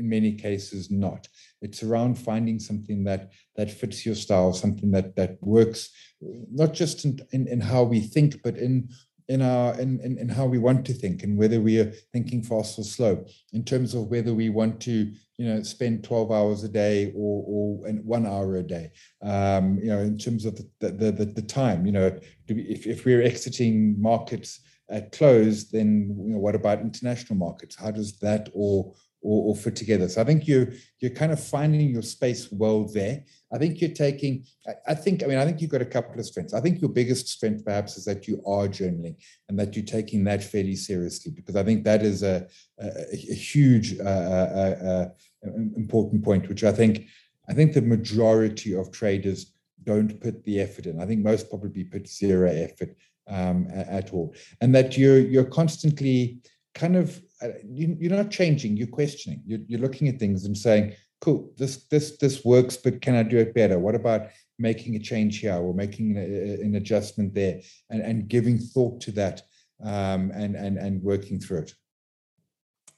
in 0.00 0.08
many 0.08 0.32
cases 0.32 0.90
not. 0.90 1.28
It's 1.60 1.82
around 1.82 2.16
finding 2.16 2.58
something 2.58 3.04
that 3.04 3.32
that 3.56 3.70
fits 3.70 4.06
your 4.06 4.14
style, 4.14 4.52
something 4.52 4.90
that 4.92 5.16
that 5.16 5.38
works, 5.40 5.90
not 6.20 6.72
just 6.72 7.04
in, 7.04 7.20
in, 7.32 7.48
in 7.48 7.60
how 7.60 7.82
we 7.82 8.00
think, 8.00 8.42
but 8.42 8.56
in 8.56 8.88
in 9.28 9.42
our 9.42 9.78
in, 9.80 10.00
in, 10.00 10.18
in 10.18 10.28
how 10.28 10.44
we 10.44 10.58
want 10.58 10.84
to 10.84 10.92
think 10.92 11.22
and 11.22 11.38
whether 11.38 11.60
we 11.60 11.78
are 11.78 11.92
thinking 12.12 12.42
fast 12.42 12.78
or 12.78 12.84
slow. 12.84 13.24
In 13.52 13.64
terms 13.64 13.94
of 13.94 14.08
whether 14.08 14.34
we 14.34 14.48
want 14.48 14.80
to 14.82 15.12
you 15.38 15.46
know 15.46 15.62
spend 15.62 16.04
12 16.04 16.32
hours 16.32 16.64
a 16.64 16.68
day 16.68 17.12
or 17.14 17.44
or 17.46 17.92
one 18.02 18.26
hour 18.26 18.56
a 18.56 18.62
day 18.62 18.90
um, 19.22 19.78
you 19.78 19.86
know 19.86 20.00
in 20.00 20.18
terms 20.18 20.44
of 20.44 20.56
the 20.56 20.90
the, 20.90 21.12
the, 21.12 21.24
the 21.24 21.42
time 21.42 21.86
you 21.86 21.92
know 21.92 22.18
we, 22.48 22.62
if, 22.62 22.86
if 22.86 23.04
we're 23.06 23.22
exiting 23.22 24.00
markets 24.00 24.60
at 24.90 25.12
close 25.12 25.70
then 25.70 26.14
you 26.26 26.32
know 26.32 26.38
what 26.38 26.54
about 26.54 26.80
international 26.80 27.38
markets? 27.38 27.76
How 27.76 27.90
does 27.90 28.18
that 28.18 28.50
all 28.54 28.96
or, 29.22 29.50
or 29.50 29.56
fit 29.56 29.76
together. 29.76 30.08
So 30.08 30.20
I 30.20 30.24
think 30.24 30.46
you're 30.46 30.68
you're 30.98 31.10
kind 31.10 31.32
of 31.32 31.42
finding 31.42 31.90
your 31.90 32.02
space 32.02 32.50
well 32.50 32.84
there. 32.84 33.24
I 33.52 33.58
think 33.58 33.80
you're 33.80 33.90
taking. 33.90 34.44
I, 34.66 34.72
I 34.88 34.94
think. 34.94 35.22
I 35.22 35.26
mean, 35.26 35.38
I 35.38 35.44
think 35.44 35.60
you've 35.60 35.70
got 35.70 35.82
a 35.82 35.86
couple 35.86 36.18
of 36.18 36.26
strengths. 36.26 36.54
I 36.54 36.60
think 36.60 36.80
your 36.80 36.90
biggest 36.90 37.28
strength, 37.28 37.64
perhaps, 37.64 37.96
is 37.96 38.04
that 38.06 38.26
you 38.26 38.42
are 38.46 38.68
journaling 38.68 39.16
and 39.48 39.58
that 39.58 39.76
you're 39.76 39.84
taking 39.84 40.24
that 40.24 40.42
fairly 40.42 40.76
seriously 40.76 41.32
because 41.32 41.56
I 41.56 41.62
think 41.62 41.84
that 41.84 42.02
is 42.02 42.22
a 42.22 42.46
a, 42.78 42.88
a 43.12 43.16
huge 43.16 43.98
uh, 43.98 44.04
uh, 44.04 44.76
uh, 44.84 45.46
uh 45.46 45.50
important 45.76 46.24
point, 46.24 46.48
which 46.48 46.64
I 46.64 46.72
think 46.72 47.06
I 47.48 47.52
think 47.52 47.72
the 47.72 47.82
majority 47.82 48.74
of 48.74 48.90
traders 48.90 49.52
don't 49.84 50.20
put 50.20 50.44
the 50.44 50.60
effort 50.60 50.86
in. 50.86 51.00
I 51.00 51.06
think 51.06 51.24
most 51.24 51.48
probably 51.48 51.84
put 51.84 52.06
zero 52.06 52.50
effort 52.50 52.96
um, 53.28 53.68
at 53.72 54.12
all, 54.12 54.34
and 54.60 54.74
that 54.74 54.96
you're 54.96 55.18
you're 55.18 55.44
constantly 55.44 56.38
kind 56.74 56.96
of 56.96 57.20
uh, 57.42 57.48
you, 57.64 57.96
are 58.10 58.22
not 58.22 58.30
changing 58.30 58.76
you're 58.76 58.86
questioning. 58.86 59.42
You're, 59.46 59.60
you're 59.66 59.80
looking 59.80 60.08
at 60.08 60.18
things 60.18 60.44
and 60.44 60.56
saying 60.56 60.94
cool 61.20 61.52
this 61.58 61.84
this 61.88 62.16
this 62.16 62.44
works 62.46 62.78
but 62.78 63.02
can 63.02 63.14
i 63.14 63.22
do 63.22 63.38
it 63.38 63.54
better? 63.54 63.78
What 63.78 63.94
about 63.94 64.28
making 64.58 64.96
a 64.96 65.00
change 65.00 65.38
here 65.38 65.56
or 65.56 65.74
making 65.74 66.16
a, 66.16 66.60
an 66.62 66.74
adjustment 66.76 67.34
there? 67.34 67.60
And, 67.90 68.02
and 68.02 68.28
giving 68.28 68.58
thought 68.58 69.00
to 69.02 69.12
that 69.12 69.42
um, 69.84 70.30
and 70.34 70.54
and 70.56 70.78
and 70.78 71.02
working 71.02 71.40
through 71.40 71.58
it. 71.58 71.74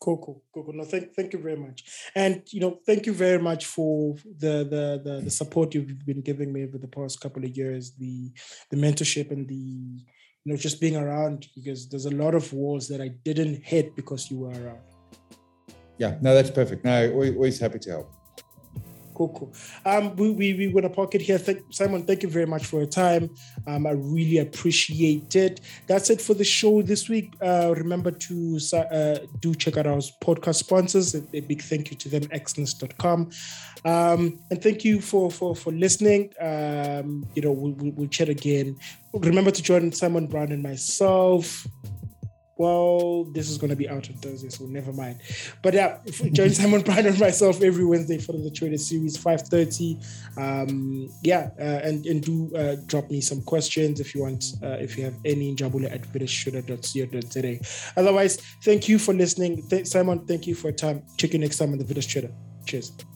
Cool, 0.01 0.19
cool, 0.19 0.43
cool, 0.53 0.65
cool. 0.65 0.75
No, 0.75 0.85
thank, 0.85 1.15
thank 1.15 1.33
you 1.33 1.39
very 1.39 1.57
much, 1.57 1.85
and 2.17 2.43
you 2.51 2.61
know, 2.61 2.81
thank 2.85 3.07
you 3.07 3.13
very 3.13 3.41
much 3.41 3.67
for 3.67 4.17
the 4.39 4.65
the 4.65 5.01
the, 5.05 5.21
the 5.25 5.31
support 5.31 5.75
you've 5.75 6.05
been 6.05 6.23
giving 6.23 6.53
me 6.53 6.65
over 6.65 6.79
the 6.79 6.89
past 6.89 7.21
couple 7.21 7.45
of 7.45 7.57
years, 7.57 7.93
the 7.93 8.33
the 8.71 8.77
mentorship 8.77 9.31
and 9.31 9.47
the 9.47 10.05
you 10.45 10.53
know, 10.53 10.59
just 10.59 10.81
being 10.81 10.97
around 10.97 11.49
because 11.55 11.89
there's 11.89 12.07
a 12.07 12.11
lot 12.11 12.35
of 12.35 12.53
walls 12.53 12.89
that 12.89 13.01
I 13.01 13.09
didn't 13.25 13.63
hit 13.65 13.95
because 13.95 14.31
you 14.31 14.39
were 14.39 14.51
around. 14.51 14.81
Yeah, 15.99 16.19
no, 16.21 16.35
that's 16.35 16.51
perfect. 16.51 16.85
No, 16.85 17.13
always 17.13 17.61
happy 17.61 17.79
to 17.81 17.91
help. 17.91 18.13
Cool. 19.15 19.53
Um, 19.85 20.17
we 20.17 20.33
we 20.33 20.73
to 20.81 20.89
park 20.89 21.15
it 21.15 21.23
here. 21.23 21.39
Thank, 21.39 21.61
Simon, 21.71 22.05
thank 22.05 22.23
you 22.23 22.29
very 22.29 22.47
much 22.47 22.67
for 22.67 22.79
your 22.79 22.87
time. 22.87 23.31
Um, 23.67 23.87
I 23.87 23.91
really 23.91 24.39
appreciate 24.39 25.37
it. 25.37 25.61
That's 25.87 26.11
it 26.11 26.21
for 26.21 26.35
the 26.35 26.45
show 26.45 26.83
this 26.83 27.09
week. 27.09 27.35
Uh, 27.41 27.75
remember 27.77 28.11
to 28.11 28.59
uh, 28.73 29.19
do 29.41 29.55
check 29.55 29.77
out 29.77 29.87
our 29.87 29.99
podcast 30.23 30.57
sponsors. 30.57 31.15
A, 31.15 31.23
a 31.35 31.41
big 31.41 31.63
thank 31.63 31.91
you 31.91 31.97
to 31.99 32.09
them, 32.09 32.23
excellence.com. 32.31 33.31
Um, 33.85 34.39
and 34.51 34.63
thank 34.63 34.85
you 34.85 35.01
for 35.01 35.31
for 35.31 35.55
for 35.55 35.73
listening. 35.73 36.33
Um, 36.41 37.27
you 37.35 37.43
know, 37.43 37.53
we, 37.53 37.73
we, 37.73 37.91
we'll 37.91 38.09
chat 38.09 38.29
again. 38.29 38.77
Remember 39.13 39.51
to 39.51 39.63
join 39.63 39.93
Simon 39.93 40.27
Brown 40.27 40.53
and 40.53 40.63
myself 40.63 41.67
well, 42.63 43.25
this 43.25 43.51
is 43.51 43.59
going 43.59 43.71
to 43.71 43.77
be 43.77 43.89
out 43.89 44.09
on 44.09 44.17
Thursday, 44.17 44.49
so 44.49 44.65
never 44.67 44.93
mind. 44.93 45.19
But 45.63 45.75
yeah, 45.75 45.99
join 46.33 46.51
Simon 46.51 46.83
Brown 46.87 47.07
and 47.07 47.19
myself 47.19 47.61
every 47.61 47.85
Wednesday 47.85 48.19
for 48.19 48.33
the 48.33 48.51
Trader 48.51 48.79
Series 48.79 49.17
5:30. 49.19 49.99
Um, 50.39 51.09
yeah, 51.23 51.51
uh, 51.59 51.81
and 51.89 52.07
and 52.07 52.23
do 52.23 52.55
uh, 52.55 52.77
drop 52.87 53.11
me 53.11 53.21
some 53.21 53.43
questions 53.43 53.99
if 53.99 54.15
you 54.15 54.23
want. 54.23 54.45
Uh, 54.63 54.79
if 54.87 54.97
you 54.97 55.05
have 55.05 55.19
any, 55.25 55.55
Njabulo 55.55 55.93
at 55.93 56.03
vidishtrader.co.za. 56.03 57.93
Otherwise, 58.01 58.37
thank 58.63 58.89
you 58.89 58.99
for 58.99 59.13
listening. 59.13 59.67
Th- 59.69 59.87
Simon, 59.87 60.25
thank 60.27 60.47
you 60.47 60.55
for 60.55 60.69
your 60.69 60.77
time. 60.77 61.03
Check 61.17 61.33
you 61.33 61.41
next 61.41 61.59
time 61.59 61.73
on 61.73 61.79
the 61.79 61.85
Vidish 61.85 62.09
Trader. 62.09 62.31
Cheers. 62.65 63.12